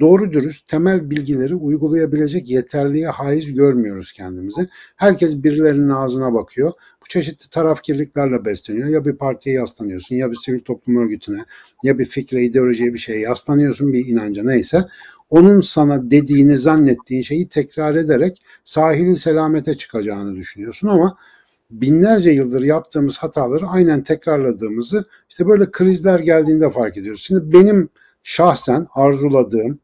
doğru 0.00 0.32
dürüst 0.32 0.68
temel 0.68 1.10
bilgileri 1.10 1.54
uygulayabilecek 1.54 2.50
yeterliğe 2.50 3.08
haiz 3.08 3.54
görmüyoruz 3.54 4.12
kendimizi. 4.12 4.68
Herkes 4.96 5.42
birilerinin 5.42 5.88
ağzına 5.88 6.34
bakıyor. 6.34 6.72
Bu 7.02 7.08
çeşitli 7.08 7.50
tarafkirliklerle 7.50 8.44
besleniyor. 8.44 8.88
Ya 8.88 9.04
bir 9.04 9.16
partiye 9.16 9.56
yaslanıyorsun 9.56 10.16
ya 10.16 10.30
bir 10.30 10.36
sivil 10.36 10.60
toplum 10.60 10.96
örgütüne 10.96 11.44
ya 11.82 11.98
bir 11.98 12.04
fikre, 12.04 12.44
ideolojiye 12.44 12.92
bir 12.92 12.98
şeye 12.98 13.20
yaslanıyorsun 13.20 13.92
bir 13.92 14.06
inanca 14.06 14.42
neyse. 14.42 14.84
Onun 15.30 15.60
sana 15.60 16.10
dediğini 16.10 16.58
zannettiğin 16.58 17.22
şeyi 17.22 17.48
tekrar 17.48 17.94
ederek 17.94 18.42
sahili 18.64 19.16
selamete 19.16 19.74
çıkacağını 19.74 20.36
düşünüyorsun 20.36 20.88
ama 20.88 21.16
binlerce 21.70 22.30
yıldır 22.30 22.62
yaptığımız 22.62 23.18
hataları 23.18 23.66
aynen 23.66 24.02
tekrarladığımızı 24.02 25.04
işte 25.30 25.46
böyle 25.46 25.70
krizler 25.70 26.18
geldiğinde 26.18 26.70
fark 26.70 26.96
ediyoruz. 26.96 27.22
Şimdi 27.22 27.52
benim 27.52 27.88
şahsen 28.22 28.86
arzuladığım 28.94 29.78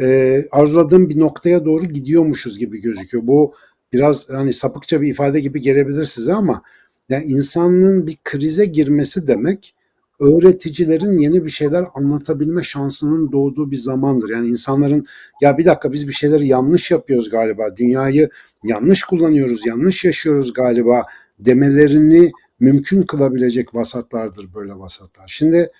e, 0.00 0.44
arzuladığım 0.50 1.08
bir 1.08 1.18
noktaya 1.18 1.64
doğru 1.64 1.86
gidiyormuşuz 1.86 2.58
gibi 2.58 2.80
gözüküyor. 2.80 3.26
Bu 3.26 3.54
biraz 3.92 4.28
hani 4.28 4.52
sapıkça 4.52 5.00
bir 5.00 5.08
ifade 5.08 5.40
gibi 5.40 5.60
gelebilir 5.60 6.04
size 6.04 6.34
ama 6.34 6.62
yani 7.08 7.24
insanlığın 7.24 8.06
bir 8.06 8.18
krize 8.24 8.64
girmesi 8.64 9.26
demek 9.26 9.74
öğreticilerin 10.22 11.18
yeni 11.18 11.44
bir 11.44 11.50
şeyler 11.50 11.84
anlatabilme 11.94 12.62
şansının 12.62 13.32
doğduğu 13.32 13.70
bir 13.70 13.76
zamandır. 13.76 14.30
Yani 14.30 14.48
insanların 14.48 15.06
ya 15.40 15.58
bir 15.58 15.64
dakika 15.64 15.92
biz 15.92 16.08
bir 16.08 16.12
şeyleri 16.12 16.48
yanlış 16.48 16.90
yapıyoruz 16.90 17.30
galiba, 17.30 17.76
dünyayı 17.76 18.30
yanlış 18.64 19.04
kullanıyoruz, 19.04 19.66
yanlış 19.66 20.04
yaşıyoruz 20.04 20.52
galiba 20.52 21.02
demelerini 21.38 22.32
mümkün 22.60 23.02
kılabilecek 23.02 23.74
vasatlardır 23.74 24.54
böyle 24.54 24.78
vasatlar. 24.78 25.24
Şimdi 25.26 25.70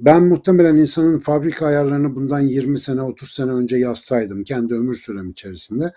ben 0.00 0.24
muhtemelen 0.24 0.76
insanın 0.76 1.18
fabrika 1.18 1.66
ayarlarını 1.66 2.14
bundan 2.14 2.40
20 2.40 2.78
sene 2.78 3.02
30 3.02 3.30
sene 3.30 3.50
önce 3.50 3.76
yazsaydım 3.76 4.44
kendi 4.44 4.74
ömür 4.74 4.94
sürem 4.94 5.30
içerisinde 5.30 5.92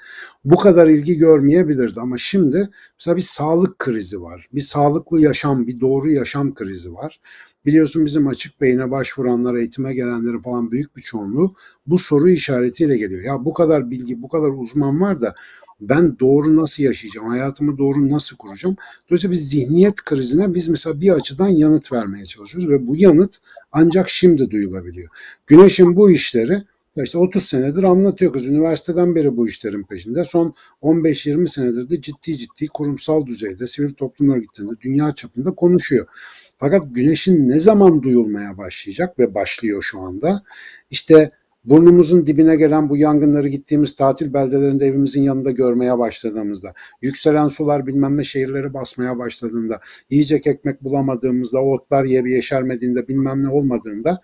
bu 0.46 0.56
kadar 0.56 0.88
ilgi 0.88 1.18
görmeyebilirdi 1.18 2.00
ama 2.00 2.18
şimdi 2.18 2.70
mesela 3.00 3.18
bir 3.18 3.22
sağlık 3.22 3.80
krizi 3.80 4.22
var. 4.22 4.48
Bir 4.54 4.62
sağlıklı 4.62 5.22
yaşam, 5.22 5.68
bir 5.68 5.80
doğru 5.80 6.12
yaşam 6.12 6.54
krizi 6.54 6.94
var. 6.94 7.20
Biliyorsun 7.66 8.06
bizim 8.06 8.28
açık 8.28 8.62
beyine 8.62 8.92
başvuranlar, 8.92 9.56
eğitime 9.56 9.94
gelenlerin 9.94 10.42
falan 10.42 10.72
büyük 10.72 10.98
bir 10.98 11.02
çoğunluğu 11.02 11.56
bu 11.88 12.00
soru 12.00 12.30
işaretiyle 12.30 12.98
geliyor. 12.98 13.22
Ya 13.22 13.46
bu 13.46 13.54
kadar 13.54 13.92
bilgi, 13.92 14.22
bu 14.22 14.30
kadar 14.30 14.50
uzman 14.50 15.02
var 15.02 15.22
da 15.22 15.36
ben 15.82 16.20
doğru 16.20 16.56
nasıl 16.56 16.84
yaşayacağım, 16.84 17.28
hayatımı 17.28 17.78
doğru 17.78 18.10
nasıl 18.10 18.38
kuracağım? 18.38 18.76
Dolayısıyla 19.10 19.32
biz 19.32 19.50
zihniyet 19.50 19.96
krizine 19.96 20.54
biz 20.54 20.68
mesela 20.68 21.02
bir 21.02 21.10
açıdan 21.10 21.48
yanıt 21.48 21.92
vermeye 21.92 22.26
çalışıyoruz 22.26 22.70
ve 22.70 22.88
bu 22.88 22.96
yanıt 22.96 23.38
ancak 23.72 24.10
şimdi 24.10 24.52
duyulabiliyor. 24.52 25.10
Güneş'in 25.48 25.96
bu 25.96 26.12
işleri 26.12 26.64
işte 26.98 27.18
30 27.18 27.44
senedir 27.44 27.84
anlatıyor 27.84 28.34
kız. 28.34 28.46
Üniversiteden 28.46 29.16
beri 29.16 29.38
bu 29.38 29.48
işlerin 29.48 29.84
peşinde. 29.84 30.24
Son 30.24 30.54
15-20 30.82 31.48
senedir 31.48 31.90
de 31.90 32.02
ciddi 32.02 32.38
ciddi 32.38 32.68
kurumsal 32.68 33.26
düzeyde, 33.26 33.68
sivil 33.68 33.94
toplum 33.94 34.30
örgütlerinde, 34.30 34.74
dünya 34.82 35.12
çapında 35.12 35.52
konuşuyor. 35.52 36.08
Fakat 36.62 36.96
güneşin 36.96 37.50
ne 37.50 37.60
zaman 37.60 38.04
duyulmaya 38.04 38.58
başlayacak 38.58 39.20
ve 39.20 39.36
başlıyor 39.36 39.82
şu 39.82 40.00
anda? 40.00 40.42
İşte 40.92 41.32
burnumuzun 41.66 42.26
dibine 42.26 42.56
gelen 42.56 42.90
bu 42.90 42.98
yangınları 42.98 43.48
gittiğimiz 43.48 43.96
tatil 43.96 44.34
beldelerinde 44.34 44.86
evimizin 44.86 45.22
yanında 45.22 45.52
görmeye 45.52 45.98
başladığımızda, 45.98 46.74
yükselen 47.02 47.48
sular 47.48 47.88
bilmem 47.88 48.18
ne 48.18 48.24
şehirleri 48.24 48.74
basmaya 48.74 49.18
başladığında, 49.18 49.80
yiyecek 50.10 50.48
ekmek 50.48 50.84
bulamadığımızda, 50.84 51.62
otlar 51.62 52.04
yeri 52.04 52.32
yeşermediğinde, 52.32 53.08
bilmem 53.08 53.44
ne 53.44 53.50
olmadığında, 53.50 54.22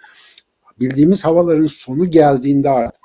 bildiğimiz 0.80 1.26
havaların 1.26 1.68
sonu 1.68 2.10
geldiğinde 2.10 2.70
artık 2.70 3.02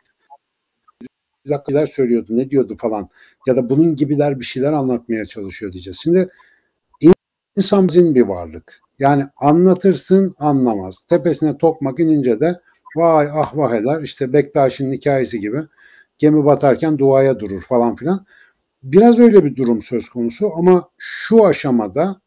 bir 1.44 1.50
dakikalar 1.50 1.86
söylüyordu, 1.86 2.36
ne 2.36 2.50
diyordu 2.50 2.76
falan 2.78 3.08
ya 3.46 3.56
da 3.56 3.70
bunun 3.70 3.96
gibiler 3.96 4.40
bir 4.40 4.44
şeyler 4.44 4.72
anlatmaya 4.72 5.24
çalışıyor 5.24 5.72
diyeceğiz. 5.72 5.98
Şimdi 6.02 6.28
insan 7.56 7.88
bizim 7.88 8.14
bir 8.14 8.22
varlık. 8.22 8.82
Yani 9.02 9.26
anlatırsın 9.36 10.34
anlamaz. 10.38 11.02
Tepesine 11.08 11.58
tokmak 11.58 12.00
inince 12.00 12.40
de 12.40 12.60
vay 12.96 13.28
ah 13.32 13.56
vah 13.56 13.74
eder. 13.74 14.02
İşte 14.02 14.32
Bektaş'ın 14.32 14.92
hikayesi 14.92 15.40
gibi 15.40 15.60
gemi 16.18 16.44
batarken 16.44 16.98
duaya 16.98 17.40
durur 17.40 17.62
falan 17.62 17.94
filan. 17.94 18.26
Biraz 18.82 19.18
öyle 19.18 19.44
bir 19.44 19.56
durum 19.56 19.82
söz 19.82 20.08
konusu 20.08 20.52
ama 20.56 20.88
şu 20.98 21.46
aşamada 21.46 22.20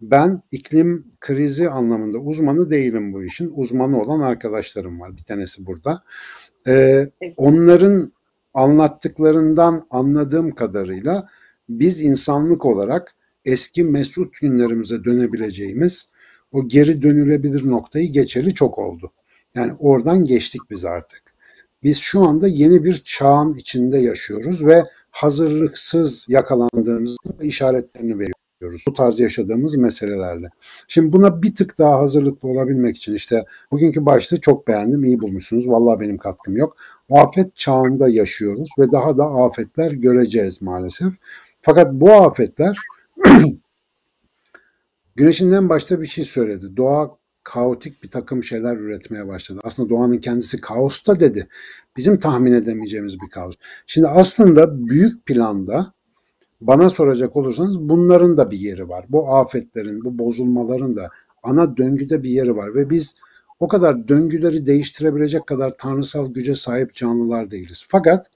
ben 0.00 0.42
iklim 0.50 1.06
krizi 1.20 1.70
anlamında 1.70 2.18
uzmanı 2.18 2.70
değilim 2.70 3.12
bu 3.12 3.24
işin. 3.24 3.52
Uzmanı 3.54 4.02
olan 4.02 4.20
arkadaşlarım 4.20 5.00
var. 5.00 5.16
Bir 5.16 5.24
tanesi 5.24 5.66
burada. 5.66 6.02
Ee, 6.66 7.10
onların 7.36 8.12
anlattıklarından 8.54 9.86
anladığım 9.90 10.54
kadarıyla 10.54 11.28
biz 11.68 12.02
insanlık 12.02 12.66
olarak 12.66 13.14
eski 13.44 13.84
mesut 13.84 14.34
günlerimize 14.40 15.04
dönebileceğimiz 15.04 16.10
o 16.52 16.68
geri 16.68 17.02
dönülebilir 17.02 17.66
noktayı 17.70 18.12
geçeli 18.12 18.54
çok 18.54 18.78
oldu. 18.78 19.12
Yani 19.54 19.72
oradan 19.78 20.24
geçtik 20.24 20.60
biz 20.70 20.84
artık. 20.84 21.22
Biz 21.82 21.98
şu 21.98 22.20
anda 22.20 22.48
yeni 22.48 22.84
bir 22.84 23.02
çağın 23.04 23.54
içinde 23.54 23.98
yaşıyoruz 23.98 24.66
ve 24.66 24.84
hazırlıksız 25.10 26.26
yakalandığımız 26.28 27.16
işaretlerini 27.42 28.18
veriyoruz. 28.18 28.84
Bu 28.88 28.94
tarz 28.94 29.20
yaşadığımız 29.20 29.76
meselelerle. 29.76 30.50
Şimdi 30.88 31.12
buna 31.12 31.42
bir 31.42 31.54
tık 31.54 31.78
daha 31.78 31.98
hazırlıklı 31.98 32.48
olabilmek 32.48 32.96
için 32.96 33.14
işte 33.14 33.44
bugünkü 33.72 34.06
başlığı 34.06 34.40
çok 34.40 34.68
beğendim, 34.68 35.04
iyi 35.04 35.20
bulmuşsunuz. 35.20 35.68
Vallahi 35.68 36.00
benim 36.00 36.18
katkım 36.18 36.56
yok. 36.56 36.76
Afet 37.10 37.56
çağında 37.56 38.08
yaşıyoruz 38.08 38.68
ve 38.78 38.92
daha 38.92 39.18
da 39.18 39.24
afetler 39.24 39.92
göreceğiz 39.92 40.62
maalesef. 40.62 41.12
Fakat 41.62 41.92
bu 41.92 42.12
afetler 42.12 42.76
Güneşinden 45.20 45.68
başta 45.68 46.00
bir 46.00 46.06
şey 46.06 46.24
söyledi. 46.24 46.76
Doğa 46.76 47.16
kaotik 47.42 48.02
bir 48.02 48.10
takım 48.10 48.44
şeyler 48.44 48.76
üretmeye 48.76 49.28
başladı. 49.28 49.60
Aslında 49.64 49.90
doğanın 49.90 50.18
kendisi 50.18 50.60
kaosta 50.60 51.20
dedi. 51.20 51.48
Bizim 51.96 52.20
tahmin 52.20 52.52
edemeyeceğimiz 52.52 53.20
bir 53.20 53.30
kaos. 53.30 53.54
Şimdi 53.86 54.08
aslında 54.08 54.88
büyük 54.88 55.26
planda 55.26 55.92
bana 56.60 56.90
soracak 56.90 57.36
olursanız 57.36 57.88
bunların 57.88 58.36
da 58.36 58.50
bir 58.50 58.58
yeri 58.58 58.88
var. 58.88 59.04
Bu 59.08 59.34
afetlerin, 59.34 60.04
bu 60.04 60.18
bozulmaların 60.18 60.96
da 60.96 61.10
ana 61.42 61.76
döngüde 61.76 62.22
bir 62.22 62.30
yeri 62.30 62.56
var 62.56 62.74
ve 62.74 62.90
biz 62.90 63.16
o 63.58 63.68
kadar 63.68 64.08
döngüleri 64.08 64.66
değiştirebilecek 64.66 65.46
kadar 65.46 65.76
tanrısal 65.78 66.34
güce 66.34 66.54
sahip 66.54 66.94
canlılar 66.94 67.50
değiliz. 67.50 67.84
Fakat 67.88 68.30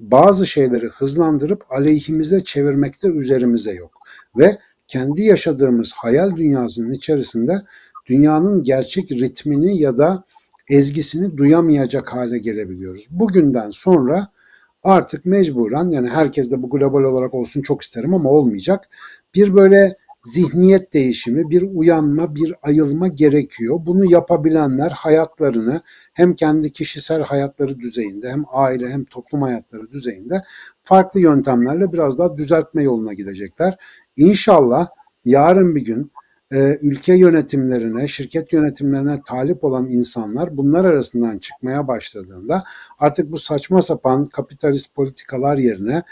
bazı 0.00 0.46
şeyleri 0.46 0.86
hızlandırıp 0.86 1.64
aleyhimize 1.72 2.40
çevirmekte 2.40 3.08
üzerimize 3.08 3.72
yok. 3.72 3.98
Ve 4.36 4.58
kendi 4.92 5.22
yaşadığımız 5.22 5.92
hayal 5.92 6.36
dünyasının 6.36 6.90
içerisinde 6.90 7.62
dünyanın 8.06 8.62
gerçek 8.62 9.10
ritmini 9.12 9.78
ya 9.78 9.98
da 9.98 10.24
ezgisini 10.68 11.36
duyamayacak 11.36 12.12
hale 12.12 12.38
gelebiliyoruz. 12.38 13.08
Bugünden 13.10 13.70
sonra 13.70 14.28
artık 14.82 15.26
mecburen 15.26 15.88
yani 15.88 16.08
herkes 16.08 16.50
de 16.50 16.62
bu 16.62 16.70
global 16.70 17.02
olarak 17.02 17.34
olsun 17.34 17.62
çok 17.62 17.82
isterim 17.82 18.14
ama 18.14 18.30
olmayacak. 18.30 18.88
Bir 19.34 19.54
böyle 19.54 19.96
zihniyet 20.24 20.92
değişimi, 20.92 21.50
bir 21.50 21.62
uyanma, 21.74 22.34
bir 22.34 22.54
ayılma 22.62 23.08
gerekiyor. 23.08 23.78
Bunu 23.86 24.12
yapabilenler 24.12 24.90
hayatlarını 24.90 25.82
hem 26.12 26.34
kendi 26.34 26.72
kişisel 26.72 27.22
hayatları 27.22 27.80
düzeyinde 27.80 28.30
hem 28.30 28.44
aile 28.52 28.88
hem 28.88 29.04
toplum 29.04 29.42
hayatları 29.42 29.90
düzeyinde 29.90 30.42
farklı 30.82 31.20
yöntemlerle 31.20 31.92
biraz 31.92 32.18
daha 32.18 32.36
düzeltme 32.36 32.82
yoluna 32.82 33.12
gidecekler. 33.12 33.76
İnşallah 34.16 34.88
yarın 35.24 35.74
bir 35.74 35.84
gün 35.84 36.12
e, 36.52 36.78
ülke 36.82 37.14
yönetimlerine, 37.14 38.08
şirket 38.08 38.52
yönetimlerine 38.52 39.20
talip 39.24 39.64
olan 39.64 39.90
insanlar 39.90 40.56
bunlar 40.56 40.84
arasından 40.84 41.38
çıkmaya 41.38 41.88
başladığında 41.88 42.64
artık 42.98 43.32
bu 43.32 43.38
saçma 43.38 43.82
sapan 43.82 44.24
kapitalist 44.24 44.94
politikalar 44.94 45.58
yerine 45.58 46.02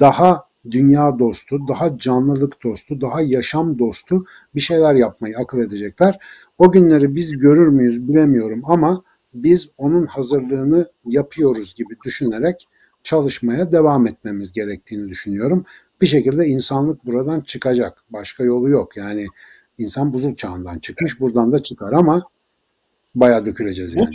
daha 0.00 0.47
dünya 0.70 1.18
dostu, 1.18 1.68
daha 1.68 1.98
canlılık 1.98 2.62
dostu, 2.64 3.00
daha 3.00 3.20
yaşam 3.20 3.78
dostu 3.78 4.24
bir 4.54 4.60
şeyler 4.60 4.94
yapmayı 4.94 5.38
akıl 5.38 5.58
edecekler. 5.58 6.18
O 6.58 6.72
günleri 6.72 7.14
biz 7.14 7.38
görür 7.38 7.68
müyüz 7.68 8.08
bilemiyorum 8.08 8.62
ama 8.64 9.02
biz 9.34 9.70
onun 9.78 10.06
hazırlığını 10.06 10.88
yapıyoruz 11.04 11.74
gibi 11.74 11.94
düşünerek 12.04 12.68
çalışmaya 13.02 13.72
devam 13.72 14.06
etmemiz 14.06 14.52
gerektiğini 14.52 15.08
düşünüyorum. 15.08 15.64
Bir 16.00 16.06
şekilde 16.06 16.46
insanlık 16.46 17.06
buradan 17.06 17.40
çıkacak. 17.40 18.04
Başka 18.10 18.44
yolu 18.44 18.68
yok. 18.68 18.96
Yani 18.96 19.26
insan 19.78 20.12
buzul 20.12 20.34
çağından 20.34 20.78
çıkmış 20.78 21.20
buradan 21.20 21.52
da 21.52 21.62
çıkar 21.62 21.92
ama 21.92 22.22
bayağı 23.14 23.46
döküleceğiz 23.46 23.94
yani. 23.94 24.06
Bu 24.06 24.10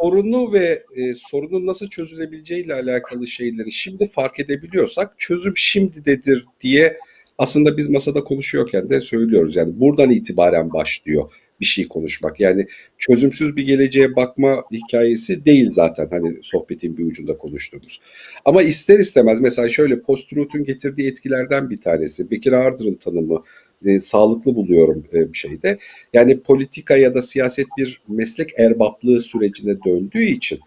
sorunu 0.00 0.52
ve 0.52 0.82
e, 0.96 1.14
sorunun 1.14 1.66
nasıl 1.66 1.88
çözülebileceği 1.88 2.64
ile 2.64 2.74
alakalı 2.74 3.26
şeyleri 3.26 3.72
şimdi 3.72 4.06
fark 4.06 4.40
edebiliyorsak 4.40 5.14
çözüm 5.18 5.56
şimdidedir 5.56 6.46
diye 6.60 6.98
aslında 7.38 7.76
biz 7.76 7.90
masada 7.90 8.24
konuşuyorken 8.24 8.90
de 8.90 9.00
söylüyoruz. 9.00 9.56
Yani 9.56 9.80
buradan 9.80 10.10
itibaren 10.10 10.72
başlıyor 10.72 11.32
bir 11.60 11.66
şey 11.66 11.88
konuşmak. 11.88 12.40
Yani 12.40 12.66
çözümsüz 12.98 13.56
bir 13.56 13.66
geleceğe 13.66 14.16
bakma 14.16 14.64
hikayesi 14.72 15.44
değil 15.44 15.70
zaten 15.70 16.08
hani 16.10 16.38
sohbetin 16.42 16.96
bir 16.96 17.04
ucunda 17.04 17.38
konuştuğumuz. 17.38 18.00
Ama 18.44 18.62
ister 18.62 18.98
istemez 18.98 19.40
mesela 19.40 19.68
şöyle 19.68 20.00
post-truth'un 20.00 20.64
getirdiği 20.64 21.08
etkilerden 21.08 21.70
bir 21.70 21.76
tanesi 21.76 22.30
Bekir 22.30 22.52
Ardır'ın 22.52 22.94
tanımı 22.94 23.42
e, 23.84 24.00
sağlıklı 24.00 24.54
buluyorum 24.54 25.04
e, 25.12 25.32
bir 25.32 25.38
şeyde. 25.38 25.78
Yani 26.12 26.40
politika 26.40 26.96
ya 26.96 27.14
da 27.14 27.22
siyaset 27.22 27.66
bir 27.78 28.02
meslek 28.08 28.58
erbaplığı 28.58 29.20
sürecine 29.20 29.76
döndüğü 29.86 30.24
için 30.24 30.58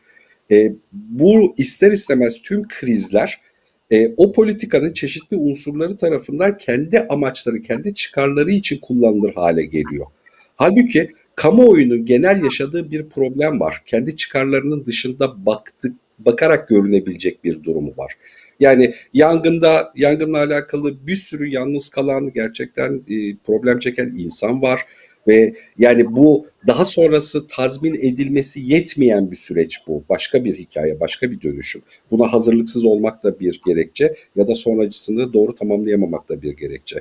e, 0.52 0.74
bu 0.92 1.56
ister 1.58 1.92
istemez 1.92 2.42
tüm 2.42 2.68
krizler 2.68 3.40
e, 3.92 4.14
o 4.18 4.32
politikanın 4.32 4.94
çeşitli 4.94 5.38
unsurları 5.38 5.98
tarafından 5.98 6.58
kendi 6.58 7.00
amaçları, 7.00 7.62
kendi 7.62 7.94
çıkarları 7.94 8.52
için 8.52 8.78
kullanılır 8.78 9.34
hale 9.34 9.66
geliyor. 9.66 10.06
Halbuki 10.56 11.10
kamuoyunun 11.36 12.06
genel 12.06 12.44
yaşadığı 12.44 12.92
bir 12.92 13.10
problem 13.10 13.60
var. 13.60 13.82
Kendi 13.86 14.16
çıkarlarının 14.16 14.86
dışında 14.86 15.46
baktık, 15.46 15.96
bakarak 16.20 16.68
görünebilecek 16.68 17.44
bir 17.44 17.64
durumu 17.64 17.94
var. 17.98 18.14
Yani 18.60 18.94
yangında 19.14 19.94
yangınla 19.96 20.38
alakalı 20.38 21.08
bir 21.08 21.16
sürü 21.16 21.48
yalnız 21.48 21.90
kalan 21.90 22.34
gerçekten 22.34 23.02
e, 23.10 23.36
problem 23.36 23.80
çeken 23.80 24.14
insan 24.18 24.62
var 24.62 24.82
ve 25.28 25.54
yani 25.78 26.16
bu 26.16 26.48
daha 26.68 26.86
sonrası 26.86 27.48
tazmin 27.48 27.96
edilmesi 27.96 28.60
yetmeyen 28.60 29.32
bir 29.32 29.36
süreç 29.36 29.80
bu. 29.88 30.04
Başka 30.10 30.46
bir 30.46 30.56
hikaye, 30.56 31.00
başka 31.00 31.32
bir 31.32 31.42
dönüşüm. 31.42 31.82
Buna 32.12 32.34
hazırlıksız 32.34 32.86
olmak 32.86 33.24
da 33.24 33.40
bir 33.40 33.62
gerekçe 33.66 34.14
ya 34.36 34.48
da 34.48 34.56
sonracısını 34.56 35.34
doğru 35.34 35.56
tamamlayamamak 35.56 36.30
da 36.30 36.42
bir 36.42 36.58
gerekçe. 36.58 37.00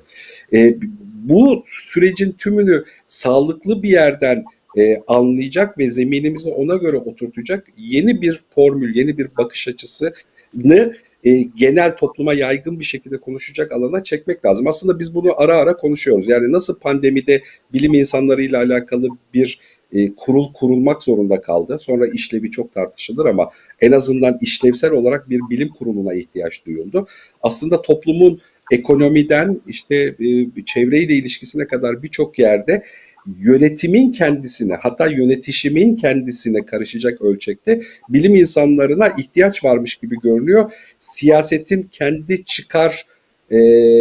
E, 0.53 0.77
bu 1.14 1.62
sürecin 1.66 2.33
tümünü 2.33 2.85
sağlıklı 3.07 3.83
bir 3.83 3.89
yerden 3.89 4.45
e, 4.79 4.97
anlayacak 5.07 5.79
ve 5.79 5.91
zeminimizi 5.91 6.49
ona 6.49 6.77
göre 6.77 6.97
oturtacak 6.97 7.66
yeni 7.77 8.23
bir 8.23 8.45
formül, 8.51 8.97
yeni 8.97 9.18
bir 9.18 9.37
bakış 9.39 9.68
açısını 9.68 10.95
e, 11.25 11.43
genel 11.43 11.97
topluma 11.97 12.35
yaygın 12.35 12.81
bir 12.81 12.85
şekilde 12.85 13.20
konuşacak 13.20 13.73
alana 13.73 14.03
çekmek 14.03 14.45
lazım. 14.45 14.66
Aslında 14.66 14.99
biz 14.99 15.14
bunu 15.14 15.41
ara 15.41 15.57
ara 15.57 15.77
konuşuyoruz. 15.77 16.29
Yani 16.29 16.53
nasıl 16.53 16.79
pandemide 16.79 17.43
bilim 17.73 17.95
insanlarıyla 17.95 18.59
alakalı 18.59 19.09
bir 19.35 19.59
e, 19.93 20.14
kurul 20.14 20.53
kurulmak 20.53 21.03
zorunda 21.03 21.41
kaldı. 21.41 21.79
Sonra 21.79 22.07
işlevi 22.07 22.51
çok 22.51 22.73
tartışılır 22.73 23.27
ama 23.27 23.51
en 23.81 23.93
azından 23.93 24.39
işlevsel 24.41 24.91
olarak 24.91 25.31
bir 25.31 25.41
bilim 25.51 25.68
kuruluna 25.68 26.14
ihtiyaç 26.14 26.66
duyuldu. 26.66 27.07
Aslında 27.43 27.83
toplumun 27.83 28.41
ekonomiden 28.73 29.61
işte 29.66 29.97
e, 29.97 30.64
çevreyle 30.66 31.14
ilişkisine 31.14 31.66
kadar 31.66 32.03
birçok 32.03 32.39
yerde 32.39 32.83
yönetimin 33.27 34.12
kendisine 34.12 34.75
hatta 34.75 35.07
yönetişimin 35.07 35.97
kendisine 35.97 36.66
karışacak 36.66 37.23
ölçekte 37.23 37.81
bilim 38.09 38.35
insanlarına 38.35 39.09
ihtiyaç 39.18 39.64
varmış 39.64 39.97
gibi 39.97 40.16
görünüyor. 40.23 40.73
Siyasetin 40.99 41.83
kendi 41.83 42.45
çıkar 42.45 43.07
e, 43.51 43.59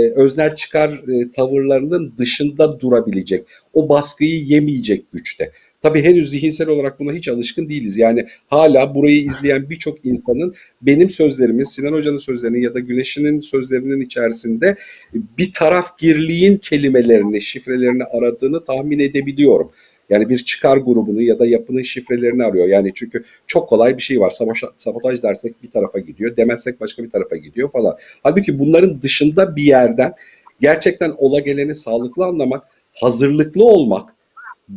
öznel 0.09 0.55
çıkar 0.55 0.89
e, 0.89 1.31
tavırlarının 1.31 2.13
dışında 2.17 2.79
durabilecek, 2.79 3.47
o 3.73 3.89
baskıyı 3.89 4.43
yemeyecek 4.43 5.11
güçte. 5.11 5.51
Tabii 5.81 6.03
henüz 6.03 6.29
zihinsel 6.29 6.67
olarak 6.67 6.99
buna 6.99 7.13
hiç 7.13 7.27
alışkın 7.27 7.69
değiliz. 7.69 7.97
Yani 7.97 8.25
hala 8.47 8.95
burayı 8.95 9.21
izleyen 9.21 9.69
birçok 9.69 10.05
insanın 10.05 10.55
benim 10.81 11.09
sözlerimin, 11.09 11.63
Sinan 11.63 11.93
Hoca'nın 11.93 12.17
sözlerinin 12.17 12.61
ya 12.61 12.73
da 12.73 12.79
Güneş'in 12.79 13.39
sözlerinin 13.39 14.01
içerisinde 14.01 14.75
bir 15.13 15.51
tarafgirliğin 15.51 16.57
kelimelerini, 16.57 17.41
şifrelerini 17.41 18.03
aradığını 18.03 18.63
tahmin 18.63 18.99
edebiliyorum. 18.99 19.71
Yani 20.09 20.29
bir 20.29 20.37
çıkar 20.37 20.77
grubunu 20.77 21.21
ya 21.21 21.39
da 21.39 21.45
yapının 21.45 21.81
şifrelerini 21.81 22.43
arıyor. 22.43 22.67
Yani 22.67 22.91
çünkü 22.95 23.23
çok 23.47 23.69
kolay 23.69 23.97
bir 23.97 24.01
şey 24.01 24.19
var. 24.19 24.29
Savaş, 24.29 24.63
sabotaj 24.77 25.23
dersek 25.23 25.63
bir 25.63 25.71
tarafa 25.71 25.99
gidiyor, 25.99 26.37
demezsek 26.37 26.81
başka 26.81 27.03
bir 27.03 27.09
tarafa 27.09 27.35
gidiyor 27.35 27.71
falan. 27.71 27.97
Halbuki 28.23 28.59
bunların 28.59 29.01
dışında 29.01 29.55
bir 29.55 29.63
yerden 29.63 30.13
gerçekten 30.59 31.13
ola 31.17 31.39
geleni 31.39 31.75
sağlıklı 31.75 32.25
anlamak, 32.25 32.63
hazırlıklı 32.93 33.65
olmak, 33.65 34.15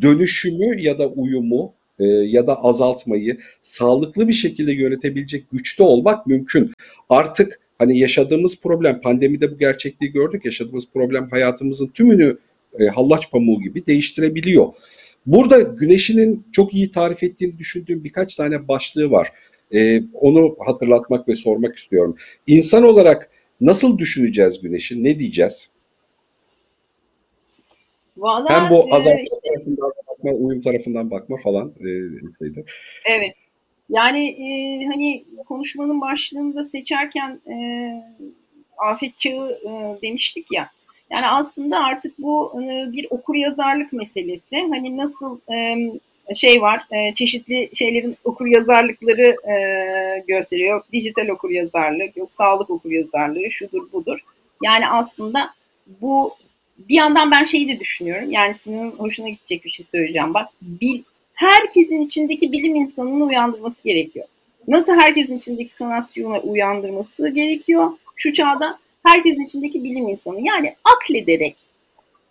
dönüşümü 0.03 0.81
ya 0.81 0.99
da 0.99 1.09
uyumu 1.09 1.75
e, 1.99 2.05
ya 2.07 2.47
da 2.47 2.65
azaltmayı 2.65 3.39
sağlıklı 3.63 4.29
bir 4.29 4.33
şekilde 4.33 4.73
yönetebilecek 4.73 5.51
güçte 5.51 5.83
olmak 5.83 6.27
mümkün. 6.27 6.71
Artık 7.09 7.61
hani 7.79 7.99
yaşadığımız 7.99 8.61
problem 8.61 9.01
pandemide 9.01 9.53
bu 9.53 9.59
gerçekliği 9.59 10.13
gördük. 10.13 10.45
Yaşadığımız 10.45 10.85
problem 10.95 11.31
hayatımızın 11.31 11.87
tümünü 11.87 12.39
e, 12.79 12.87
hallaç 12.87 13.31
pamuğu 13.31 13.61
gibi 13.61 13.87
değiştirebiliyor. 13.87 14.67
Burada 15.27 15.61
güneşinin 15.61 16.47
çok 16.53 16.75
iyi 16.75 16.91
tarif 16.91 17.23
ettiğini 17.23 17.59
düşündüğüm 17.59 18.05
birkaç 18.05 18.37
tane 18.37 18.69
başlığı 18.69 19.11
var. 19.11 19.33
E, 19.75 20.03
onu 20.13 20.57
hatırlatmak 20.67 21.29
ve 21.29 21.35
sormak 21.35 21.77
istiyorum. 21.77 22.17
İnsan 22.47 22.83
olarak 22.83 23.31
nasıl 23.61 23.99
düşüneceğiz 23.99 24.61
güneşi? 24.63 25.05
Ne 25.05 25.19
diyeceğiz? 25.19 25.74
Vallahi, 28.17 28.55
Hem 28.55 28.71
bu 28.71 28.95
azaltma 28.95 29.21
e, 29.21 29.51
tarafından 29.51 29.93
bakma, 30.09 30.31
uyum 30.31 30.61
tarafından 30.61 31.11
bakma 31.11 31.37
falan 31.37 31.73
e, 31.81 31.89
şeydi. 32.39 32.65
Evet. 33.07 33.35
Yani 33.89 34.29
e, 34.29 34.85
hani 34.87 35.25
konuşmanın 35.49 36.01
başlığında 36.01 36.65
seçerken 36.65 37.41
e, 37.51 37.57
afet 38.79 39.19
çağı 39.19 39.51
e, 39.51 40.03
demiştik 40.03 40.53
ya. 40.53 40.71
Yani 41.11 41.29
aslında 41.29 41.85
artık 41.85 42.19
bu 42.19 42.63
e, 42.63 42.93
bir 42.93 43.07
okur 43.11 43.35
yazarlık 43.35 43.93
meselesi. 43.93 44.57
Hani 44.71 44.97
nasıl 44.97 45.39
e, 45.53 45.77
şey 46.35 46.63
var, 46.63 46.87
e, 46.91 47.15
çeşitli 47.15 47.71
şeylerin 47.75 48.17
okur 48.25 48.47
yazarlıkları 48.47 49.37
e, 49.51 49.55
gösteriyor. 50.29 50.77
Yok 50.77 50.87
dijital 50.93 51.29
okur 51.29 51.51
yazarlık, 51.51 52.17
yok 52.17 52.31
sağlık 52.31 52.71
okur 52.71 52.91
yazarlığı, 52.91 53.51
şudur 53.51 53.93
budur. 53.93 54.19
Yani 54.63 54.89
aslında 54.89 55.51
bu 56.01 56.35
bir 56.79 56.95
yandan 56.95 57.31
ben 57.31 57.45
şeyi 57.45 57.69
de 57.69 57.81
düşünüyorum. 57.81 58.31
Yani 58.31 58.55
senin 58.55 58.91
hoşuna 58.91 59.29
gidecek 59.29 59.65
bir 59.65 59.71
şey 59.71 59.87
söyleyeceğim. 59.87 60.35
Bak 60.35 60.49
bil, 60.63 61.03
herkesin 61.35 62.01
içindeki 62.01 62.53
bilim 62.53 62.75
insanını 62.75 63.25
uyandırması 63.25 63.85
gerekiyor. 63.85 64.27
Nasıl 64.69 64.93
herkesin 64.93 65.37
içindeki 65.39 65.73
sanatçıyı 65.73 66.27
uyandırması 66.27 67.29
gerekiyor? 67.29 67.91
Şu 68.17 68.33
çağda 68.33 68.79
herkesin 69.07 69.45
içindeki 69.45 69.85
bilim 69.85 70.09
insanı. 70.09 70.41
Yani 70.47 70.77
aklederek 70.85 71.57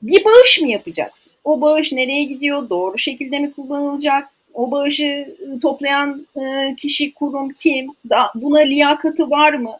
bir 0.01 0.25
bağış 0.25 0.61
mı 0.61 0.69
yapacaksın? 0.69 1.31
O 1.43 1.61
bağış 1.61 1.91
nereye 1.91 2.23
gidiyor? 2.23 2.69
Doğru 2.69 2.97
şekilde 2.97 3.39
mi 3.39 3.53
kullanılacak? 3.53 4.29
O 4.53 4.71
bağışı 4.71 5.35
ıı, 5.41 5.59
toplayan 5.59 6.27
ıı, 6.37 6.75
kişi, 6.75 7.13
kurum 7.13 7.49
kim? 7.49 7.87
Buna 8.35 8.59
liyakatı 8.59 9.29
var 9.29 9.53
mı? 9.53 9.77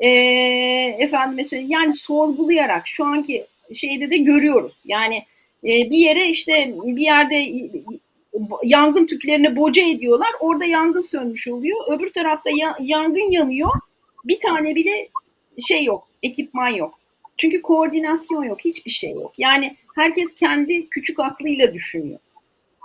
E, 0.00 0.08
efendime 0.98 1.44
söyleyeyim 1.44 1.70
yani 1.70 1.94
sorgulayarak 1.94 2.82
şu 2.86 3.04
anki 3.04 3.46
şeyde 3.74 4.10
de 4.10 4.16
görüyoruz. 4.16 4.72
Yani 4.84 5.16
e, 5.64 5.68
bir 5.90 5.98
yere 5.98 6.26
işte 6.26 6.74
bir 6.76 7.02
yerde 7.02 7.46
yangın 8.64 9.06
tüplerine 9.06 9.56
boca 9.56 9.82
ediyorlar. 9.82 10.30
Orada 10.40 10.64
yangın 10.64 11.02
sönmüş 11.02 11.48
oluyor. 11.48 11.78
Öbür 11.88 12.12
tarafta 12.12 12.50
ya, 12.50 12.76
yangın 12.80 13.30
yanıyor. 13.30 13.70
Bir 14.24 14.40
tane 14.40 14.74
bile 14.74 15.08
şey 15.68 15.84
yok, 15.84 16.08
ekipman 16.22 16.68
yok. 16.68 16.98
Çünkü 17.36 17.62
koordinasyon 17.62 18.44
yok, 18.44 18.58
hiçbir 18.64 18.90
şey 18.90 19.10
yok. 19.10 19.32
Yani 19.38 19.76
herkes 19.94 20.34
kendi 20.34 20.88
küçük 20.88 21.20
aklıyla 21.20 21.74
düşünüyor. 21.74 22.18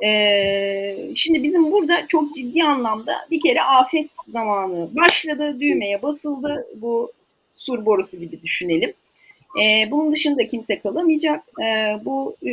Ee, 0.04 1.12
şimdi 1.16 1.44
bizim 1.44 1.72
burada 1.72 2.08
çok 2.08 2.36
ciddi 2.36 2.64
anlamda 2.64 3.14
bir 3.32 3.42
kere 3.42 3.62
afet 3.62 4.10
zamanı 4.28 4.96
başladı, 4.96 5.60
düğmeye 5.60 6.02
basıldı. 6.02 6.68
Bu 6.76 7.12
sur 7.56 7.86
borusu 7.86 8.20
gibi 8.20 8.42
düşünelim. 8.42 8.94
Ee, 9.62 9.92
bunun 9.92 10.12
dışında 10.12 10.48
kimse 10.48 10.80
kalamayacak. 10.80 11.44
Ee, 11.62 12.00
bu 12.06 12.36
e, 12.44 12.52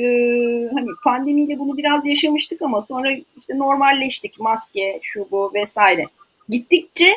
hani 0.72 0.88
pandemiyle 1.04 1.58
bunu 1.58 1.76
biraz 1.76 2.06
yaşamıştık 2.06 2.62
ama 2.62 2.82
sonra 2.82 3.10
işte 3.38 3.58
normalleştik. 3.58 4.40
Maske, 4.40 4.98
şu 5.02 5.28
bu 5.30 5.50
vesaire. 5.54 6.04
Gittikçe 6.48 7.08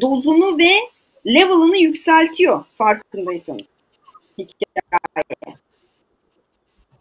dozunu 0.00 0.58
ve 0.58 0.70
level'ını 1.26 1.76
yükseltiyor 1.76 2.64
farkındaysanız. 2.78 3.66
Hikaye. 4.38 5.56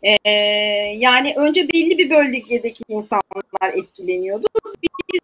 Ee, 0.04 0.32
yani 0.98 1.34
önce 1.38 1.68
belli 1.74 1.98
bir 1.98 2.10
bölgedeki 2.10 2.84
insanlar 2.90 3.74
etkileniyordu. 3.74 4.48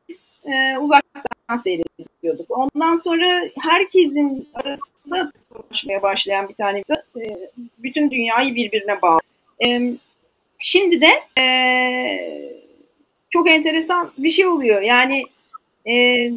Biz 0.10 0.18
e, 0.46 0.78
uzaktan 0.78 1.58
seyrediyorduk. 1.58 2.46
Ondan 2.50 2.98
sonra 2.98 3.28
herkesin 3.62 4.50
arasında 4.54 5.32
dolaşmaya 5.54 6.02
başlayan 6.02 6.50
bir 6.50 6.54
tane 6.54 6.84
e, 7.16 7.50
bütün 7.78 8.12
dünyayı 8.12 8.56
birbirine 8.56 9.02
bağlı. 9.02 9.20
E, 9.68 9.94
şimdi 10.60 11.02
de 11.02 11.42
e, 11.42 11.46
çok 13.30 13.50
enteresan 13.50 14.12
bir 14.18 14.32
şey 14.32 14.48
oluyor. 14.48 14.82
Yani 14.82 15.24
e, 15.88 16.30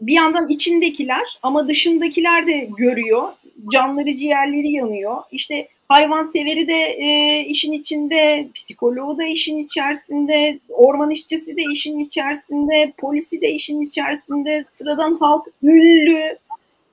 bir 0.00 0.12
yandan 0.12 0.48
içindekiler 0.48 1.38
ama 1.42 1.68
dışındakiler 1.68 2.46
de 2.46 2.68
görüyor. 2.78 3.28
Canları 3.72 4.14
ciğerleri 4.14 4.72
yanıyor. 4.72 5.22
İşte 5.32 5.68
hayvan 5.88 6.24
severi 6.24 6.68
de 6.68 6.82
e, 6.82 7.40
işin 7.44 7.72
içinde, 7.72 8.48
psikoloğu 8.54 9.18
da 9.18 9.24
işin 9.24 9.58
içerisinde, 9.58 10.58
orman 10.68 11.10
işçisi 11.10 11.56
de 11.56 11.62
işin 11.72 11.98
içerisinde, 11.98 12.92
polisi 12.98 13.40
de 13.40 13.50
işin 13.50 13.80
içerisinde, 13.80 14.64
sıradan 14.74 15.16
halk, 15.20 15.46
ünlü, 15.62 16.38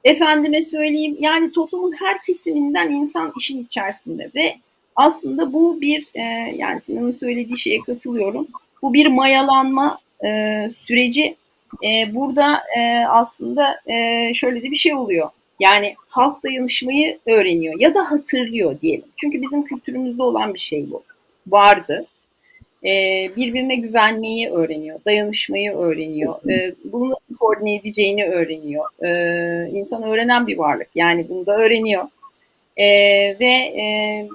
efendime 0.03 0.61
söyleyeyim 0.61 1.17
yani 1.19 1.51
toplumun 1.51 1.93
her 1.99 2.21
kesiminden 2.21 2.89
insan 2.89 3.33
işin 3.39 3.63
içerisinde 3.63 4.29
ve 4.35 4.55
aslında 4.95 5.53
bu 5.53 5.81
bir 5.81 6.09
e, 6.13 6.21
yani 6.55 6.81
Sinan'ın 6.81 7.11
söylediği 7.11 7.57
şeye 7.57 7.79
katılıyorum. 7.79 8.47
Bu 8.81 8.93
bir 8.93 9.07
mayalanma 9.07 9.99
e, 10.25 10.29
süreci. 10.85 11.35
E, 11.83 12.15
burada 12.15 12.63
e, 12.77 13.05
aslında 13.05 13.79
e, 13.85 14.33
şöyle 14.33 14.63
de 14.63 14.71
bir 14.71 14.75
şey 14.75 14.93
oluyor. 14.93 15.29
Yani 15.59 15.95
halk 16.07 16.43
dayanışmayı 16.43 17.19
öğreniyor 17.25 17.79
ya 17.79 17.95
da 17.95 18.11
hatırlıyor 18.11 18.81
diyelim. 18.81 19.05
Çünkü 19.15 19.41
bizim 19.41 19.63
kültürümüzde 19.63 20.23
olan 20.23 20.53
bir 20.53 20.59
şey 20.59 20.91
bu. 20.91 21.03
Vardı. 21.47 22.05
Ee, 22.85 23.31
birbirine 23.37 23.75
güvenmeyi 23.75 24.49
öğreniyor, 24.49 24.99
dayanışmayı 25.05 25.71
öğreniyor, 25.71 26.49
ee, 26.49 26.75
bunu 26.83 27.09
nasıl 27.09 27.35
koordine 27.35 27.75
edeceğini 27.75 28.25
öğreniyor. 28.25 28.85
Ee, 29.03 29.69
insan 29.71 30.03
öğrenen 30.03 30.47
bir 30.47 30.57
varlık, 30.57 30.87
yani 30.95 31.29
bunu 31.29 31.45
da 31.45 31.57
öğreniyor. 31.57 32.03
ve 33.39 33.53
e, 33.81 34.27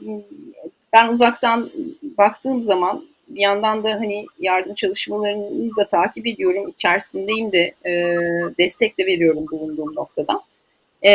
ben 0.93 1.09
uzaktan 1.09 1.71
baktığım 2.19 2.61
zaman 2.61 3.05
bir 3.29 3.41
yandan 3.41 3.85
da 3.85 3.91
hani 3.91 4.27
yardım 4.39 4.75
çalışmalarını 4.75 5.77
da 5.77 5.89
takip 5.89 6.27
ediyorum, 6.27 6.69
içerisindeyim 6.69 7.53
de 7.53 7.75
e, 7.87 7.93
destek 8.59 8.99
de 8.99 9.07
veriyorum 9.07 9.47
bulunduğum 9.51 9.95
noktadan. 9.95 10.43
E, 11.03 11.13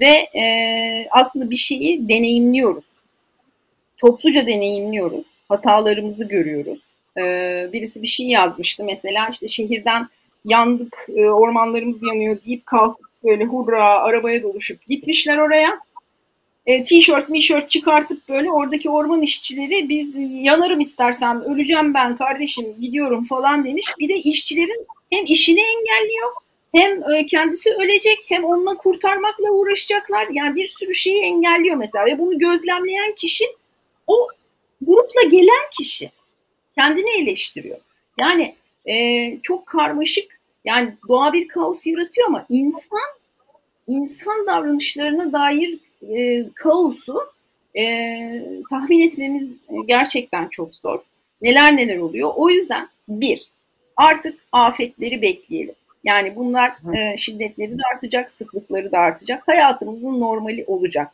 ve 0.00 0.40
e, 0.40 0.44
aslında 1.10 1.50
bir 1.50 1.56
şeyi 1.56 2.08
deneyimliyoruz. 2.08 2.84
Topluca 3.98 4.46
deneyimliyoruz. 4.46 5.26
Hatalarımızı 5.48 6.28
görüyoruz. 6.28 6.78
E, 7.16 7.22
birisi 7.72 8.02
bir 8.02 8.06
şey 8.06 8.26
yazmıştı 8.26 8.84
mesela 8.84 9.28
işte 9.28 9.48
şehirden 9.48 10.08
yandık, 10.44 11.06
e, 11.16 11.30
ormanlarımız 11.30 12.02
yanıyor 12.02 12.38
deyip 12.46 12.66
kalkıp 12.66 13.06
böyle 13.24 13.44
hurra 13.44 13.84
arabaya 13.84 14.42
doluşup 14.42 14.86
gitmişler 14.88 15.38
oraya. 15.38 15.78
E, 16.66 16.84
tişört 16.84 17.28
mişört 17.28 17.70
çıkartıp 17.70 18.28
böyle 18.28 18.50
oradaki 18.52 18.90
orman 18.90 19.22
işçileri 19.22 19.88
biz 19.88 20.14
yanarım 20.44 20.80
istersem 20.80 21.42
öleceğim 21.42 21.94
ben 21.94 22.16
kardeşim 22.16 22.66
gidiyorum 22.80 23.24
falan 23.24 23.64
demiş. 23.64 23.86
Bir 23.98 24.08
de 24.08 24.14
işçilerin 24.14 24.86
hem 25.10 25.24
işini 25.24 25.60
engelliyor 25.60 26.32
hem 26.74 27.12
e, 27.12 27.26
kendisi 27.26 27.74
ölecek 27.74 28.18
hem 28.28 28.44
onunla 28.44 28.76
kurtarmakla 28.76 29.50
uğraşacaklar. 29.50 30.28
Yani 30.32 30.54
bir 30.54 30.66
sürü 30.66 30.94
şeyi 30.94 31.22
engelliyor 31.22 31.76
mesela 31.76 32.06
ve 32.06 32.18
bunu 32.18 32.38
gözlemleyen 32.38 33.14
kişi 33.14 33.44
o 34.06 34.28
grupla 34.82 35.22
gelen 35.30 35.70
kişi 35.78 36.10
kendini 36.78 37.22
eleştiriyor. 37.22 37.78
Yani 38.18 38.54
e, 38.86 38.94
çok 39.42 39.66
karmaşık 39.66 40.40
yani 40.64 40.94
doğa 41.08 41.32
bir 41.32 41.48
kaos 41.48 41.86
yaratıyor 41.86 42.26
ama 42.26 42.46
insan 42.50 43.14
insan 43.88 44.46
davranışlarına 44.46 45.32
dair 45.32 45.78
e, 46.16 46.44
kaosu 46.54 47.20
e, 47.76 47.84
tahmin 48.70 49.08
etmemiz 49.08 49.50
gerçekten 49.86 50.48
çok 50.48 50.74
zor. 50.74 51.00
Neler 51.42 51.76
neler 51.76 51.98
oluyor. 51.98 52.32
O 52.36 52.50
yüzden 52.50 52.88
bir, 53.08 53.50
artık 53.96 54.38
afetleri 54.52 55.22
bekleyelim. 55.22 55.74
Yani 56.04 56.36
bunlar 56.36 56.72
e, 56.96 57.16
şiddetleri 57.16 57.78
de 57.78 57.82
artacak, 57.94 58.30
sıklıkları 58.30 58.92
da 58.92 58.98
artacak. 58.98 59.48
Hayatımızın 59.48 60.20
normali 60.20 60.64
olacak. 60.66 61.12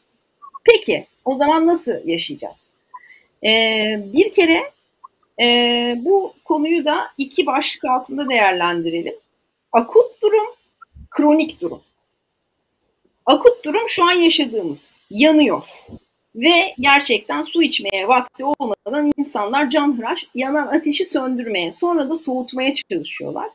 Peki 0.65 1.07
o 1.25 1.35
zaman 1.35 1.67
nasıl 1.67 1.93
yaşayacağız? 2.05 2.57
E, 3.45 3.51
bir 4.13 4.33
kere 4.33 4.71
e, 5.41 5.97
bu 6.05 6.35
konuyu 6.45 6.85
da 6.85 7.07
iki 7.19 7.47
başlık 7.47 7.85
altında 7.85 8.29
değerlendirelim. 8.29 9.15
Akut 9.73 10.23
durum, 10.23 10.47
kronik 11.11 11.61
durum. 11.61 11.83
Akut 13.27 13.65
durum 13.65 13.89
şu 13.89 14.05
an 14.05 14.13
yaşadığımız. 14.13 14.79
Yanıyor. 15.11 15.69
Ve 16.35 16.75
gerçekten 16.81 17.43
su 17.43 17.63
içmeye 17.63 18.09
vakti 18.09 18.45
olmadan 18.45 19.13
insanlar 19.17 19.71
canhıraş 19.71 20.27
yanan 20.35 20.67
ateşi 20.67 21.05
söndürmeye 21.05 21.73
sonra 21.73 22.11
da 22.11 22.19
soğutmaya 22.19 22.75
çalışıyorlar. 22.75 23.51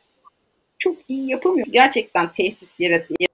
Çok 0.86 0.96
iyi 1.08 1.30
yapamıyor. 1.30 1.66
Gerçekten 1.70 2.32
tesis 2.32 2.70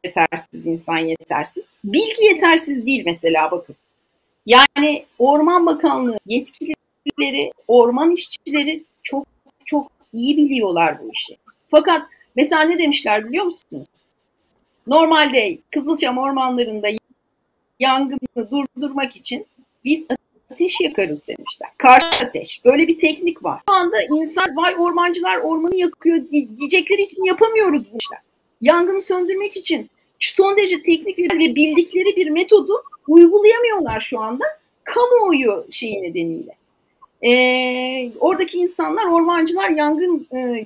yetersiz, 0.04 0.66
insan 0.66 0.98
yetersiz. 0.98 1.64
Bilgi 1.84 2.24
yetersiz 2.24 2.86
değil 2.86 3.02
mesela 3.06 3.50
bakın. 3.50 3.76
Yani 4.46 5.04
Orman 5.18 5.66
Bakanlığı 5.66 6.18
yetkilileri, 6.26 7.52
orman 7.68 8.10
işçileri 8.10 8.84
çok 9.02 9.26
çok 9.64 9.90
iyi 10.12 10.36
biliyorlar 10.36 11.02
bu 11.02 11.10
işi. 11.14 11.36
Fakat 11.70 12.02
mesela 12.36 12.62
ne 12.62 12.78
demişler 12.78 13.28
biliyor 13.28 13.44
musunuz? 13.44 13.88
Normalde 14.86 15.58
Kızılçam 15.70 16.18
ormanlarında 16.18 16.88
yangını 17.80 18.50
durdurmak 18.50 19.16
için 19.16 19.46
biz 19.84 20.04
ateş 20.52 20.80
yakarız 20.80 21.18
demişler. 21.28 21.68
Karşı 21.78 22.26
ateş. 22.26 22.64
Böyle 22.64 22.88
bir 22.88 22.98
teknik 22.98 23.44
var. 23.44 23.60
Şu 23.68 23.74
anda 23.74 23.96
insan 24.02 24.56
vay 24.56 24.74
ormancılar 24.78 25.36
ormanı 25.36 25.76
yakıyor 25.76 26.18
diyecekleri 26.32 27.02
için 27.02 27.24
yapamıyoruz 27.24 27.86
demişler. 27.90 28.18
Yangını 28.60 29.02
söndürmek 29.02 29.56
için 29.56 29.90
son 30.18 30.56
derece 30.56 30.82
teknik 30.82 31.18
ve 31.18 31.38
bildikleri 31.38 32.16
bir 32.16 32.30
metodu 32.30 32.82
uygulayamıyorlar 33.08 34.00
şu 34.00 34.20
anda 34.20 34.44
kamuoyu 34.84 35.66
şeyi 35.70 36.02
nedeniyle. 36.02 36.56
Ee, 37.24 38.12
oradaki 38.20 38.58
insanlar 38.58 39.06
ormancılar 39.06 39.70
yangın 39.70 40.26
e, 40.32 40.64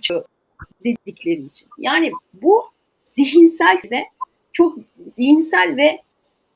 dedikleri 0.85 1.47
için. 1.47 1.69
Yani 1.79 2.13
bu 2.43 2.65
zihinsel 3.05 3.79
de 3.91 4.05
çok 4.53 4.79
zihinsel 5.17 5.77
ve 5.77 6.01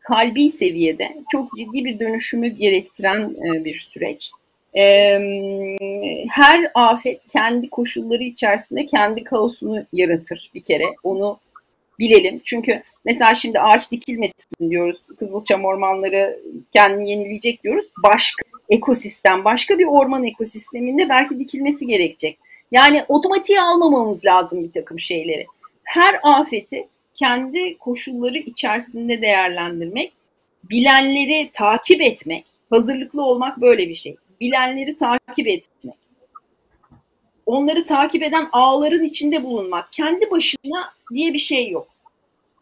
kalbi 0.01 0.51
seviyede 0.51 1.17
çok 1.33 1.57
ciddi 1.57 1.85
bir 1.85 1.99
dönüşümü 1.99 2.49
gerektiren 2.49 3.21
e, 3.21 3.65
bir 3.65 3.75
süreç. 3.75 4.31
E, 4.77 5.19
her 6.31 6.71
afet 6.75 7.27
kendi 7.27 7.71
koşulları 7.71 8.23
içerisinde 8.23 8.87
kendi 8.87 9.25
kaosunu 9.25 9.87
yaratır 9.93 10.51
bir 10.55 10.63
kere. 10.63 10.85
Onu 11.03 11.39
bilelim. 11.99 12.41
Çünkü 12.45 12.83
mesela 13.05 13.35
şimdi 13.35 13.61
ağaç 13.61 13.93
dikilmesin 13.93 14.71
diyoruz. 14.71 15.03
Kızılçam 15.19 15.65
ormanları 15.65 16.41
kendini 16.73 17.11
yenileyecek 17.11 17.65
diyoruz. 17.65 17.85
Başka 18.03 18.43
ekosistem, 18.69 19.45
başka 19.45 19.79
bir 19.79 19.87
orman 19.87 20.25
ekosisteminde 20.25 21.09
belki 21.09 21.39
dikilmesi 21.39 21.87
gerekecek. 21.87 22.39
Yani 22.73 23.05
otomatiğe 23.09 23.61
almamamız 23.61 24.25
lazım 24.25 24.65
bir 24.65 24.73
takım 24.73 24.99
şeyleri. 24.99 25.47
Her 25.85 26.21
afeti 26.23 26.89
kendi 27.15 27.79
koşulları 27.79 28.39
içerisinde 28.39 29.23
değerlendirmek, 29.23 30.13
bilenleri 30.65 31.51
takip 31.53 32.01
etmek, 32.01 32.47
hazırlıklı 32.71 33.23
olmak 33.23 33.61
böyle 33.61 33.89
bir 33.89 33.95
şey. 33.95 34.17
Bilenleri 34.41 34.97
takip 34.97 35.47
etmek. 35.47 35.95
Onları 37.47 37.85
takip 37.87 38.23
eden 38.23 38.49
ağların 38.53 39.05
içinde 39.05 39.45
bulunmak. 39.45 39.93
Kendi 39.93 40.31
başına 40.31 40.93
diye 41.15 41.33
bir 41.33 41.39
şey 41.39 41.71
yok. 41.71 41.89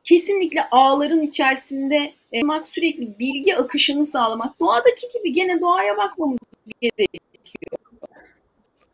Kesinlikle 0.04 0.68
ağların 0.70 1.22
içerisinde 1.22 2.12
olmak, 2.32 2.66
sürekli 2.68 3.18
bilgi 3.18 3.56
akışını 3.56 4.06
sağlamak. 4.06 4.60
Doğadaki 4.60 5.08
gibi 5.14 5.32
gene 5.32 5.60
doğaya 5.60 5.96
bakmamız 5.96 6.38
gerekiyor. 6.80 7.78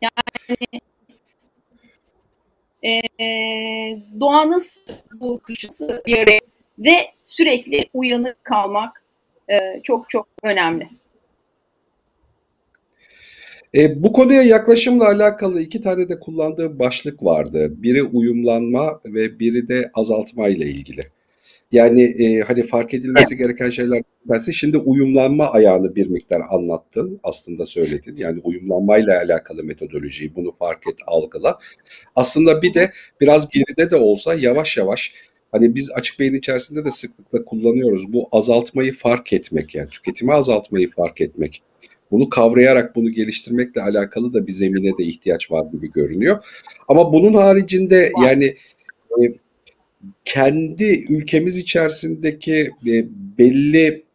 Yani 0.01 0.81
e, 2.85 3.01
doğanın 4.19 4.61
bu 5.13 5.39
kışısı 5.39 6.03
bir 6.05 6.17
araya 6.17 6.39
ve 6.79 6.95
sürekli 7.23 7.85
uyanık 7.93 8.43
kalmak 8.43 9.03
e, 9.49 9.81
çok 9.83 10.09
çok 10.09 10.27
önemli. 10.43 10.89
E, 13.75 14.03
bu 14.03 14.13
konuya 14.13 14.41
yaklaşımla 14.41 15.07
alakalı 15.07 15.61
iki 15.61 15.81
tane 15.81 16.09
de 16.09 16.19
kullandığı 16.19 16.79
başlık 16.79 17.23
vardı. 17.23 17.73
Biri 17.83 18.03
uyumlanma 18.03 19.01
ve 19.05 19.39
biri 19.39 19.67
de 19.67 19.91
azaltma 19.93 20.47
ile 20.47 20.65
ilgili. 20.65 21.01
Yani 21.71 22.03
e, 22.03 22.39
hani 22.39 22.63
fark 22.63 22.93
edilmesi 22.93 23.33
evet. 23.33 23.43
gereken 23.43 23.69
şeyler 23.69 24.01
bense 24.25 24.53
şimdi 24.53 24.77
uyumlanma 24.77 25.51
ayağını 25.51 25.95
bir 25.95 26.07
miktar 26.07 26.41
anlattın 26.49 27.19
aslında 27.23 27.65
söyledin. 27.65 28.17
Yani 28.17 28.39
uyumlanmayla 28.43 29.19
alakalı 29.19 29.63
metodolojiyi 29.63 30.35
bunu 30.35 30.51
fark 30.51 30.87
et 30.87 30.99
algıla. 31.07 31.59
Aslında 32.15 32.61
bir 32.61 32.73
de 32.73 32.91
biraz 33.21 33.49
geride 33.49 33.91
de 33.91 33.95
olsa 33.95 34.33
yavaş 34.33 34.77
yavaş 34.77 35.13
hani 35.51 35.75
biz 35.75 35.91
açık 35.91 36.19
beyin 36.19 36.33
içerisinde 36.33 36.85
de 36.85 36.91
sıklıkla 36.91 37.45
kullanıyoruz. 37.45 38.13
Bu 38.13 38.29
azaltmayı 38.31 38.93
fark 38.93 39.33
etmek 39.33 39.75
yani 39.75 39.89
tüketimi 39.89 40.33
azaltmayı 40.33 40.91
fark 40.91 41.21
etmek. 41.21 41.63
Bunu 42.11 42.29
kavrayarak 42.29 42.95
bunu 42.95 43.09
geliştirmekle 43.09 43.81
alakalı 43.81 44.33
da 44.33 44.47
bir 44.47 44.51
zemine 44.51 44.97
de 44.97 45.03
ihtiyaç 45.03 45.51
var 45.51 45.65
gibi 45.71 45.91
görünüyor. 45.91 46.45
Ama 46.87 47.13
bunun 47.13 47.33
haricinde 47.33 48.11
yani 48.25 48.55
e, 49.21 49.33
kendi 50.25 51.05
ülkemiz 51.09 51.57
içerisindeki 51.57 52.71
e, 52.87 53.05
belli 53.37 54.05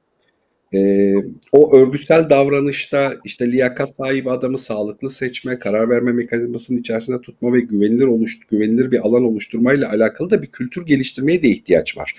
e, 0.75 1.15
o 1.53 1.77
örgüsel 1.77 2.31
davranışta 2.31 3.17
işte 3.25 3.53
liyakat 3.53 3.95
sahibi 3.95 4.31
adamı 4.31 4.59
sağlıklı 4.59 5.11
seçme, 5.11 5.59
karar 5.59 5.91
verme 5.91 6.13
mekanizmasının 6.13 6.79
içerisinde 6.79 7.21
tutma 7.21 7.53
ve 7.53 7.61
güvenilir 7.61 8.07
oluş, 8.07 8.41
güvenilir 8.51 8.91
bir 8.91 8.99
alan 8.99 9.25
oluşturmayla 9.25 9.91
alakalı 9.91 10.31
da 10.31 10.43
bir 10.43 10.47
kültür 10.47 10.87
geliştirmeye 10.87 11.43
de 11.43 11.49
ihtiyaç 11.49 11.97
var. 11.97 12.15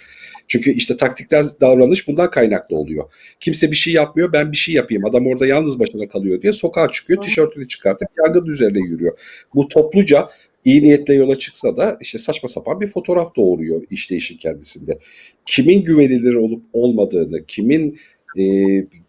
Çünkü 0.47 0.71
işte 0.71 0.97
taktikler 0.97 1.45
davranış 1.61 2.07
bundan 2.07 2.31
kaynaklı 2.31 2.75
oluyor. 2.75 3.03
Kimse 3.39 3.71
bir 3.71 3.75
şey 3.75 3.93
yapmıyor, 3.93 4.33
ben 4.33 4.51
bir 4.51 4.57
şey 4.57 4.75
yapayım. 4.75 5.05
Adam 5.05 5.27
orada 5.27 5.47
yalnız 5.47 5.79
başına 5.79 6.07
kalıyor 6.07 6.41
diye 6.41 6.53
sokağa 6.53 6.91
çıkıyor, 6.91 7.21
tişörtünü 7.21 7.67
çıkartıp 7.67 8.07
yangın 8.17 8.45
üzerine 8.45 8.79
yürüyor. 8.79 9.17
Bu 9.55 9.67
topluca 9.67 10.29
iyi 10.65 10.83
niyetle 10.83 11.13
yola 11.13 11.35
çıksa 11.35 11.77
da 11.77 11.97
işte 12.01 12.17
saçma 12.17 12.49
sapan 12.49 12.81
bir 12.81 12.87
fotoğraf 12.87 13.35
doğuruyor 13.35 13.81
işleyişin 13.89 14.37
kendisinde. 14.37 14.99
Kimin 15.45 15.85
güvenilir 15.85 16.33
olup 16.33 16.63
olmadığını, 16.73 17.45
kimin 17.45 17.97
e, 18.39 18.43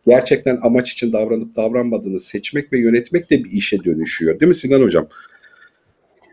gerçekten 0.06 0.58
amaç 0.62 0.92
için 0.92 1.12
davranıp 1.12 1.56
davranmadığını 1.56 2.20
seçmek 2.20 2.72
ve 2.72 2.78
yönetmek 2.78 3.30
de 3.30 3.44
bir 3.44 3.50
işe 3.50 3.84
dönüşüyor. 3.84 4.40
Değil 4.40 4.48
mi 4.48 4.54
Sinan 4.54 4.80
Hocam? 4.82 5.08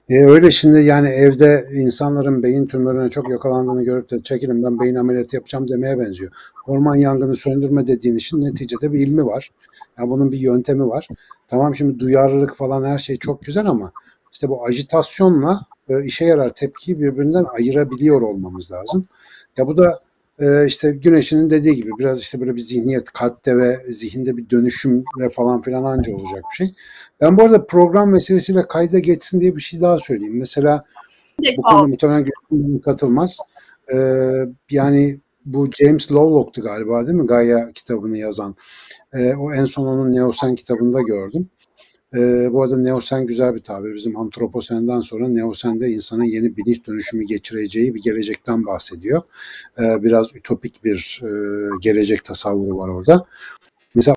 E 0.09 0.26
öyle 0.26 0.51
şimdi 0.51 0.80
yani 0.80 1.09
evde 1.09 1.70
insanların 1.74 2.43
beyin 2.43 2.65
tümörüne 2.65 3.09
çok 3.09 3.30
yakalandığını 3.30 3.84
görüp 3.84 4.11
de 4.11 4.24
çekilin 4.24 4.63
ben 4.63 4.80
beyin 4.80 4.95
ameliyatı 4.95 5.36
yapacağım 5.36 5.67
demeye 5.70 5.99
benziyor. 5.99 6.32
Orman 6.67 6.95
yangını 6.95 7.36
söndürme 7.36 7.88
dediğin 7.88 8.15
işin 8.15 8.41
neticede 8.41 8.93
bir 8.93 8.99
ilmi 8.99 9.26
var. 9.26 9.51
Yani 9.97 10.09
bunun 10.09 10.32
bir 10.32 10.38
yöntemi 10.38 10.88
var. 10.88 11.07
Tamam 11.47 11.76
şimdi 11.76 11.99
duyarlılık 11.99 12.55
falan 12.55 12.84
her 12.84 12.97
şey 12.97 13.17
çok 13.17 13.41
güzel 13.41 13.65
ama 13.65 13.91
işte 14.32 14.50
bu 14.50 14.66
ajitasyonla 14.66 15.60
e, 15.90 16.04
işe 16.04 16.26
yarar 16.26 16.50
tepkiyi 16.50 17.00
birbirinden 17.00 17.46
ayırabiliyor 17.58 18.22
olmamız 18.22 18.72
lazım. 18.72 19.06
Ya 19.58 19.68
bu 19.68 19.78
da 19.78 20.00
e, 20.40 20.66
işte 20.66 20.92
Güneş'in 20.92 21.50
dediği 21.50 21.76
gibi 21.76 21.90
biraz 22.00 22.22
işte 22.22 22.42
böyle 22.42 22.56
bir 22.56 22.62
zihniyet 22.62 23.12
kalpte 23.12 23.58
ve 23.58 23.86
zihinde 23.90 24.38
bir 24.38 24.50
dönüşümle 24.50 25.30
falan 25.32 25.62
filan 25.62 25.84
anca 25.84 26.16
olacak 26.16 26.44
bir 26.52 26.56
şey. 26.56 26.74
Ben 27.22 27.38
bu 27.38 27.44
arada 27.44 27.66
program 27.66 28.12
meselesiyle 28.12 28.68
kayda 28.68 29.00
geçsin 29.00 29.40
diye 29.40 29.56
bir 29.56 29.62
şey 29.62 29.82
daha 29.82 29.98
söyleyeyim. 29.98 30.38
Mesela 30.38 30.84
bu 31.58 31.62
konu 31.62 31.88
muhtemelen 31.88 32.26
katılmaz. 32.86 33.38
e, 33.94 33.98
yani 34.72 35.20
bu 35.46 35.70
James 35.72 36.12
Lovelock'tu 36.12 36.62
galiba 36.62 37.08
değil 37.08 37.18
mi? 37.18 37.28
Gaia 37.28 37.72
kitabını 37.72 38.18
yazan. 38.18 38.56
E, 39.14 39.36
o 39.36 39.54
en 39.54 39.66
son 39.66 39.88
onun 39.88 40.16
Neosen 40.16 40.56
kitabında 40.56 41.02
gördüm. 41.02 41.50
E, 42.16 42.53
bu 42.53 42.64
arada 42.64 42.78
Neosen 42.78 43.28
güzel 43.28 43.55
bir 43.55 43.64
tabir. 43.64 43.95
Bizim 43.95 44.18
antroposenden 44.18 45.01
sonra 45.01 45.28
Neosen'de 45.28 45.89
insanın 45.89 46.24
yeni 46.24 46.57
bilinç 46.57 46.88
dönüşümü 46.88 47.26
geçireceği 47.26 47.95
bir 47.95 48.01
gelecekten 48.01 48.66
bahsediyor. 48.66 49.22
E, 49.80 50.03
biraz 50.03 50.36
ütopik 50.36 50.84
bir 50.84 51.22
e, 51.24 51.30
gelecek 51.82 52.24
tasavvuru 52.24 52.78
var 52.78 52.89
orada. 52.89 53.26
Mesela 53.95 54.16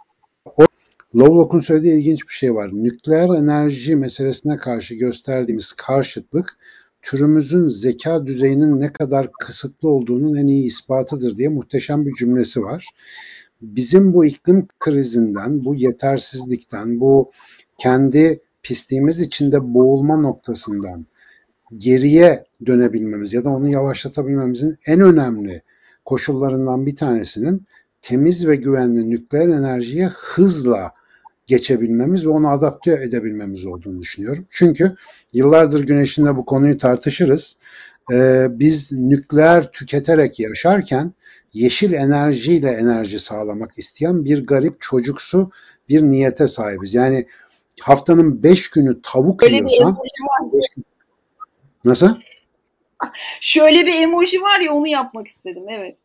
Lovelock'un 1.17 1.61
söylediği 1.61 1.95
ilginç 1.95 2.29
bir 2.29 2.33
şey 2.33 2.55
var. 2.55 2.71
Nükleer 2.73 3.29
enerji 3.39 3.97
meselesine 3.97 4.57
karşı 4.57 4.95
gösterdiğimiz 4.95 5.73
karşıtlık 5.73 6.59
türümüzün 7.03 7.69
zeka 7.69 8.27
düzeyinin 8.27 8.81
ne 8.81 8.93
kadar 8.93 9.33
kısıtlı 9.33 9.89
olduğunun 9.89 10.37
en 10.37 10.47
iyi 10.47 10.65
ispatıdır 10.65 11.37
diye 11.37 11.49
muhteşem 11.49 12.07
bir 12.07 12.13
cümlesi 12.13 12.63
var. 12.63 12.89
Bizim 13.63 14.13
bu 14.15 14.25
iklim 14.25 14.67
krizinden, 14.81 15.65
bu 15.65 15.75
yetersizlikten, 15.75 17.01
bu 17.01 17.31
kendi 17.83 18.41
pisliğimiz 18.63 19.21
içinde 19.21 19.75
boğulma 19.75 20.17
noktasından 20.17 21.07
geriye 21.77 22.45
dönebilmemiz 22.67 23.33
ya 23.33 23.45
da 23.45 23.51
onu 23.51 23.69
yavaşlatabilmemizin 23.69 24.79
en 24.87 25.01
önemli 25.01 25.63
koşullarından 26.05 26.87
bir 26.87 26.97
tanesinin 26.97 27.67
temiz 28.03 28.49
ve 28.49 28.57
güvenli 28.57 29.11
nükleer 29.11 29.49
enerjiye 29.49 30.07
hızla 30.07 30.93
geçebilmemiz 31.47 32.27
ve 32.27 32.31
onu 32.31 32.49
adapte 32.49 32.93
edebilmemiz 32.93 33.67
olduğunu 33.67 34.01
düşünüyorum. 34.01 34.47
Çünkü 34.51 34.95
yıllardır 35.33 35.87
güneşinde 35.87 36.37
bu 36.37 36.45
konuyu 36.45 36.79
tartışırız. 36.79 37.59
Ee, 38.13 38.47
biz 38.51 38.93
nükleer 38.93 39.73
tüketerek 39.73 40.41
yaşarken 40.41 41.13
yeşil 41.53 41.93
enerjiyle 41.93 42.71
enerji 42.71 43.19
sağlamak 43.19 43.79
isteyen 43.79 44.25
bir 44.25 44.47
garip 44.47 44.81
çocuksu 44.81 45.51
bir 45.89 46.03
niyete 46.03 46.47
sahibiz. 46.47 46.95
Yani 46.95 47.27
haftanın 47.81 48.43
beş 48.43 48.71
günü 48.71 49.03
tavuk 49.03 49.43
Öyle 49.43 49.57
yiyorsan 49.57 49.99
nasıl? 51.85 52.17
Şöyle 53.41 53.87
bir 53.87 54.03
emoji 54.03 54.43
var 54.43 54.61
ya 54.61 54.73
onu 54.73 54.87
yapmak 54.87 55.27
istedim 55.27 55.63
evet. 55.69 55.97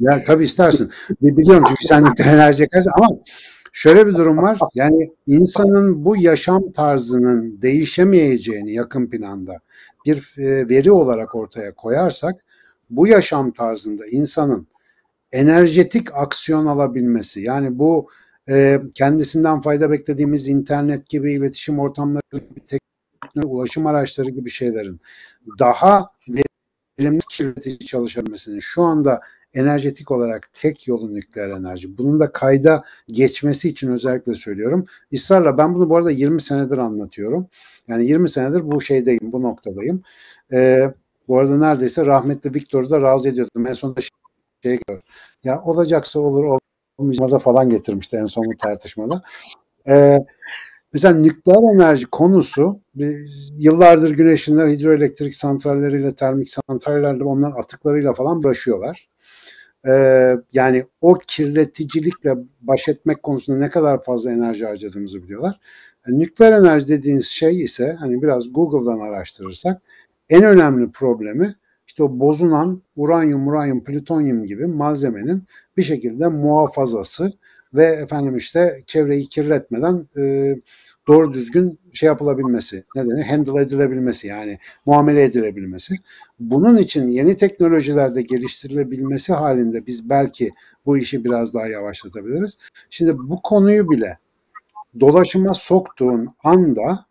Ya 0.00 0.24
tabii 0.24 0.44
istersin. 0.44 0.90
Biliyorum 1.22 1.64
çünkü 1.68 1.86
sen 1.86 2.04
nükleer 2.04 2.26
enerji 2.34 2.62
yakarsın 2.62 2.92
ama 2.94 3.08
şöyle 3.72 4.06
bir 4.06 4.14
durum 4.14 4.38
var. 4.38 4.58
Yani 4.74 5.10
insanın 5.26 6.04
bu 6.04 6.16
yaşam 6.16 6.72
tarzının 6.72 7.62
değişemeyeceğini 7.62 8.74
yakın 8.74 9.10
planda 9.10 9.58
bir 10.06 10.34
e, 10.38 10.68
veri 10.68 10.92
olarak 10.92 11.34
ortaya 11.34 11.74
koyarsak 11.74 12.44
bu 12.90 13.06
yaşam 13.06 13.50
tarzında 13.50 14.06
insanın 14.06 14.66
enerjetik 15.32 16.14
aksiyon 16.14 16.66
alabilmesi 16.66 17.40
yani 17.40 17.78
bu 17.78 18.08
e, 18.50 18.80
kendisinden 18.94 19.60
fayda 19.60 19.90
beklediğimiz 19.90 20.48
internet 20.48 21.08
gibi 21.08 21.32
iletişim 21.32 21.78
ortamları 21.78 22.22
gibi 22.32 22.60
teknoloji 22.66 23.46
ulaşım 23.46 23.86
araçları 23.86 24.30
gibi 24.30 24.50
şeylerin 24.50 25.00
daha 25.58 26.06
verimli 27.00 27.18
kirletici 27.30 27.78
çalışabilmesinin 27.78 28.58
şu 28.58 28.82
anda 28.82 29.20
enerjetik 29.54 30.10
olarak 30.10 30.48
tek 30.52 30.88
yolu 30.88 31.14
nükleer 31.14 31.48
enerji. 31.48 31.98
Bunun 31.98 32.20
da 32.20 32.32
kayda 32.32 32.82
geçmesi 33.08 33.68
için 33.68 33.92
özellikle 33.92 34.34
söylüyorum. 34.34 34.86
İsrarla 35.10 35.58
ben 35.58 35.74
bunu 35.74 35.90
bu 35.90 35.96
arada 35.96 36.10
20 36.10 36.42
senedir 36.42 36.78
anlatıyorum. 36.78 37.46
Yani 37.88 38.06
20 38.06 38.30
senedir 38.30 38.70
bu 38.70 38.80
şeydeyim, 38.80 39.32
bu 39.32 39.42
noktadayım. 39.42 40.02
Ee, 40.52 40.94
bu 41.28 41.38
arada 41.38 41.58
neredeyse 41.58 42.06
rahmetli 42.06 42.54
Victor'u 42.54 42.90
da 42.90 43.02
razı 43.02 43.28
ediyordum. 43.28 43.66
En 43.66 43.72
sonunda 43.72 44.00
şey 44.62 44.80
gör. 44.88 45.00
Ya 45.44 45.62
olacaksa 45.62 46.20
olur, 46.20 46.59
olmayacaksa 47.00 47.38
falan 47.38 47.70
getirmişti 47.70 48.16
en 48.16 48.26
son 48.26 48.44
bu 48.44 48.56
tartışmada. 48.56 49.22
Ee, 49.88 50.18
mesela 50.92 51.14
nükleer 51.14 51.74
enerji 51.74 52.06
konusu 52.06 52.80
yıllardır 53.58 54.10
güneşinler 54.10 54.68
hidroelektrik 54.68 55.34
santralleriyle, 55.34 56.14
termik 56.14 56.48
santrallerle 56.48 57.24
onlar 57.24 57.52
atıklarıyla 57.58 58.12
falan 58.12 58.38
uğraşıyorlar. 58.38 59.08
Ee, 59.88 60.36
yani 60.52 60.86
o 61.00 61.18
kirleticilikle 61.26 62.34
baş 62.60 62.88
etmek 62.88 63.22
konusunda 63.22 63.58
ne 63.58 63.70
kadar 63.70 64.02
fazla 64.02 64.32
enerji 64.32 64.66
harcadığımızı 64.66 65.22
biliyorlar. 65.22 65.60
Yani 66.06 66.20
nükleer 66.20 66.52
enerji 66.52 66.88
dediğiniz 66.88 67.26
şey 67.26 67.62
ise 67.62 67.96
hani 68.00 68.22
biraz 68.22 68.52
Google'dan 68.52 69.00
araştırırsak 69.00 69.82
en 70.30 70.42
önemli 70.42 70.90
problemi 70.90 71.54
işte 71.90 72.02
o 72.02 72.18
bozulan 72.18 72.82
uranyum, 72.96 73.48
uranyum, 73.48 73.84
plütonyum 73.84 74.46
gibi 74.46 74.66
malzemenin 74.66 75.42
bir 75.76 75.82
şekilde 75.82 76.28
muhafazası 76.28 77.32
ve 77.74 77.84
efendim 77.84 78.36
işte 78.36 78.82
çevreyi 78.86 79.26
kirletmeden 79.26 80.08
e, 80.16 80.54
doğru 81.08 81.32
düzgün 81.32 81.78
şey 81.92 82.06
yapılabilmesi, 82.06 82.84
nedeni 82.96 83.22
handle 83.22 83.60
edilebilmesi 83.60 84.26
yani 84.26 84.58
muamele 84.86 85.22
edilebilmesi. 85.22 85.94
Bunun 86.40 86.76
için 86.76 87.08
yeni 87.08 87.36
teknolojilerde 87.36 88.22
geliştirilebilmesi 88.22 89.32
halinde 89.32 89.86
biz 89.86 90.10
belki 90.10 90.50
bu 90.86 90.98
işi 90.98 91.24
biraz 91.24 91.54
daha 91.54 91.66
yavaşlatabiliriz. 91.66 92.58
Şimdi 92.90 93.18
bu 93.18 93.42
konuyu 93.42 93.90
bile 93.90 94.18
dolaşıma 95.00 95.54
soktuğun 95.54 96.28
anda 96.44 97.04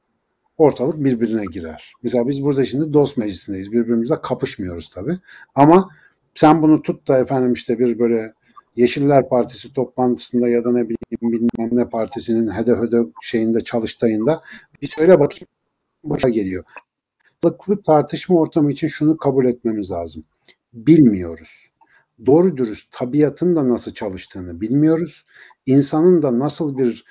ortalık 0.60 1.04
birbirine 1.04 1.46
girer. 1.46 1.94
Mesela 2.04 2.28
biz 2.28 2.44
burada 2.44 2.66
şimdi 2.66 2.94
dost 2.94 3.18
meclisindeyiz. 3.18 3.72
Birbirimizle 3.72 4.22
kapışmıyoruz 4.22 4.90
tabii. 4.90 5.20
Ama 5.56 5.90
sen 6.36 6.62
bunu 6.62 6.82
tut 6.82 7.08
da 7.08 7.20
efendim 7.20 7.54
işte 7.54 7.80
bir 7.80 8.00
böyle 8.00 8.34
Yeşiller 8.76 9.30
Partisi 9.30 9.74
toplantısında 9.74 10.50
ya 10.50 10.64
da 10.64 10.72
ne 10.72 10.84
bileyim 10.84 11.22
bilmem 11.22 11.70
ne 11.72 11.90
partisinin 11.90 12.52
hede 12.52 12.72
höde 12.72 13.02
şeyinde 13.22 13.62
çalıştayında 13.62 14.42
bir 14.82 14.88
söyle 14.88 15.20
bakayım 15.20 15.48
başa 16.04 16.30
geliyor. 16.30 16.64
Sağlıklı 17.44 17.82
tartışma 17.82 18.40
ortamı 18.40 18.72
için 18.72 18.88
şunu 18.88 19.18
kabul 19.18 19.46
etmemiz 19.46 19.92
lazım. 19.92 20.24
Bilmiyoruz. 20.74 21.70
Doğru 22.26 22.58
dürüst 22.58 22.92
tabiatın 22.92 23.56
da 23.56 23.70
nasıl 23.70 23.94
çalıştığını 23.94 24.62
bilmiyoruz. 24.62 25.26
İnsanın 25.66 26.22
da 26.22 26.40
nasıl 26.40 26.78
bir 26.78 27.06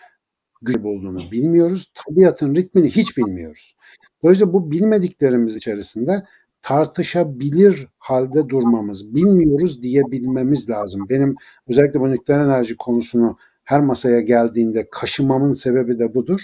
güç 0.62 0.76
olduğunu 0.76 1.30
bilmiyoruz. 1.32 1.92
Tabiatın 1.94 2.54
ritmini 2.54 2.90
hiç 2.90 3.16
bilmiyoruz. 3.16 3.76
Dolayısıyla 4.22 4.52
bu 4.52 4.70
bilmediklerimiz 4.70 5.56
içerisinde 5.56 6.22
tartışabilir 6.62 7.86
halde 7.98 8.48
durmamız, 8.48 9.14
bilmiyoruz 9.14 9.82
diyebilmemiz 9.82 10.70
lazım. 10.70 11.06
Benim 11.11 11.34
özellikle 11.68 12.00
bu 12.00 12.11
nükleer 12.11 12.40
enerji 12.40 12.76
konusunu 12.76 13.38
her 13.64 13.80
masaya 13.80 14.20
geldiğinde 14.20 14.88
kaşımamın 14.90 15.52
sebebi 15.52 15.98
de 15.98 16.14
budur. 16.14 16.40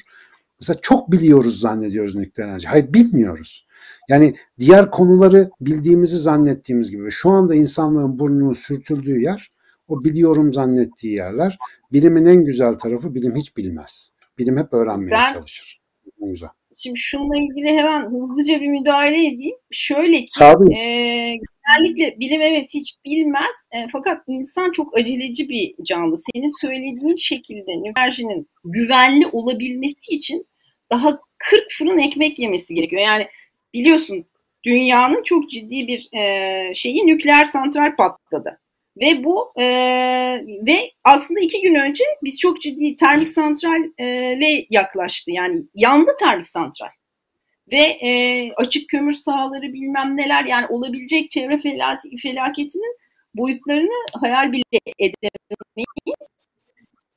Mesela 0.61 0.79
çok 0.83 1.13
biliyoruz 1.13 1.61
zannediyoruz 1.61 2.17
nükleer 2.17 2.49
enerji. 2.49 2.69
Hayır 2.69 2.93
bilmiyoruz. 2.93 3.67
Yani 4.09 4.35
diğer 4.59 4.91
konuları 4.91 5.51
bildiğimizi 5.61 6.19
zannettiğimiz 6.19 6.91
gibi 6.91 7.11
şu 7.11 7.31
anda 7.31 7.55
insanlığın 7.55 8.19
burnunun 8.19 8.53
sürtüldüğü 8.53 9.21
yer 9.21 9.54
o 9.89 10.05
biliyorum 10.05 10.53
zannettiği 10.53 11.15
yerler. 11.15 11.59
Bilimin 11.93 12.27
en 12.27 12.45
güzel 12.45 12.75
tarafı 12.75 13.15
bilim 13.15 13.37
hiç 13.37 13.57
bilmez. 13.57 14.13
Bilim 14.39 14.59
hep 14.59 14.73
öğrenmeye 14.73 15.11
ben, 15.11 15.33
çalışır. 15.33 15.81
Güzel. 16.21 16.49
Şimdi 16.77 16.99
şununla 16.99 17.37
ilgili 17.37 17.79
hemen 17.79 18.07
hızlıca 18.07 18.61
bir 18.61 18.69
müdahale 18.69 19.27
edeyim. 19.27 19.57
Şöyle 19.71 20.25
ki 20.25 20.45
e, 20.75 21.35
genellikle 21.67 22.21
bilim 22.21 22.43
evet 22.43 22.69
hiç 22.75 22.95
bilmez 23.05 23.57
e, 23.73 23.87
fakat 23.93 24.23
insan 24.27 24.73
çok 24.73 24.99
aceleci 24.99 25.49
bir 25.49 25.75
canlı. 25.85 26.19
Senin 26.33 26.61
söylediğin 26.61 27.17
şekilde 27.17 27.73
enerjinin 27.73 28.49
güvenli 28.65 29.27
olabilmesi 29.33 30.11
için 30.11 30.47
daha 30.91 31.21
40 31.39 31.63
fırın 31.79 31.99
ekmek 31.99 32.39
yemesi 32.39 32.75
gerekiyor. 32.75 33.03
Yani 33.03 33.27
biliyorsun 33.75 34.25
dünyanın 34.65 35.23
çok 35.23 35.51
ciddi 35.51 35.89
bir 35.89 36.09
e, 36.19 36.75
şeyi 36.75 37.07
nükleer 37.07 37.45
santral 37.45 37.97
patladı. 37.97 38.61
Ve 38.97 39.25
bu 39.25 39.53
e, 39.61 39.65
ve 40.67 40.77
aslında 41.05 41.41
iki 41.41 41.63
gün 41.63 41.75
önce 41.75 42.05
biz 42.25 42.39
çok 42.39 42.63
ciddi 42.63 42.97
termik 42.97 43.29
santralle 43.29 44.67
yaklaştı. 44.71 45.31
Yani 45.31 45.63
yandı 45.75 46.11
termik 46.19 46.47
santral. 46.47 46.89
Ve 47.73 47.83
e, 47.83 48.53
açık 48.57 48.89
kömür 48.89 49.13
sahaları 49.13 49.73
bilmem 49.73 50.17
neler 50.17 50.45
yani 50.45 50.67
olabilecek 50.67 51.31
çevre 51.31 51.59
felaketinin 52.23 52.97
boyutlarını 53.35 54.07
hayal 54.21 54.53
bile 54.53 54.79
edemeyiz. 54.99 56.47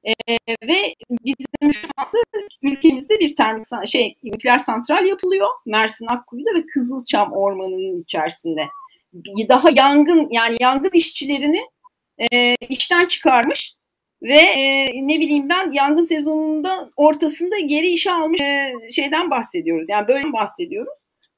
E, 0.04 0.14
ve 0.68 0.94
bizim 1.26 1.74
şu 1.74 1.88
anda 1.98 2.18
ülkemizde 2.62 3.20
bir 3.20 3.36
termik 3.36 3.68
şey 3.86 4.16
nükleer 4.24 4.60
santral 4.60 5.06
yapılıyor. 5.06 5.48
Mersin 5.66 6.08
Akkuyu'da 6.10 6.60
ve 6.60 6.66
Kızılçam 6.66 7.34
Ormanı'nın 7.34 8.02
içerisinde 8.02 8.68
daha 9.50 9.70
yangın 9.70 10.28
yani 10.32 10.58
yangın 10.60 10.92
işçilerini 10.94 11.62
e, 12.32 12.56
işten 12.70 13.06
çıkarmış 13.06 13.76
ve 14.22 14.40
e, 14.40 14.92
ne 15.08 15.20
bileyim 15.20 15.50
ben 15.50 15.72
yangın 15.72 16.06
sezonunda 16.06 16.90
ortasında 16.98 17.60
geri 17.60 17.88
işe 17.88 18.12
almış 18.12 18.42
e, 18.42 18.74
şeyden 18.92 19.32
bahsediyoruz. 19.32 19.90
Yani 19.90 20.08
böyle 20.08 20.34
bahsediyoruz. 20.34 20.94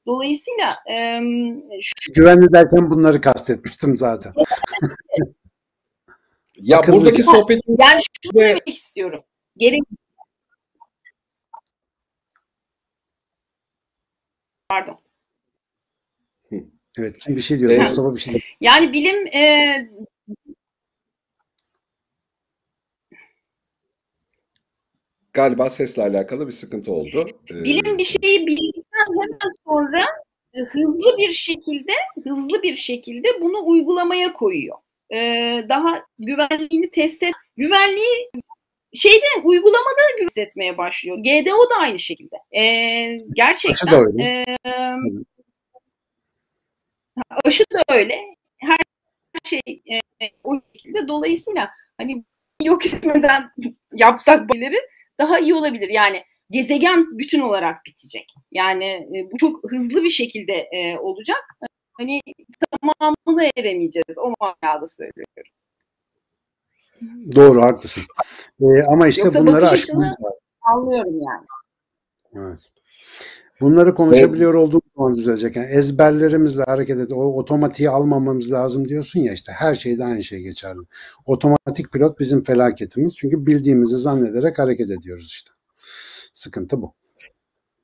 Dolayısıyla 0.06 0.76
e, 0.90 1.20
şu... 1.82 2.12
güvenli 2.14 2.52
derken 2.52 2.90
bunları 2.90 3.20
kastetmiştim 3.20 3.96
zaten. 3.96 4.32
ya 6.56 6.78
Akıllı 6.78 6.96
buradaki 6.96 7.22
sohbetin 7.22 7.76
yani 7.80 8.00
şunu 8.22 8.40
ve... 8.40 8.48
demek 8.48 8.68
istiyorum. 8.68 9.24
Gerek 9.56 9.80
Pardon. 14.68 14.99
Evet 16.98 17.18
kim 17.18 17.36
bir 17.36 17.40
şey 17.40 17.58
diyor? 17.58 17.70
Evet. 17.70 17.82
Mustafa 17.82 18.14
bir 18.14 18.20
şey 18.20 18.32
diyor. 18.32 18.56
Yani 18.60 18.92
bilim 18.92 19.26
e, 19.26 19.90
galiba 25.32 25.70
sesle 25.70 26.02
alakalı 26.02 26.46
bir 26.46 26.52
sıkıntı 26.52 26.92
oldu. 26.92 27.28
Ee, 27.50 27.54
bilim 27.64 27.98
bir 27.98 28.04
şeyi 28.04 28.46
bildikten 28.46 29.06
hemen 29.06 29.50
sonra 29.66 30.04
e, 30.54 30.60
hızlı 30.60 31.18
bir 31.18 31.32
şekilde 31.32 31.92
hızlı 32.24 32.62
bir 32.62 32.74
şekilde 32.74 33.28
bunu 33.40 33.66
uygulamaya 33.66 34.32
koyuyor. 34.32 34.76
Ee, 35.14 35.64
daha 35.68 36.02
güvenliğini 36.18 36.90
test 36.90 37.22
et, 37.22 37.32
güvenliği 37.56 38.30
şeyde 38.94 39.26
uygulamada 39.44 40.02
güven 40.18 40.46
etmeye 40.46 40.78
başlıyor. 40.78 41.18
GDO 41.18 41.70
da 41.70 41.74
aynı 41.80 41.98
şekilde. 41.98 42.36
Ee, 42.60 43.16
gerçekten 43.32 43.86
aşı 43.86 43.96
da 43.96 44.00
öyle. 44.00 44.22
E, 44.22 44.44
aşı 47.44 47.64
da 47.72 47.94
öyle. 47.94 48.18
Her 48.58 48.78
şey 49.44 49.60
e, 49.66 50.26
o 50.44 50.60
şekilde. 50.72 51.08
Dolayısıyla 51.08 51.70
hani 51.98 52.24
yok 52.62 52.86
etmeden 52.86 53.50
yapsak 53.94 54.48
bunları 54.48 54.76
daha 55.20 55.38
iyi 55.38 55.54
olabilir. 55.54 55.88
Yani 55.88 56.22
gezegen 56.50 57.18
bütün 57.18 57.40
olarak 57.40 57.84
bitecek. 57.86 58.34
Yani 58.52 58.84
e, 58.84 59.28
bu 59.32 59.36
çok 59.36 59.70
hızlı 59.70 60.04
bir 60.04 60.10
şekilde 60.10 60.52
e, 60.52 60.98
olacak. 60.98 61.44
Hani 61.92 62.20
tamamına 62.70 63.50
eremeyeceğiz. 63.56 64.18
O 64.18 64.34
manada 64.40 64.88
söylüyorum. 64.88 65.52
Doğru 67.34 67.62
haklısın. 67.62 68.02
Ee, 68.60 68.82
ama 68.82 69.08
işte 69.08 69.22
Yoksa 69.22 69.40
bunları 69.40 69.68
aşmamız 69.68 70.22
Anlıyorum 70.62 71.20
yani. 71.20 71.46
Evet. 72.34 72.70
Bunları 73.60 73.94
konuşabiliyor 73.94 74.54
evet. 74.54 74.62
olduğumuz 74.64 74.84
zaman 74.96 75.16
düzelecek. 75.16 75.56
Yani 75.56 75.66
ezberlerimizle 75.66 76.62
hareket 76.62 76.98
et. 76.98 77.12
O 77.12 77.38
otomatiği 77.38 77.90
almamamız 77.90 78.52
lazım 78.52 78.88
diyorsun 78.88 79.20
ya 79.20 79.32
işte 79.32 79.52
her 79.52 79.74
şeyde 79.74 80.04
aynı 80.04 80.22
şey 80.22 80.40
geçerli. 80.40 80.80
Otomatik 81.26 81.92
pilot 81.92 82.20
bizim 82.20 82.42
felaketimiz. 82.42 83.16
Çünkü 83.16 83.46
bildiğimizi 83.46 83.98
zannederek 83.98 84.58
hareket 84.58 84.90
ediyoruz 84.90 85.26
işte. 85.26 85.50
Sıkıntı 86.32 86.82
bu. 86.82 86.94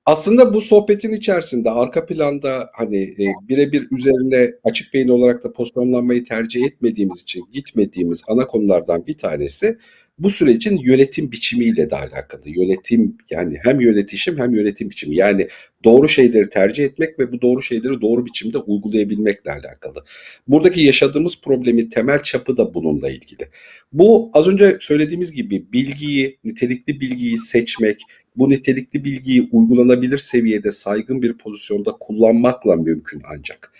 Aslında 0.06 0.54
bu 0.54 0.60
sohbetin 0.60 1.12
içerisinde 1.12 1.70
arka 1.70 2.06
planda 2.06 2.70
hani 2.72 3.02
e, 3.02 3.24
birebir 3.48 3.88
üzerine 3.90 4.52
açık 4.64 4.94
beyin 4.94 5.08
olarak 5.08 5.44
da 5.44 5.52
pozisyonlanmayı 5.52 6.24
tercih 6.24 6.64
etmediğimiz 6.64 7.22
için 7.22 7.44
gitmediğimiz 7.52 8.22
ana 8.28 8.46
konulardan 8.46 9.06
bir 9.06 9.18
tanesi 9.18 9.78
bu 10.18 10.30
sürecin 10.30 10.78
yönetim 10.82 11.32
biçimiyle 11.32 11.90
de 11.90 11.96
alakalı. 11.96 12.42
Yönetim 12.46 13.16
yani 13.30 13.58
hem 13.62 13.80
yönetişim 13.80 14.38
hem 14.38 14.54
yönetim 14.54 14.90
biçimi. 14.90 15.16
Yani 15.16 15.48
doğru 15.84 16.08
şeyleri 16.08 16.48
tercih 16.50 16.84
etmek 16.84 17.18
ve 17.18 17.32
bu 17.32 17.42
doğru 17.42 17.62
şeyleri 17.62 18.00
doğru 18.00 18.26
biçimde 18.26 18.58
uygulayabilmekle 18.58 19.52
alakalı. 19.52 20.04
Buradaki 20.48 20.80
yaşadığımız 20.80 21.40
problemi 21.40 21.88
temel 21.88 22.18
çapı 22.18 22.56
da 22.56 22.74
bununla 22.74 23.10
ilgili. 23.10 23.48
Bu 23.92 24.30
az 24.34 24.48
önce 24.48 24.76
söylediğimiz 24.80 25.32
gibi 25.32 25.72
bilgiyi, 25.72 26.38
nitelikli 26.44 27.00
bilgiyi 27.00 27.38
seçmek, 27.38 28.00
bu 28.36 28.50
nitelikli 28.50 29.04
bilgiyi 29.04 29.48
uygulanabilir 29.52 30.18
seviyede 30.18 30.72
saygın 30.72 31.22
bir 31.22 31.38
pozisyonda 31.38 31.92
kullanmakla 32.00 32.76
mümkün 32.76 33.22
ancak. 33.30 33.72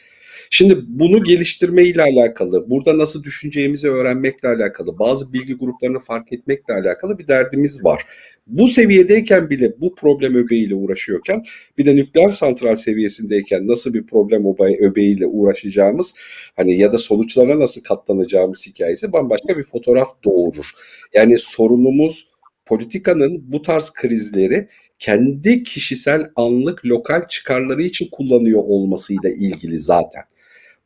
Şimdi 0.51 0.78
bunu 0.86 1.24
geliştirme 1.24 1.84
ile 1.84 2.03
alakalı, 2.03 2.70
burada 2.70 2.99
nasıl 2.99 3.22
düşüneceğimizi 3.22 3.88
öğrenmekle 3.88 4.49
alakalı, 4.49 4.99
bazı 4.99 5.32
bilgi 5.32 5.55
gruplarını 5.55 6.01
fark 6.01 6.32
etmekle 6.32 6.74
alakalı 6.74 7.18
bir 7.18 7.28
derdimiz 7.28 7.84
var. 7.84 8.03
Bu 8.47 8.68
seviyedeyken 8.68 9.51
bile 9.51 9.80
bu 9.80 9.94
problem 9.94 10.34
öbeğiyle 10.34 10.74
uğraşıyorken 10.74 11.42
bir 11.78 11.86
de 11.86 11.97
nükleer 11.97 12.30
santral 12.30 12.76
seviyesindeyken 12.76 13.68
nasıl 13.68 13.94
bir 13.94 14.07
problem 14.07 14.44
öbeğiyle 14.80 15.26
uğraşacağımız 15.26 16.14
hani 16.57 16.78
ya 16.78 16.92
da 16.92 16.99
sonuçlarına 16.99 17.59
nasıl 17.59 17.82
katlanacağımız 17.82 18.66
hikayesi 18.66 19.12
bambaşka 19.12 19.59
bir 19.59 19.62
fotoğraf 19.62 20.09
doğurur. 20.24 20.66
Yani 21.14 21.38
sorunumuz 21.38 22.28
politikanın 22.66 23.53
bu 23.53 23.62
tarz 23.62 23.92
krizleri 23.92 24.68
kendi 24.99 25.62
kişisel 25.62 26.24
anlık 26.36 26.84
lokal 26.84 27.22
çıkarları 27.28 27.82
için 27.82 28.09
kullanıyor 28.12 28.62
olmasıyla 28.66 29.30
ilgili 29.30 29.78
zaten 29.78 30.22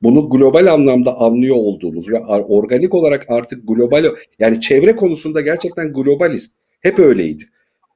bunu 0.03 0.31
global 0.31 0.67
anlamda 0.67 1.17
anlıyor 1.17 1.57
olduğumuz 1.57 2.09
ve 2.09 2.19
organik 2.29 2.95
olarak 2.95 3.25
artık 3.29 3.69
global 3.69 4.05
yani 4.39 4.61
çevre 4.61 4.97
konusunda 4.97 5.41
gerçekten 5.41 5.93
globaliz. 5.93 6.55
Hep 6.81 6.99
öyleydi. 6.99 7.45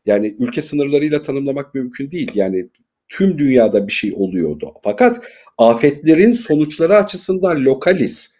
Yani 0.06 0.36
ülke 0.38 0.62
sınırlarıyla 0.62 1.22
tanımlamak 1.22 1.74
mümkün 1.74 2.10
değil. 2.10 2.30
Yani 2.34 2.68
tüm 3.08 3.38
dünyada 3.38 3.86
bir 3.86 3.92
şey 3.92 4.12
oluyordu. 4.16 4.72
Fakat 4.82 5.20
afetlerin 5.58 6.32
sonuçları 6.32 6.96
açısından 6.96 7.64
lokaliz. 7.64 8.33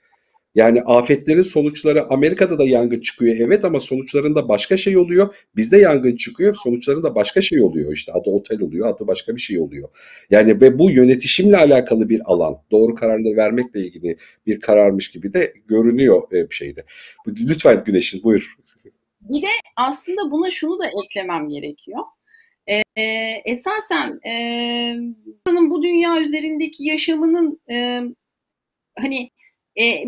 Yani 0.55 0.83
afetlerin 0.83 1.43
sonuçları 1.43 2.05
Amerika'da 2.11 2.59
da 2.59 2.65
yangın 2.65 3.01
çıkıyor 3.01 3.37
evet 3.39 3.65
ama 3.65 3.81
sonuçlarında 3.81 4.49
başka 4.49 4.77
şey 4.77 4.97
oluyor. 4.97 5.35
Bizde 5.57 5.79
yangın 5.79 6.17
çıkıyor 6.17 6.55
sonuçlarında 6.65 7.15
başka 7.15 7.43
şey 7.43 7.63
oluyor 7.63 7.93
işte 7.93 8.13
adı 8.13 8.31
otel 8.31 8.61
oluyor 8.61 8.89
adı 8.89 9.07
başka 9.07 9.37
bir 9.37 9.41
şey 9.41 9.59
oluyor. 9.59 9.89
Yani 10.31 10.61
ve 10.61 10.79
bu 10.79 10.91
yönetişimle 10.91 11.57
alakalı 11.57 12.09
bir 12.09 12.21
alan 12.25 12.59
doğru 12.71 12.95
kararları 12.95 13.37
vermekle 13.37 13.81
ilgili 13.81 14.17
bir 14.47 14.61
kararmış 14.61 15.11
gibi 15.11 15.35
de 15.35 15.53
görünüyor 15.69 16.23
e, 16.33 16.51
bir 16.51 16.55
şeyde. 16.55 16.85
Lütfen 17.29 17.85
Güneş'in 17.85 18.23
buyur. 18.23 18.55
Bir 19.21 19.43
de 19.43 19.49
aslında 19.77 20.31
buna 20.31 20.51
şunu 20.51 20.79
da 20.79 20.87
eklemem 20.87 21.49
gerekiyor. 21.49 22.01
Ee, 22.97 23.43
esasen 23.45 24.21
e, 24.29 24.97
bu 25.47 25.83
dünya 25.83 26.21
üzerindeki 26.21 26.85
yaşamının 26.85 27.61
e, 27.71 28.01
hani 28.99 29.31
e, 29.81 30.05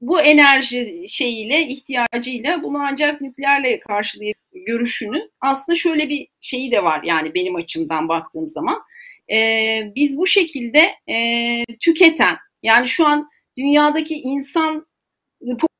bu 0.00 0.20
enerji 0.20 1.04
şeyiyle, 1.08 1.62
ihtiyacıyla 1.68 2.62
bunu 2.62 2.78
ancak 2.78 3.20
nükleerle 3.20 3.80
karşılayabilir 3.80 4.66
görüşünün 4.66 5.30
aslında 5.40 5.76
şöyle 5.76 6.08
bir 6.08 6.28
şeyi 6.40 6.70
de 6.72 6.84
var 6.84 7.02
yani 7.02 7.34
benim 7.34 7.56
açımdan 7.56 8.08
baktığım 8.08 8.48
zaman. 8.48 8.82
E, 9.32 9.38
biz 9.94 10.16
bu 10.16 10.26
şekilde 10.26 10.78
e, 11.08 11.16
tüketen 11.80 12.36
yani 12.62 12.88
şu 12.88 13.06
an 13.06 13.28
dünyadaki 13.58 14.14
insan 14.14 14.86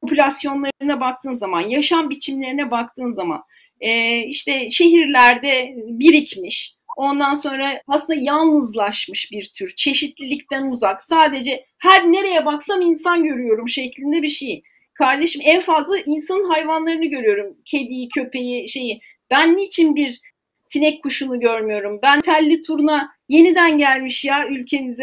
popülasyonlarına 0.03 1.01
baktığın 1.01 1.37
zaman, 1.37 1.61
yaşam 1.61 2.11
biçimlerine 2.11 2.71
baktığın 2.71 3.13
zaman 3.13 3.43
e, 3.81 4.19
işte 4.19 4.71
şehirlerde 4.71 5.75
birikmiş, 5.77 6.76
Ondan 6.97 7.41
sonra 7.41 7.83
aslında 7.87 8.19
yalnızlaşmış 8.23 9.33
bir 9.33 9.53
tür, 9.57 9.75
çeşitlilikten 9.77 10.71
uzak. 10.71 11.03
Sadece 11.03 11.67
her 11.79 12.13
nereye 12.13 12.47
baksam 12.47 12.81
insan 12.81 13.25
görüyorum 13.25 13.69
şeklinde 13.69 14.23
bir 14.23 14.29
şey. 14.29 14.63
Kardeşim 14.95 15.43
en 15.45 15.61
fazla 15.61 15.99
insanın 15.99 16.51
hayvanlarını 16.51 17.07
görüyorum. 17.07 17.57
Kediyi, 17.65 18.09
köpeği, 18.09 18.69
şeyi. 18.69 19.01
Ben 19.31 19.57
niçin 19.57 19.97
bir 19.97 20.21
sinek 20.65 21.03
kuşunu 21.03 21.41
görmüyorum? 21.41 21.99
Ben 22.03 22.21
telli 22.21 22.63
turna 22.63 23.11
yeniden 23.29 23.79
gelmiş 23.79 24.25
ya 24.25 24.49
ülkemize 24.49 25.03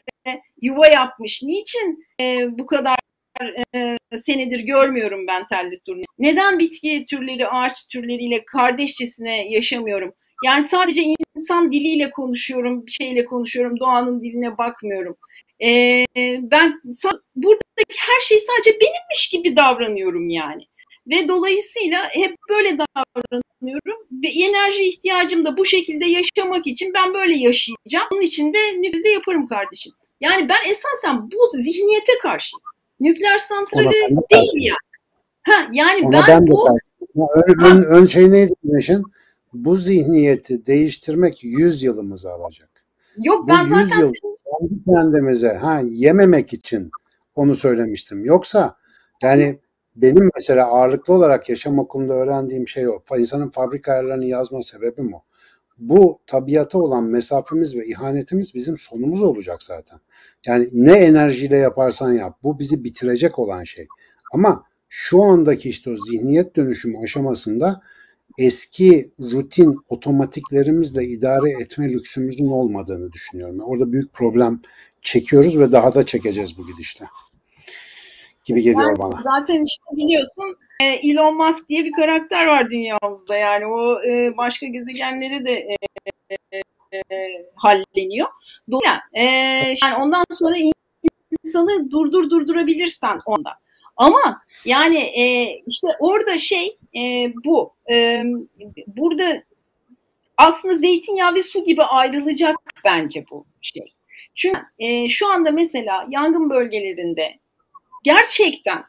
yuva 0.62 0.88
yapmış. 0.88 1.44
Niçin 1.44 2.06
e, 2.22 2.46
bu 2.60 2.66
kadar 2.66 2.98
e, 3.76 3.98
senedir 4.26 4.60
görmüyorum 4.60 5.28
ben 5.28 5.48
telli 5.48 5.80
turna? 5.80 6.04
Neden 6.20 6.60
bitki 6.60 7.06
türleri, 7.10 7.48
ağaç 7.48 7.88
türleriyle 7.88 8.46
kardeşçesine 8.46 9.50
yaşamıyorum? 9.50 10.14
Yani 10.44 10.68
sadece 10.68 11.02
insan 11.36 11.72
diliyle 11.72 12.12
konuşuyorum, 12.12 12.86
bir 12.86 12.92
şeyle 12.92 13.26
konuşuyorum, 13.26 13.80
doğanın 13.80 14.24
diline 14.24 14.58
bakmıyorum. 14.58 15.16
Ee, 15.64 16.06
ben 16.42 16.82
buradaki 17.36 17.96
her 17.98 18.22
şey 18.22 18.40
sadece 18.40 18.80
benimmiş 18.80 19.30
gibi 19.32 19.56
davranıyorum 19.56 20.30
yani. 20.30 20.64
Ve 21.08 21.28
dolayısıyla 21.28 22.10
hep 22.12 22.36
böyle 22.50 22.78
davranıyorum. 22.78 24.08
Ve 24.12 24.28
enerji 24.28 24.84
ihtiyacım 24.84 25.46
da 25.46 25.58
bu 25.58 25.66
şekilde 25.66 26.06
yaşamak 26.06 26.68
için 26.68 26.94
ben 26.94 27.14
böyle 27.14 27.34
yaşayacağım. 27.34 28.08
Onun 28.12 28.22
için 28.22 28.54
de 28.54 28.58
nükleerde 28.82 29.10
yaparım 29.10 29.48
kardeşim. 29.48 29.94
Yani 30.22 30.50
ben 30.50 30.72
esasen 30.72 31.32
bu 31.32 31.58
zihniyete 31.58 32.14
karşı. 32.22 32.58
Nükleer 33.00 33.38
santrali 33.38 33.92
değil 34.32 34.54
yani. 34.56 34.78
Ha, 35.44 35.68
yani 35.72 36.06
Ona 36.06 36.28
ben, 36.28 36.28
ben 36.28 36.48
bu... 36.48 36.70
Ön, 37.48 37.66
ön, 37.66 37.82
ön 37.82 38.06
şey 38.06 38.32
neydi 38.32 38.54
Güneş'in? 38.64 39.04
Bu 39.54 39.76
zihniyeti 39.76 40.66
değiştirmek 40.66 41.44
100 41.44 41.84
yılımızı 41.84 42.32
alacak. 42.32 42.70
Yok 43.18 43.48
ben 43.48 43.72
bu 43.72 43.80
100 43.80 43.90
zaten 43.90 44.02
yıl 44.02 44.14
kendi 44.60 44.84
kendimize 44.86 45.54
ha 45.54 45.82
yememek 45.86 46.54
için 46.54 46.92
onu 47.36 47.56
söylemiştim. 47.56 48.26
Yoksa 48.26 48.78
yani 49.24 49.60
benim 49.96 50.30
mesela 50.36 50.66
ağırlıklı 50.66 51.14
olarak 51.14 51.50
yaşam 51.50 51.80
okulunda 51.80 52.14
öğrendiğim 52.14 52.68
şey 52.68 52.88
o. 52.88 53.00
İnsanın 53.18 53.50
fabrika 53.50 53.92
ayarlarını 53.92 54.26
yazma 54.26 54.62
sebebim 54.62 55.14
o. 55.14 55.22
bu 55.78 56.20
tabiata 56.28 56.80
olan 56.80 57.04
mesafemiz 57.04 57.78
ve 57.78 57.88
ihanetimiz 57.88 58.56
bizim 58.56 58.78
sonumuz 58.78 59.24
olacak 59.24 59.64
zaten. 59.64 60.00
Yani 60.46 60.70
ne 60.74 60.94
enerjiyle 60.94 61.58
yaparsan 61.58 62.14
yap 62.14 62.38
bu 62.44 62.60
bizi 62.60 62.84
bitirecek 62.84 63.40
olan 63.40 63.64
şey. 63.64 63.88
Ama 64.34 64.64
şu 64.90 65.24
andaki 65.24 65.70
işte 65.70 65.90
o 65.90 65.96
zihniyet 65.96 66.56
dönüşümü 66.56 66.98
aşamasında 66.98 67.82
eski 68.38 69.12
rutin 69.20 69.78
otomatiklerimizle 69.90 71.06
idare 71.06 71.52
etme 71.62 71.90
lüksümüzün 71.90 72.48
olmadığını 72.48 73.12
düşünüyorum. 73.12 73.60
orada 73.60 73.92
büyük 73.92 74.14
problem 74.14 74.62
çekiyoruz 75.02 75.60
ve 75.60 75.72
daha 75.72 75.96
da 75.96 76.06
çekeceğiz 76.06 76.58
bu 76.58 76.68
gidişle. 76.68 77.06
Gibi 78.46 78.62
geliyor 78.62 78.88
yani 78.88 79.00
bana. 79.00 79.22
Zaten 79.22 79.64
işte 79.64 79.84
biliyorsun 79.92 80.58
e, 80.82 80.86
Elon 80.86 81.38
Musk 81.38 81.70
diye 81.70 81.86
bir 81.86 81.92
karakter 81.92 82.48
var 82.48 82.70
dünyamızda. 82.70 83.36
Yani 83.38 83.66
o 83.66 84.04
e, 84.04 84.38
başka 84.38 84.68
gezegenleri 84.68 85.46
de 85.46 85.68
e, 86.32 86.38
halleniyor. 87.56 88.28
Dolayısıyla 88.72 89.76
yani 89.84 90.04
ondan 90.04 90.24
sonra 90.40 90.56
insanı 91.44 91.92
durdur 91.92 92.30
durdurabilirsen 92.30 93.20
onda. 93.26 93.63
Ama 93.98 94.42
yani 94.66 94.98
e, 94.98 95.56
işte 95.68 95.88
orada 96.00 96.38
şey 96.38 96.78
e, 96.96 97.34
bu. 97.46 97.74
E, 97.92 98.24
burada 98.88 99.44
aslında 100.38 100.78
zeytinyağı 100.78 101.36
ve 101.36 101.44
su 101.44 101.64
gibi 101.64 101.84
ayrılacak 101.84 102.56
bence 102.86 103.26
bu 103.32 103.46
şey. 103.62 103.88
Çünkü 104.36 104.60
e, 104.80 105.10
şu 105.10 105.32
anda 105.32 105.52
mesela 105.52 106.08
yangın 106.10 106.50
bölgelerinde 106.50 107.40
gerçekten 108.04 108.84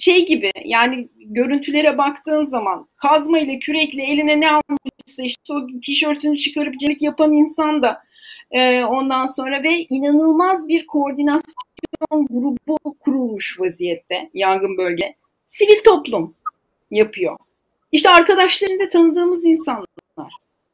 şey 0.00 0.26
gibi 0.26 0.50
yani 0.64 1.08
görüntülere 1.16 1.98
baktığın 1.98 2.44
zaman 2.44 2.88
kazma 2.96 3.38
ile 3.38 3.58
kürekle 3.58 4.02
eline 4.02 4.40
ne 4.40 4.50
almışsa 4.50 5.22
işte 5.22 5.54
o 5.54 5.66
tişörtünü 5.80 6.36
çıkarıp 6.36 6.78
cemik 6.80 7.02
yapan 7.02 7.32
insan 7.32 7.82
da 7.82 8.02
e, 8.50 8.84
ondan 8.84 9.26
sonra 9.26 9.62
ve 9.62 9.78
inanılmaz 9.78 10.68
bir 10.68 10.86
koordinasyon 10.86 11.67
grubu 12.10 12.78
kurulmuş 13.00 13.60
vaziyette 13.60 14.30
yangın 14.34 14.78
bölge. 14.78 15.14
Sivil 15.46 15.84
toplum 15.84 16.34
yapıyor. 16.90 17.36
İşte 17.92 18.10
arkadaşlarında 18.10 18.88
tanıdığımız 18.88 19.44
insanlar. 19.44 19.86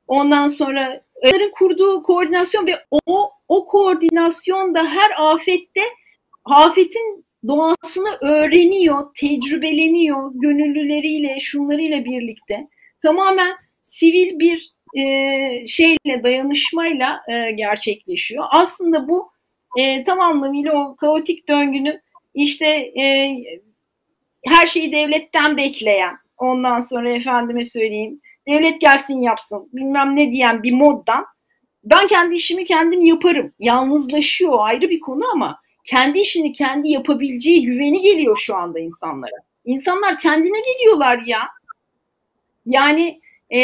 Ondan 0.09 0.49
sonra 0.49 1.01
onların 1.23 1.51
kurduğu 1.51 2.03
koordinasyon 2.03 2.67
ve 2.67 2.85
o 3.07 3.31
o 3.49 3.65
koordinasyon 3.65 4.75
da 4.75 4.85
her 4.85 5.11
afette 5.33 5.81
afetin 6.45 7.25
doğasını 7.49 8.19
öğreniyor, 8.21 9.15
tecrübeleniyor 9.15 10.31
gönüllüleriyle, 10.35 11.41
şunlarıyla 11.41 12.05
birlikte. 12.05 12.69
Tamamen 13.03 13.53
sivil 13.83 14.39
bir 14.39 14.71
e, 14.95 15.67
şeyle, 15.67 16.25
dayanışmayla 16.25 17.23
e, 17.29 17.51
gerçekleşiyor. 17.51 18.45
Aslında 18.51 19.09
bu 19.09 19.34
e, 19.79 20.05
tam 20.05 20.21
anlamıyla 20.21 20.73
o 20.73 20.97
kaotik 20.97 21.49
döngünün 21.49 22.01
işte 22.35 22.67
e, 23.01 23.37
her 24.47 24.67
şeyi 24.67 24.93
devletten 24.93 25.57
bekleyen, 25.57 26.17
ondan 26.37 26.81
sonra 26.81 27.13
efendime 27.13 27.65
söyleyeyim, 27.65 28.21
devlet 28.49 28.81
gelsin 28.81 29.21
yapsın, 29.21 29.69
bilmem 29.73 30.17
ne 30.17 30.33
diyen 30.33 30.63
bir 30.63 30.73
moddan 30.73 31.27
ben 31.85 32.07
kendi 32.07 32.35
işimi 32.35 32.65
kendim 32.65 33.01
yaparım. 33.01 33.53
Yalnızlaşıyor 33.59 34.59
ayrı 34.59 34.91
bir 34.91 35.01
konu 35.01 35.23
ama 35.33 35.61
kendi 35.85 36.19
işini 36.19 36.53
kendi 36.53 36.89
yapabileceği 36.89 37.65
güveni 37.65 38.01
geliyor 38.01 38.37
şu 38.37 38.57
anda 38.57 38.79
insanlara. 38.79 39.37
İnsanlar 39.65 40.19
kendine 40.19 40.61
geliyorlar 40.61 41.23
ya. 41.27 41.41
Yani 42.67 43.21
e, 43.51 43.61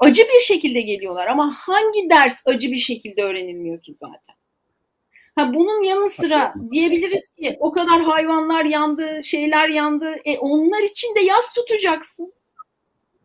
acı 0.00 0.22
bir 0.22 0.40
şekilde 0.40 0.80
geliyorlar 0.80 1.26
ama 1.26 1.54
hangi 1.58 2.10
ders 2.10 2.42
acı 2.44 2.70
bir 2.70 2.76
şekilde 2.76 3.22
öğrenilmiyor 3.22 3.82
ki 3.82 3.94
zaten? 4.00 4.29
Ha, 5.40 5.54
bunun 5.54 5.82
yanı 5.82 6.10
sıra 6.10 6.54
diyebiliriz 6.70 7.30
ki 7.30 7.56
o 7.60 7.72
kadar 7.72 8.02
hayvanlar 8.02 8.64
yandı, 8.64 9.20
şeyler 9.24 9.68
yandı. 9.68 10.14
E, 10.24 10.38
onlar 10.38 10.82
için 10.82 11.14
de 11.14 11.20
yaz 11.20 11.52
tutacaksın. 11.52 12.32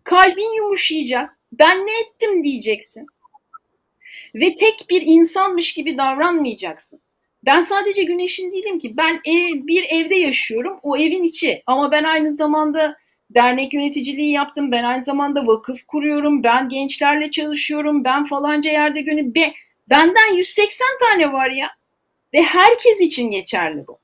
Kalbin 0.04 0.58
yumuşayacak. 0.58 1.38
Ben 1.52 1.78
ne 1.78 1.92
ettim 2.02 2.44
diyeceksin. 2.44 3.08
Ve 4.36 4.56
tek 4.56 4.86
bir 4.90 5.02
insanmış 5.06 5.74
gibi 5.74 5.98
davranmayacaksın. 5.98 7.02
Ben 7.46 7.62
sadece 7.62 8.04
güneşin 8.04 8.52
değilim 8.52 8.80
ki. 8.80 8.98
Ben 8.98 9.22
ev, 9.26 9.68
bir 9.68 9.86
evde 9.90 10.16
yaşıyorum. 10.16 10.80
O 10.84 10.98
evin 10.98 11.24
içi. 11.24 11.64
Ama 11.66 11.92
ben 11.92 12.04
aynı 12.04 12.36
zamanda 12.36 12.98
dernek 13.30 13.74
yöneticiliği 13.74 14.32
yaptım. 14.32 14.72
Ben 14.72 14.84
aynı 14.84 15.04
zamanda 15.04 15.48
vakıf 15.48 15.88
kuruyorum. 15.88 16.44
Ben 16.44 16.70
gençlerle 16.70 17.32
çalışıyorum. 17.32 18.04
Ben 18.04 18.26
falanca 18.26 18.72
yerde 18.72 19.02
gönül. 19.02 19.36
Be, 19.36 19.54
benden 19.90 20.36
180 20.36 20.88
tane 21.00 21.34
var 21.34 21.50
ya. 21.50 21.68
Ve 22.36 22.42
herkes 22.42 23.00
için 23.00 23.32
geçerli 23.32 23.88
bu. 23.88 24.00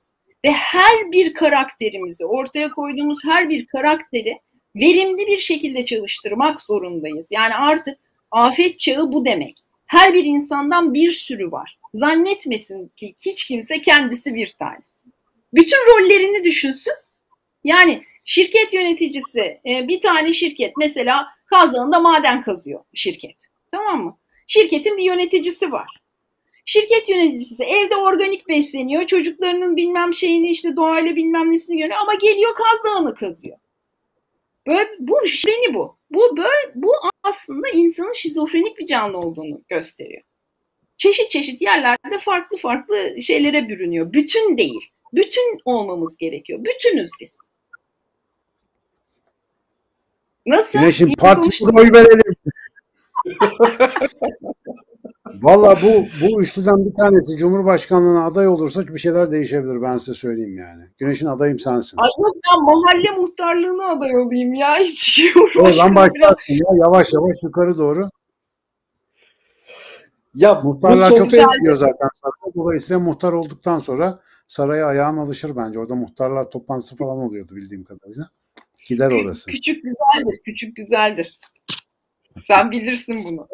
Ve 0.46 0.52
her 0.52 1.12
bir 1.12 1.34
karakterimizi, 1.34 2.26
ortaya 2.26 2.72
koyduğumuz 2.72 3.20
her 3.26 3.50
bir 3.50 3.66
karakteri 3.66 4.40
verimli 4.76 5.28
bir 5.28 5.40
şekilde 5.40 5.86
çalıştırmak 5.86 6.62
zorundayız. 6.62 7.26
Yani 7.30 7.56
artık 7.56 7.98
afet 8.32 8.80
çağı 8.80 9.14
bu 9.14 9.26
demek. 9.26 9.58
Her 9.86 10.14
bir 10.14 10.24
insandan 10.24 10.94
bir 10.94 11.12
sürü 11.12 11.52
var. 11.52 11.78
Zannetmesin 11.94 12.92
ki 12.96 13.16
hiç 13.20 13.48
kimse 13.48 13.82
kendisi 13.82 14.36
bir 14.36 14.48
tane. 14.48 14.80
Bütün 15.54 15.78
rollerini 15.78 16.44
düşünsün. 16.44 16.94
Yani 17.64 18.04
şirket 18.24 18.74
yöneticisi 18.74 19.60
e, 19.70 19.88
bir 19.88 20.02
tane 20.02 20.34
şirket 20.34 20.74
mesela 20.78 21.28
Kaz 21.52 21.72
maden 22.02 22.42
kazıyor 22.42 22.84
şirket. 22.94 23.36
Tamam 23.72 24.04
mı? 24.04 24.18
Şirketin 24.48 24.98
bir 24.98 25.04
yöneticisi 25.04 25.72
var. 25.72 26.01
Şirket 26.66 27.10
yöneticisi 27.10 27.64
evde 27.64 27.96
organik 27.96 28.48
besleniyor. 28.48 29.06
Çocuklarının 29.06 29.76
bilmem 29.76 30.14
şeyini 30.14 30.50
işte 30.50 30.76
doğayla 30.76 31.16
bilmem 31.16 31.52
nesini 31.52 31.78
görüyor 31.78 32.00
ama 32.02 32.14
geliyor 32.14 32.56
Kaz 32.56 32.84
Dağı'nı 32.86 33.16
kazıyor. 33.16 33.58
Böyle, 34.68 34.90
bu 35.00 35.28
şizofreni 35.28 35.74
bu. 35.74 35.98
Bu 36.12 36.38
böyle 36.38 36.72
bu 36.76 36.92
aslında 37.24 37.70
insanın 37.70 38.14
şizofrenik 38.14 38.78
bir 38.78 38.86
canlı 38.86 39.18
olduğunu 39.18 39.62
gösteriyor. 39.68 40.22
Çeşit 40.98 41.30
çeşit 41.30 41.62
yerlerde 41.62 42.20
farklı 42.26 42.58
farklı 42.58 43.22
şeylere 43.22 43.70
bürünüyor. 43.70 44.14
Bütün 44.14 44.58
değil. 44.58 44.92
Bütün 45.14 45.60
olmamız 45.66 46.18
gerekiyor. 46.18 46.64
Bütünüz 46.64 47.10
biz. 47.20 47.30
Nasıl? 50.46 50.80
Güneşin 50.80 51.14
partisine 51.14 51.80
oy 51.80 51.92
verelim. 51.94 52.36
Valla 55.42 55.76
bu 55.84 56.06
bu 56.22 56.42
üçlüden 56.42 56.86
bir 56.86 56.96
tanesi 56.96 57.38
Cumhurbaşkanlığına 57.38 58.26
aday 58.26 58.48
olursa 58.48 58.88
bir 58.88 59.00
şeyler 59.00 59.32
değişebilir 59.32 59.82
ben 59.82 59.98
size 59.98 60.14
söyleyeyim 60.14 60.58
yani. 60.58 60.84
Güneş'in 60.98 61.26
adayım 61.26 61.60
sensin. 61.60 61.98
Ay 61.98 62.10
yok 62.20 62.36
ben 62.36 62.64
mahalle 62.64 63.22
muhtarlığına 63.22 63.86
aday 63.86 64.18
olayım 64.18 64.54
ya 64.54 64.76
hiç 64.76 65.22
Oradan 65.60 65.96
başlarsın 65.96 66.54
ya 66.54 66.86
yavaş 66.86 67.14
yavaş 67.14 67.38
yukarı 67.44 67.78
doğru. 67.78 68.10
Ya 70.36 70.54
Muhtarlar 70.54 71.10
çok, 71.10 71.18
çok 71.18 71.32
seviyor 71.32 71.76
zaten. 71.76 72.10
Dolayısıyla 72.56 73.00
muhtar 73.00 73.34
olduktan 73.34 73.80
sonra 73.80 74.20
saraya 74.48 74.86
ayağın 74.86 75.18
alışır 75.18 75.56
bence. 75.56 75.80
Orada 75.80 75.96
muhtarlar 75.96 76.50
toplantısı 76.50 76.96
falan 76.96 77.18
oluyordu 77.18 77.56
bildiğim 77.56 77.84
kadarıyla. 77.84 78.30
Gider 78.88 79.12
orası. 79.12 79.52
Küçük 79.52 79.84
güzeldir, 79.84 80.40
küçük 80.46 80.76
güzeldir. 80.76 81.40
Sen 82.48 82.72
bilirsin 82.72 83.16
bunu. 83.30 83.48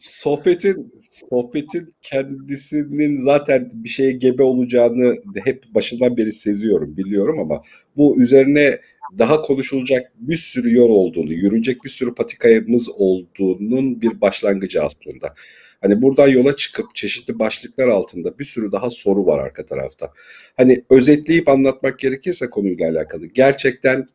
Sohbetin 0.00 0.92
sohbetin 1.10 1.90
kendisinin 2.02 3.18
zaten 3.18 3.70
bir 3.72 3.88
şeye 3.88 4.12
gebe 4.12 4.42
olacağını 4.42 5.16
hep 5.44 5.64
başından 5.74 6.16
beri 6.16 6.32
seziyorum, 6.32 6.96
biliyorum 6.96 7.40
ama 7.40 7.62
bu 7.96 8.22
üzerine 8.22 8.80
daha 9.18 9.42
konuşulacak 9.42 10.12
bir 10.16 10.36
sürü 10.36 10.74
yol 10.74 10.88
olduğunu, 10.88 11.32
yürünecek 11.32 11.84
bir 11.84 11.90
sürü 11.90 12.14
patikayımız 12.14 12.88
olduğunun 12.88 14.00
bir 14.00 14.20
başlangıcı 14.20 14.82
aslında. 14.82 15.34
Hani 15.80 16.02
buradan 16.02 16.28
yola 16.28 16.56
çıkıp 16.56 16.94
çeşitli 16.94 17.38
başlıklar 17.38 17.88
altında 17.88 18.38
bir 18.38 18.44
sürü 18.44 18.72
daha 18.72 18.90
soru 18.90 19.26
var 19.26 19.38
arka 19.38 19.66
tarafta. 19.66 20.12
Hani 20.56 20.84
özetleyip 20.90 21.48
anlatmak 21.48 21.98
gerekirse 21.98 22.50
konuyla 22.50 22.90
alakalı. 22.90 23.26
Gerçekten 23.26 24.08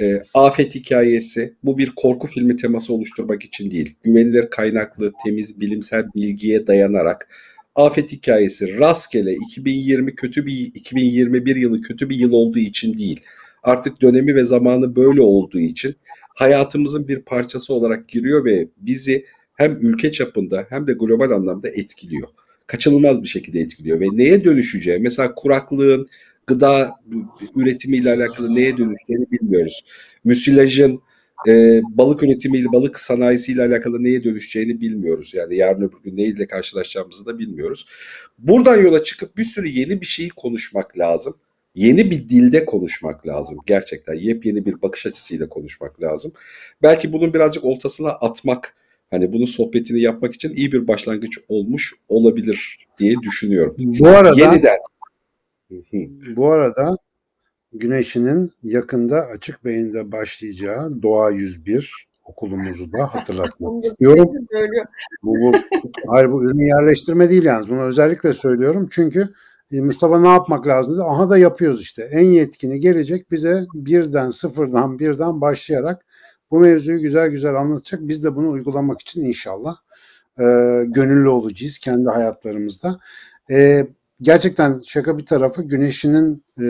e, 0.00 0.18
afet 0.34 0.74
hikayesi 0.74 1.54
bu 1.64 1.78
bir 1.78 1.92
korku 1.96 2.26
filmi 2.26 2.56
teması 2.56 2.94
oluşturmak 2.94 3.44
için 3.44 3.70
değil. 3.70 3.94
Güvenilir 4.02 4.50
kaynaklı, 4.50 5.12
temiz, 5.24 5.60
bilimsel 5.60 6.04
bilgiye 6.14 6.66
dayanarak 6.66 7.28
afet 7.74 8.12
hikayesi 8.12 8.78
rastgele 8.78 9.34
2020 9.34 10.14
kötü 10.14 10.46
bir 10.46 10.72
2021 10.74 11.56
yılı 11.56 11.80
kötü 11.80 12.10
bir 12.10 12.16
yıl 12.16 12.32
olduğu 12.32 12.58
için 12.58 12.98
değil. 12.98 13.20
Artık 13.62 14.02
dönemi 14.02 14.34
ve 14.34 14.44
zamanı 14.44 14.96
böyle 14.96 15.22
olduğu 15.22 15.60
için 15.60 15.96
hayatımızın 16.34 17.08
bir 17.08 17.20
parçası 17.20 17.74
olarak 17.74 18.08
giriyor 18.08 18.44
ve 18.44 18.68
bizi 18.76 19.24
hem 19.54 19.78
ülke 19.80 20.12
çapında 20.12 20.66
hem 20.68 20.86
de 20.86 20.92
global 20.92 21.30
anlamda 21.30 21.68
etkiliyor. 21.68 22.28
Kaçınılmaz 22.66 23.22
bir 23.22 23.28
şekilde 23.28 23.60
etkiliyor 23.60 24.00
ve 24.00 24.06
neye 24.12 24.44
dönüşeceği 24.44 24.98
mesela 24.98 25.34
kuraklığın 25.34 26.08
gıda 26.46 26.90
üretimiyle 27.56 28.12
alakalı 28.12 28.54
neye 28.54 28.76
dönüşeceğini 28.76 29.30
bilmiyoruz. 29.30 29.84
Müsilajın 30.24 31.02
e, 31.48 31.80
balık 31.90 32.22
üretimiyle, 32.22 32.72
balık 32.72 32.98
sanayisiyle 32.98 33.62
alakalı 33.62 34.04
neye 34.04 34.24
dönüşeceğini 34.24 34.80
bilmiyoruz. 34.80 35.34
Yani 35.34 35.56
yarın 35.56 35.82
öbür 35.82 35.98
gün 36.04 36.16
neyle 36.16 36.46
karşılaşacağımızı 36.46 37.26
da 37.26 37.38
bilmiyoruz. 37.38 37.86
Buradan 38.38 38.76
yola 38.82 39.04
çıkıp 39.04 39.36
bir 39.36 39.44
sürü 39.44 39.68
yeni 39.68 40.00
bir 40.00 40.06
şeyi 40.06 40.28
konuşmak 40.28 40.98
lazım. 40.98 41.34
Yeni 41.74 42.10
bir 42.10 42.28
dilde 42.28 42.64
konuşmak 42.64 43.26
lazım. 43.26 43.58
Gerçekten 43.66 44.14
yepyeni 44.14 44.66
bir 44.66 44.82
bakış 44.82 45.06
açısıyla 45.06 45.48
konuşmak 45.48 46.02
lazım. 46.02 46.32
Belki 46.82 47.12
bunun 47.12 47.34
birazcık 47.34 47.64
oltasına 47.64 48.10
atmak, 48.10 48.74
hani 49.10 49.32
bunun 49.32 49.44
sohbetini 49.44 50.00
yapmak 50.00 50.34
için 50.34 50.54
iyi 50.54 50.72
bir 50.72 50.88
başlangıç 50.88 51.38
olmuş 51.48 51.94
olabilir 52.08 52.86
diye 52.98 53.16
düşünüyorum. 53.22 53.74
Bu 53.78 54.08
arada 54.08 54.40
Yeniden. 54.40 54.78
Bu 56.36 56.50
arada 56.50 56.96
Güneş'inin 57.72 58.52
yakında 58.62 59.26
açık 59.26 59.64
beyinde 59.64 60.12
başlayacağı 60.12 61.02
Doğa 61.02 61.30
101 61.30 62.06
okulumuzu 62.24 62.92
da 62.92 63.14
hatırlatmak 63.14 63.84
istiyorum. 63.84 64.32
Bu, 65.22 65.34
bu, 65.34 65.52
hayır 66.06 66.32
bu 66.32 66.44
ürün 66.44 66.66
yerleştirme 66.66 67.30
değil 67.30 67.42
yalnız. 67.42 67.68
Bunu 67.68 67.82
özellikle 67.82 68.32
söylüyorum. 68.32 68.88
Çünkü 68.90 69.28
e, 69.72 69.80
Mustafa 69.80 70.20
ne 70.20 70.28
yapmak 70.28 70.66
lazım? 70.66 70.92
dedi. 70.92 71.02
Aha 71.02 71.30
da 71.30 71.38
yapıyoruz 71.38 71.82
işte. 71.82 72.08
En 72.12 72.24
yetkini 72.24 72.80
gelecek 72.80 73.30
bize 73.30 73.64
birden 73.74 74.30
sıfırdan 74.30 74.98
birden 74.98 75.40
başlayarak 75.40 76.04
bu 76.50 76.60
mevzuyu 76.60 77.00
güzel 77.00 77.28
güzel 77.28 77.54
anlatacak. 77.54 78.00
Biz 78.08 78.24
de 78.24 78.36
bunu 78.36 78.50
uygulamak 78.50 79.00
için 79.00 79.24
inşallah 79.24 79.76
e, 80.38 80.44
gönüllü 80.86 81.28
olacağız 81.28 81.78
kendi 81.78 82.08
hayatlarımızda. 82.08 82.98
E, 83.50 83.86
gerçekten 84.22 84.80
şaka 84.84 85.18
bir 85.18 85.26
tarafa 85.26 85.62
güneşinin 85.62 86.44
e, 86.60 86.66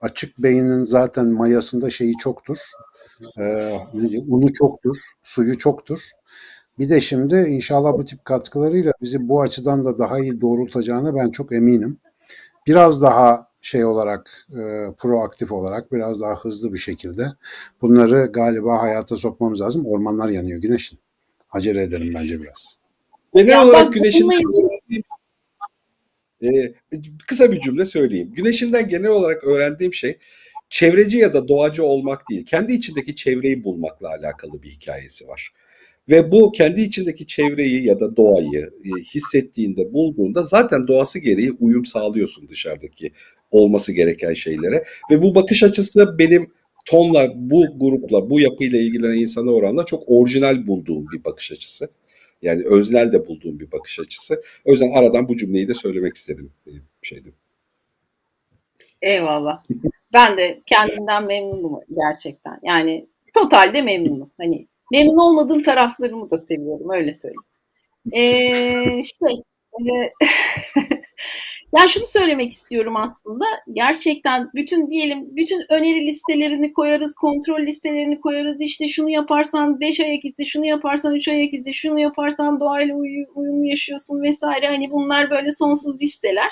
açık 0.00 0.38
beynin 0.38 0.82
zaten 0.82 1.26
mayasında 1.26 1.90
şeyi 1.90 2.14
çoktur. 2.16 2.58
E, 3.38 3.42
ne 3.94 4.10
diyeyim, 4.10 4.34
unu 4.34 4.52
çoktur, 4.52 4.96
suyu 5.22 5.58
çoktur. 5.58 6.10
Bir 6.78 6.90
de 6.90 7.00
şimdi 7.00 7.36
inşallah 7.36 7.92
bu 7.92 8.04
tip 8.04 8.24
katkılarıyla 8.24 8.92
bizi 9.02 9.28
bu 9.28 9.40
açıdan 9.40 9.84
da 9.84 9.98
daha 9.98 10.18
iyi 10.18 10.40
doğrultacağına 10.40 11.14
ben 11.14 11.30
çok 11.30 11.52
eminim. 11.52 11.98
Biraz 12.66 13.02
daha 13.02 13.48
şey 13.60 13.84
olarak, 13.84 14.46
e, 14.50 14.92
proaktif 14.98 15.52
olarak, 15.52 15.92
biraz 15.92 16.20
daha 16.20 16.34
hızlı 16.34 16.72
bir 16.72 16.78
şekilde 16.78 17.26
bunları 17.82 18.26
galiba 18.26 18.82
hayata 18.82 19.16
sokmamız 19.16 19.60
lazım. 19.60 19.86
Ormanlar 19.86 20.28
yanıyor 20.28 20.60
güneşin. 20.60 20.98
Acele 21.50 21.82
edelim 21.82 22.14
bence 22.14 22.40
biraz. 22.40 22.78
Genel 23.34 23.48
Ya 23.48 23.64
olarak 23.64 23.92
güneşin 23.92 24.30
Ee, 26.42 26.74
kısa 27.26 27.52
bir 27.52 27.60
cümle 27.60 27.84
söyleyeyim. 27.84 28.32
Güneşinden 28.32 28.88
genel 28.88 29.10
olarak 29.10 29.44
öğrendiğim 29.44 29.94
şey 29.94 30.18
çevreci 30.68 31.18
ya 31.18 31.34
da 31.34 31.48
doğacı 31.48 31.84
olmak 31.84 32.30
değil. 32.30 32.46
Kendi 32.46 32.72
içindeki 32.72 33.16
çevreyi 33.16 33.64
bulmakla 33.64 34.08
alakalı 34.08 34.62
bir 34.62 34.70
hikayesi 34.70 35.28
var. 35.28 35.52
Ve 36.10 36.32
bu 36.32 36.52
kendi 36.52 36.80
içindeki 36.80 37.26
çevreyi 37.26 37.84
ya 37.84 38.00
da 38.00 38.16
doğayı 38.16 38.70
e, 38.84 39.00
hissettiğinde, 39.00 39.92
bulduğunda 39.92 40.42
zaten 40.42 40.88
doğası 40.88 41.18
gereği 41.18 41.52
uyum 41.52 41.84
sağlıyorsun 41.84 42.48
dışarıdaki 42.48 43.12
olması 43.50 43.92
gereken 43.92 44.34
şeylere. 44.34 44.84
Ve 45.10 45.22
bu 45.22 45.34
bakış 45.34 45.62
açısı 45.62 46.18
benim 46.18 46.50
tonla, 46.86 47.32
bu 47.36 47.66
grupla, 47.76 48.30
bu 48.30 48.40
yapıyla 48.40 48.78
ilgilenen 48.78 49.18
insana 49.18 49.50
oranla 49.50 49.86
çok 49.86 50.02
orijinal 50.06 50.66
bulduğum 50.66 51.06
bir 51.12 51.24
bakış 51.24 51.52
açısı. 51.52 51.88
Yani 52.42 52.62
öznel 52.66 53.12
de 53.12 53.26
bulduğum 53.26 53.60
bir 53.60 53.72
bakış 53.72 53.98
açısı. 53.98 54.42
O 54.64 54.70
yüzden 54.70 54.90
aradan 54.90 55.28
bu 55.28 55.36
cümleyi 55.36 55.68
de 55.68 55.74
söylemek 55.74 56.14
istedim. 56.14 56.52
e, 56.66 56.70
Şeydi. 57.02 57.32
Eyvallah. 59.02 59.64
Ben 60.12 60.36
de 60.36 60.62
kendimden 60.66 61.26
memnunum 61.26 61.80
gerçekten. 61.96 62.60
Yani 62.62 63.06
totalde 63.34 63.82
memnunum. 63.82 64.30
Hani 64.38 64.66
memnun 64.92 65.16
olmadığım 65.16 65.62
taraflarımı 65.62 66.30
da 66.30 66.38
seviyorum 66.38 66.90
öyle 66.90 67.14
söyleyeyim. 67.14 67.42
Ee, 68.16 69.02
şey, 69.02 69.42
e, 69.80 70.12
yani 71.74 71.90
şunu 71.90 72.06
söylemek 72.06 72.50
istiyorum 72.52 72.96
aslında. 72.96 73.44
Gerçekten 73.72 74.50
bütün 74.54 74.90
diyelim 74.90 75.36
bütün 75.36 75.64
öneri 75.68 76.06
listelerini 76.06 76.72
koyarız, 76.72 77.14
kontrol 77.14 77.60
listelerini 77.60 78.20
koyarız. 78.20 78.60
İşte 78.60 78.88
şunu 78.88 79.10
yaparsan 79.10 79.80
5 79.80 80.00
ayak 80.00 80.24
izi, 80.24 80.46
şunu 80.46 80.66
yaparsan 80.66 81.14
3 81.14 81.28
ayak 81.28 81.54
izi, 81.54 81.74
şunu 81.74 82.00
yaparsan 82.00 82.60
doğayla 82.60 82.94
uyu- 82.94 83.26
uyumlu 83.34 83.64
yaşıyorsun 83.66 84.22
vesaire. 84.22 84.66
Hani 84.66 84.90
bunlar 84.90 85.30
böyle 85.30 85.52
sonsuz 85.52 86.00
listeler. 86.00 86.50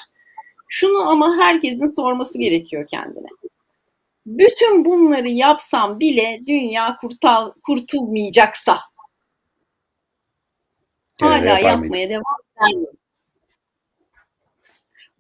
Şunu 0.68 1.08
ama 1.10 1.36
herkesin 1.38 1.86
sorması 1.86 2.38
gerekiyor 2.38 2.86
kendine. 2.90 3.28
Bütün 4.26 4.84
bunları 4.84 5.28
yapsam 5.28 6.00
bile 6.00 6.40
dünya 6.46 6.96
kurtal, 7.00 7.52
kurtulmayacaksa 7.66 8.78
hala 11.20 11.58
yapmaya 11.68 12.08
devam 12.10 12.24
eder 12.56 12.68
miyim? 12.76 12.90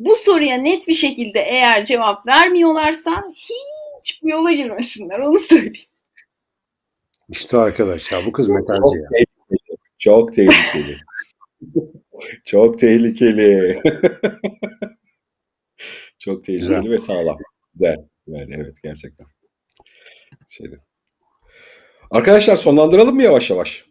Bu 0.04 0.16
soruya 0.16 0.56
net 0.56 0.88
bir 0.88 0.94
şekilde 0.94 1.40
eğer 1.40 1.84
cevap 1.84 2.26
vermiyorlarsa 2.26 3.24
hiç 3.34 4.22
bu 4.22 4.28
yola 4.28 4.52
girmesinler 4.52 5.18
onu 5.18 5.38
söyleyeyim. 5.38 5.74
İşte 7.28 7.56
arkadaşlar 7.56 8.26
bu 8.26 8.32
kız 8.32 8.48
metalci 8.48 8.96
ya. 8.98 9.08
tehlikeli. 9.12 9.78
Çok 9.98 10.34
tehlikeli. 10.34 10.96
Çok 12.44 12.78
tehlikeli. 12.78 13.78
Çok 16.18 16.44
tehlikeli 16.44 16.68
Güzel. 16.80 16.90
ve 16.90 16.98
sağlam. 16.98 17.38
Güzel. 17.74 17.96
Yani 18.26 18.54
evet 18.54 18.76
gerçekten. 18.82 19.26
Şeyde. 20.48 20.76
Arkadaşlar 22.10 22.56
sonlandıralım 22.56 23.14
mı 23.14 23.22
yavaş 23.22 23.50
yavaş? 23.50 23.84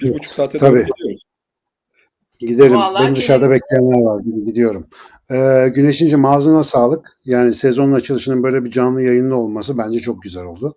Bir 0.00 0.06
Evet, 0.06 0.18
buçuk 0.18 0.32
saate 0.32 0.58
tabii. 0.58 0.78
doğru 0.78 0.86
geliyoruz. 0.96 1.22
Giderim. 2.38 2.76
Vallahi 2.76 3.06
Beni 3.06 3.16
dışarıda 3.16 3.50
bekleyenler 3.50 4.00
var. 4.00 4.20
Gidi- 4.20 4.44
Gidiyorum. 4.44 4.88
Ee, 5.30 5.72
ağzına 6.24 6.64
sağlık. 6.64 7.12
Yani 7.24 7.54
sezonun 7.54 7.92
açılışının 7.92 8.42
böyle 8.42 8.64
bir 8.64 8.70
canlı 8.70 9.02
yayında 9.02 9.34
olması 9.34 9.78
bence 9.78 9.98
çok 9.98 10.22
güzel 10.22 10.44
oldu. 10.44 10.76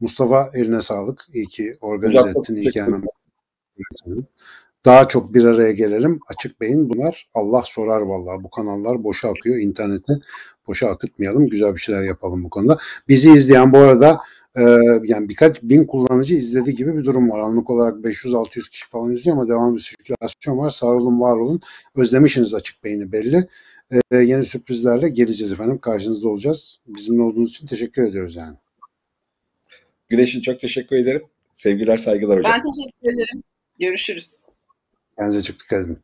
Mustafa 0.00 0.50
eline 0.54 0.82
sağlık. 0.82 1.20
İyi 1.34 1.46
ki 1.46 1.76
organize 1.80 2.18
Hocam 2.18 2.28
ettin. 2.28 2.56
İyi 2.56 2.70
ki 2.70 2.82
hemen 2.82 3.04
daha 4.84 5.08
çok 5.08 5.34
bir 5.34 5.44
araya 5.44 5.72
gelelim. 5.72 6.20
Açık 6.28 6.60
beyin 6.60 6.88
bunlar. 6.88 7.28
Allah 7.34 7.62
sorar 7.64 8.00
vallahi. 8.00 8.44
Bu 8.44 8.50
kanallar 8.50 9.04
boşa 9.04 9.30
akıyor. 9.30 9.56
İnterneti 9.56 10.12
boşa 10.66 10.88
akıtmayalım. 10.88 11.48
Güzel 11.48 11.74
bir 11.74 11.80
şeyler 11.80 12.02
yapalım 12.02 12.44
bu 12.44 12.50
konuda. 12.50 12.78
Bizi 13.08 13.32
izleyen 13.32 13.72
bu 13.72 13.78
arada 13.78 14.20
e, 14.56 14.62
yani 15.04 15.28
birkaç 15.28 15.62
bin 15.62 15.86
kullanıcı 15.86 16.36
izlediği 16.36 16.76
gibi 16.76 16.96
bir 16.96 17.04
durum 17.04 17.30
var. 17.30 17.38
Anlık 17.38 17.70
olarak 17.70 17.94
500-600 17.94 18.70
kişi 18.70 18.88
falan 18.88 19.12
izliyor 19.12 19.36
ama 19.36 19.48
devamlı 19.48 19.76
bir 19.76 19.80
sirkülasyon 19.80 20.58
var. 20.58 20.70
Sağ 20.70 20.86
olun, 20.86 21.20
var 21.20 21.36
olun. 21.36 21.60
Özlemişsiniz 21.96 22.54
açık 22.54 22.84
beyni 22.84 23.12
belli. 23.12 23.48
E, 23.92 24.16
yeni 24.16 24.42
sürprizlerle 24.42 25.08
geleceğiz 25.08 25.52
efendim. 25.52 25.78
Karşınızda 25.78 26.28
olacağız. 26.28 26.78
Bizimle 26.86 27.22
olduğunuz 27.22 27.50
için 27.50 27.66
teşekkür 27.66 28.02
ediyoruz 28.02 28.36
yani. 28.36 28.56
Güneş'in 30.08 30.40
çok 30.40 30.60
teşekkür 30.60 30.96
ederim. 30.96 31.22
Sevgiler, 31.54 31.96
saygılar 31.96 32.38
hocam. 32.38 32.52
Ben 32.52 32.62
teşekkür 32.72 33.14
ederim. 33.14 33.42
Görüşürüz. 33.78 34.34
Kendinize 35.16 35.42
çok 35.52 35.60
dikkat 35.60 35.84
edin. 35.84 35.98